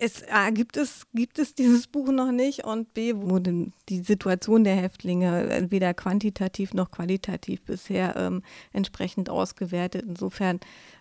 es 0.00 0.22
A, 0.28 0.50
gibt 0.50 0.76
es, 0.76 1.06
gibt 1.12 1.40
es 1.40 1.54
dieses 1.54 1.86
Buch 1.88 2.08
noch 2.10 2.30
nicht 2.30 2.64
und 2.64 2.94
B, 2.94 3.14
wurde 3.16 3.72
die 3.88 4.00
Situation 4.00 4.62
der 4.62 4.76
Häftlinge 4.76 5.66
weder 5.70 5.92
quantitativ 5.92 6.72
noch 6.72 6.92
qualitativ 6.92 7.62
bisher 7.62 8.14
ähm, 8.16 8.42
entsprechend 8.72 9.28
ausgewertet. 9.28 10.04
Insofern 10.06 10.60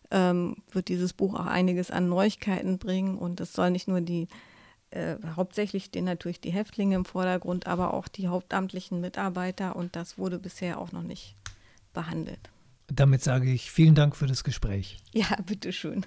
ähm, 0.09 0.57
wird 0.71 0.87
dieses 0.87 1.13
Buch 1.13 1.35
auch 1.35 1.45
einiges 1.45 1.91
an 1.91 2.09
Neuigkeiten 2.09 2.79
bringen 2.79 3.17
und 3.17 3.39
es 3.39 3.53
soll 3.53 3.69
nicht 3.69 3.87
nur 3.87 4.01
die, 4.01 4.27
äh, 4.89 5.17
hauptsächlich 5.35 5.85
stehen 5.85 6.05
natürlich 6.05 6.41
die 6.41 6.51
Häftlinge 6.51 6.95
im 6.95 7.05
Vordergrund, 7.05 7.67
aber 7.67 7.93
auch 7.93 8.07
die 8.07 8.27
hauptamtlichen 8.27 8.99
Mitarbeiter 8.99 9.75
und 9.75 9.95
das 9.95 10.17
wurde 10.17 10.39
bisher 10.39 10.79
auch 10.79 10.91
noch 10.91 11.03
nicht 11.03 11.35
behandelt. 11.93 12.49
Damit 12.93 13.21
sage 13.21 13.51
ich 13.51 13.69
vielen 13.69 13.95
Dank 13.95 14.15
für 14.15 14.27
das 14.27 14.43
Gespräch. 14.43 14.97
Ja, 15.13 15.35
bitteschön. 15.45 16.05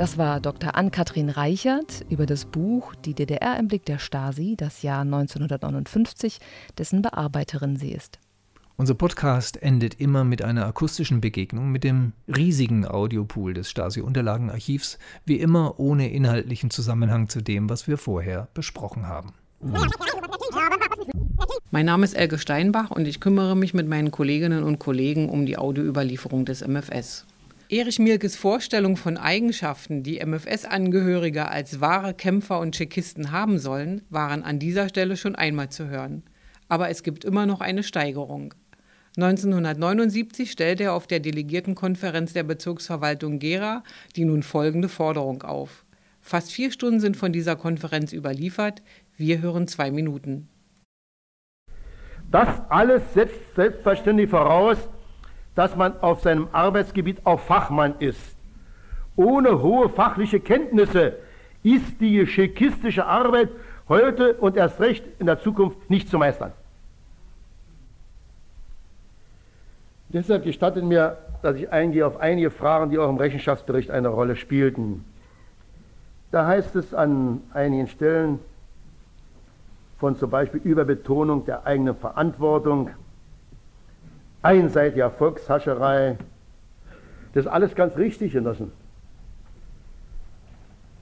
Das 0.00 0.16
war 0.16 0.40
Dr. 0.40 0.76
Ann-Kathrin 0.76 1.28
Reichert 1.28 2.06
über 2.08 2.24
das 2.24 2.46
Buch 2.46 2.94
Die 2.94 3.14
DDR 3.14 3.58
im 3.58 3.68
Blick 3.68 3.84
der 3.84 3.98
Stasi, 3.98 4.54
das 4.56 4.82
Jahr 4.82 5.02
1959, 5.02 6.38
dessen 6.78 7.02
Bearbeiterin 7.02 7.76
sie 7.76 7.92
ist. 7.92 8.18
Unser 8.80 8.94
Podcast 8.94 9.62
endet 9.62 10.00
immer 10.00 10.24
mit 10.24 10.40
einer 10.40 10.64
akustischen 10.64 11.20
Begegnung 11.20 11.70
mit 11.70 11.84
dem 11.84 12.14
riesigen 12.34 12.86
Audiopool 12.86 13.52
des 13.52 13.68
Stasi-Unterlagenarchivs, 13.68 14.98
wie 15.26 15.36
immer 15.36 15.78
ohne 15.78 16.10
inhaltlichen 16.10 16.70
Zusammenhang 16.70 17.28
zu 17.28 17.42
dem, 17.42 17.68
was 17.68 17.88
wir 17.88 17.98
vorher 17.98 18.48
besprochen 18.54 19.06
haben. 19.06 19.34
Mein 21.70 21.84
Name 21.84 22.06
ist 22.06 22.14
Elke 22.14 22.38
Steinbach 22.38 22.90
und 22.90 23.06
ich 23.06 23.20
kümmere 23.20 23.54
mich 23.54 23.74
mit 23.74 23.86
meinen 23.86 24.10
Kolleginnen 24.10 24.62
und 24.62 24.78
Kollegen 24.78 25.28
um 25.28 25.44
die 25.44 25.58
Audioüberlieferung 25.58 26.46
des 26.46 26.66
MFS. 26.66 27.26
Erich 27.68 27.98
Mielkes 27.98 28.34
Vorstellung 28.34 28.96
von 28.96 29.18
Eigenschaften, 29.18 30.02
die 30.02 30.24
MFS-Angehörige 30.24 31.50
als 31.50 31.82
wahre 31.82 32.14
Kämpfer 32.14 32.58
und 32.58 32.74
Tschechisten 32.74 33.30
haben 33.30 33.58
sollen, 33.58 34.00
waren 34.08 34.42
an 34.42 34.58
dieser 34.58 34.88
Stelle 34.88 35.18
schon 35.18 35.34
einmal 35.34 35.68
zu 35.68 35.88
hören. 35.88 36.22
Aber 36.70 36.88
es 36.88 37.02
gibt 37.02 37.26
immer 37.26 37.44
noch 37.44 37.60
eine 37.60 37.82
Steigerung. 37.82 38.54
1979 39.22 40.50
stellte 40.50 40.84
er 40.84 40.94
auf 40.94 41.06
der 41.06 41.20
Delegiertenkonferenz 41.20 42.32
der 42.32 42.42
Bezirksverwaltung 42.42 43.38
Gera 43.38 43.82
die 44.16 44.24
nun 44.24 44.42
folgende 44.42 44.88
Forderung 44.88 45.42
auf. 45.42 45.84
Fast 46.22 46.52
vier 46.52 46.72
Stunden 46.72 47.00
sind 47.00 47.16
von 47.16 47.32
dieser 47.32 47.56
Konferenz 47.56 48.12
überliefert, 48.12 48.82
wir 49.16 49.42
hören 49.42 49.68
zwei 49.68 49.90
Minuten. 49.90 50.48
Das 52.30 52.48
alles 52.70 53.02
setzt 53.12 53.54
selbstverständlich 53.56 54.30
voraus, 54.30 54.78
dass 55.54 55.76
man 55.76 56.00
auf 56.00 56.22
seinem 56.22 56.48
Arbeitsgebiet 56.52 57.26
auch 57.26 57.40
Fachmann 57.40 57.94
ist. 57.98 58.20
Ohne 59.16 59.60
hohe 59.60 59.90
fachliche 59.90 60.40
Kenntnisse 60.40 61.16
ist 61.62 62.00
die 62.00 62.14
geschichistische 62.14 63.04
Arbeit 63.04 63.50
heute 63.88 64.34
und 64.34 64.56
erst 64.56 64.80
recht 64.80 65.04
in 65.18 65.26
der 65.26 65.42
Zukunft 65.42 65.90
nicht 65.90 66.08
zu 66.08 66.16
meistern. 66.16 66.52
Deshalb 70.12 70.44
gestattet 70.44 70.84
mir, 70.84 71.16
dass 71.42 71.56
ich 71.56 71.70
eingehe 71.72 72.06
auf 72.06 72.18
einige 72.18 72.50
Fragen, 72.50 72.90
die 72.90 72.98
auch 72.98 73.08
im 73.08 73.16
Rechenschaftsbericht 73.16 73.90
eine 73.90 74.08
Rolle 74.08 74.36
spielten. 74.36 75.04
Da 76.32 76.46
heißt 76.46 76.74
es 76.76 76.94
an 76.94 77.40
einigen 77.54 77.88
Stellen 77.88 78.38
von 79.98 80.18
zum 80.18 80.30
Beispiel 80.30 80.60
Überbetonung 80.62 81.44
der 81.44 81.66
eigenen 81.66 81.94
Verantwortung, 81.94 82.90
einseitiger 84.42 85.10
Volkshascherei. 85.10 86.16
Das 87.34 87.44
ist 87.44 87.50
alles 87.50 87.74
ganz 87.74 87.96
richtig, 87.96 88.32
Genossen. 88.32 88.72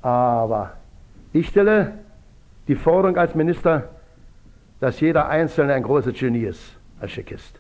Aber 0.03 0.73
ich 1.33 1.49
stelle 1.49 1.93
die 2.67 2.75
Forderung 2.75 3.17
als 3.17 3.35
Minister, 3.35 3.85
dass 4.81 5.01
jeder 5.01 5.29
Einzelne 5.29 5.75
ein 5.75 5.83
großes 5.83 6.19
Genie 6.19 6.45
ist, 6.45 6.61
als 7.01 7.13
Tschechist. 7.13 7.58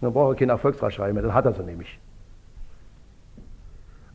Dann 0.00 0.12
braucht 0.12 0.36
er 0.36 0.38
keine 0.38 0.52
Erfolgsrascherei 0.52 1.12
mehr, 1.12 1.22
dann 1.22 1.34
hat 1.34 1.44
er 1.44 1.52
sie 1.52 1.62
nämlich. 1.62 1.98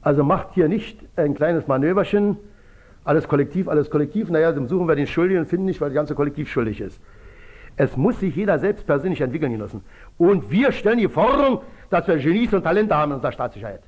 Also 0.02 0.24
macht 0.24 0.54
hier 0.54 0.68
nicht 0.68 1.00
ein 1.16 1.34
kleines 1.34 1.68
Manöverchen, 1.68 2.38
alles 3.06 3.28
kollektiv, 3.28 3.68
alles 3.68 3.90
kollektiv, 3.90 4.30
naja, 4.30 4.52
dann 4.52 4.68
suchen 4.68 4.88
wir 4.88 4.96
den 4.96 5.08
Schuldigen 5.08 5.42
und 5.42 5.48
finden 5.48 5.66
nicht, 5.66 5.82
weil 5.82 5.90
das 5.90 5.96
ganze 5.96 6.16
Kollektiv 6.16 6.50
schuldig 6.50 6.80
ist. 6.82 7.00
Es 7.76 7.98
muss 7.98 8.20
sich 8.20 8.36
jeder 8.36 8.60
selbst 8.60 8.86
persönlich 8.86 9.22
entwickeln 9.22 9.52
Genossen. 9.52 9.84
Und 10.18 10.52
wir 10.52 10.72
stellen 10.72 11.00
die 11.00 11.08
Forderung, 11.08 11.62
dass 11.90 12.08
wir 12.08 12.18
Genies 12.18 12.54
und 12.54 12.64
Talente 12.64 12.96
haben 12.96 13.12
in 13.12 13.16
unserer 13.16 13.32
Staatssicherheit. 13.32 13.82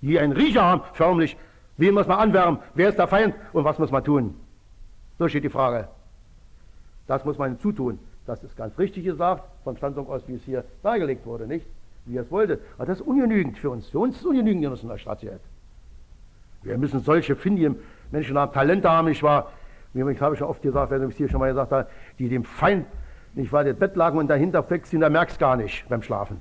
Die 0.00 0.18
einen 0.18 0.32
Riecher 0.32 0.62
haben, 0.62 0.82
förmlich. 0.92 1.36
Wen 1.76 1.94
muss 1.94 2.06
man 2.06 2.18
anwärmen? 2.18 2.60
Wer 2.74 2.90
ist 2.90 2.98
der 2.98 3.08
Feind? 3.08 3.34
Und 3.52 3.64
was 3.64 3.78
muss 3.78 3.90
man 3.90 4.04
tun? 4.04 4.34
So 5.18 5.28
steht 5.28 5.44
die 5.44 5.50
Frage. 5.50 5.88
Das 7.06 7.24
muss 7.24 7.38
man 7.38 7.50
hinzutun. 7.50 7.98
Das 8.26 8.42
ist 8.42 8.56
ganz 8.56 8.78
richtig 8.78 9.04
gesagt, 9.04 9.44
vom 9.64 9.76
Standpunkt 9.76 10.10
aus, 10.10 10.22
wie 10.26 10.34
es 10.34 10.42
hier 10.44 10.64
dargelegt 10.82 11.26
wurde, 11.26 11.46
nicht? 11.46 11.66
Wie 12.06 12.16
er 12.16 12.22
es 12.22 12.30
wollte. 12.30 12.58
Aber 12.76 12.86
das 12.86 13.00
ist 13.00 13.06
ungenügend 13.06 13.58
für 13.58 13.70
uns. 13.70 13.88
Für 13.88 13.98
uns 13.98 14.14
ist 14.14 14.20
es 14.22 14.26
ungenügend 14.26 14.82
in 14.82 14.88
der 14.88 14.98
Staatssicherheit. 14.98 15.40
Wir 16.62 16.78
müssen 16.78 17.00
solche 17.00 17.36
findigen 17.36 17.76
Menschen 18.10 18.38
haben, 18.38 18.52
Talente 18.52 18.90
haben, 18.90 19.08
ich 19.08 19.22
war, 19.22 19.52
ich 19.92 20.20
habe 20.20 20.36
schon 20.36 20.48
oft 20.48 20.62
gesagt, 20.62 20.90
wenn 20.90 21.02
ich 21.02 21.10
es 21.10 21.16
hier 21.16 21.28
schon 21.28 21.40
mal 21.40 21.50
gesagt 21.50 21.72
habe, 21.72 21.86
die 22.18 22.28
dem 22.28 22.44
Feind 22.44 22.86
nicht 23.34 23.52
wahr, 23.52 23.64
das 23.64 23.76
Bett 23.76 23.96
lagen 23.96 24.18
und 24.18 24.28
dahinter 24.28 24.62
flexion, 24.62 25.00
da 25.00 25.10
merkst 25.10 25.38
gar 25.38 25.56
nicht 25.56 25.86
beim 25.88 26.02
Schlafen. 26.02 26.40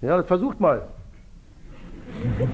Ja, 0.00 0.16
das 0.16 0.26
versucht 0.26 0.60
mal. 0.60 0.82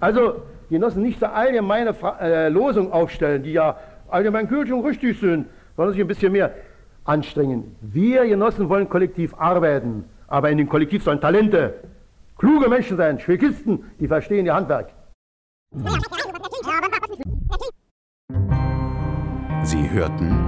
also, 0.00 0.42
Genossen, 0.68 1.02
nicht 1.02 1.20
so 1.20 1.26
allgemeine 1.26 1.94
Fra 1.94 2.18
äh, 2.20 2.48
Losung 2.48 2.92
aufstellen, 2.92 3.42
die 3.42 3.52
ja 3.52 3.76
allgemein 4.08 4.48
gültig 4.48 4.72
und 4.72 4.84
richtig 4.84 5.20
sind, 5.20 5.46
sondern 5.76 5.92
sich 5.92 6.02
ein 6.02 6.08
bisschen 6.08 6.32
mehr 6.32 6.54
anstrengen. 7.04 7.76
Wir 7.80 8.26
Genossen 8.26 8.68
wollen 8.68 8.88
kollektiv 8.88 9.34
arbeiten, 9.34 10.04
aber 10.28 10.50
in 10.50 10.58
dem 10.58 10.68
Kollektiv 10.68 11.02
sollen 11.02 11.20
Talente, 11.20 11.74
kluge 12.38 12.68
Menschen 12.68 12.96
sein, 12.96 13.20
Schwekisten, 13.20 13.84
die 14.00 14.08
verstehen 14.08 14.46
ihr 14.46 14.54
Handwerk. 14.54 14.90
Sie 19.64 19.90
hörten 19.90 20.40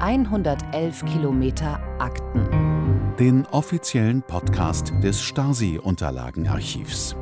111 0.00 1.04
Kilometer 1.04 1.80
Akten. 1.98 2.48
Den 3.18 3.46
offiziellen 3.46 4.22
Podcast 4.22 4.92
des 5.02 5.22
Stasi-Unterlagenarchivs. 5.22 7.14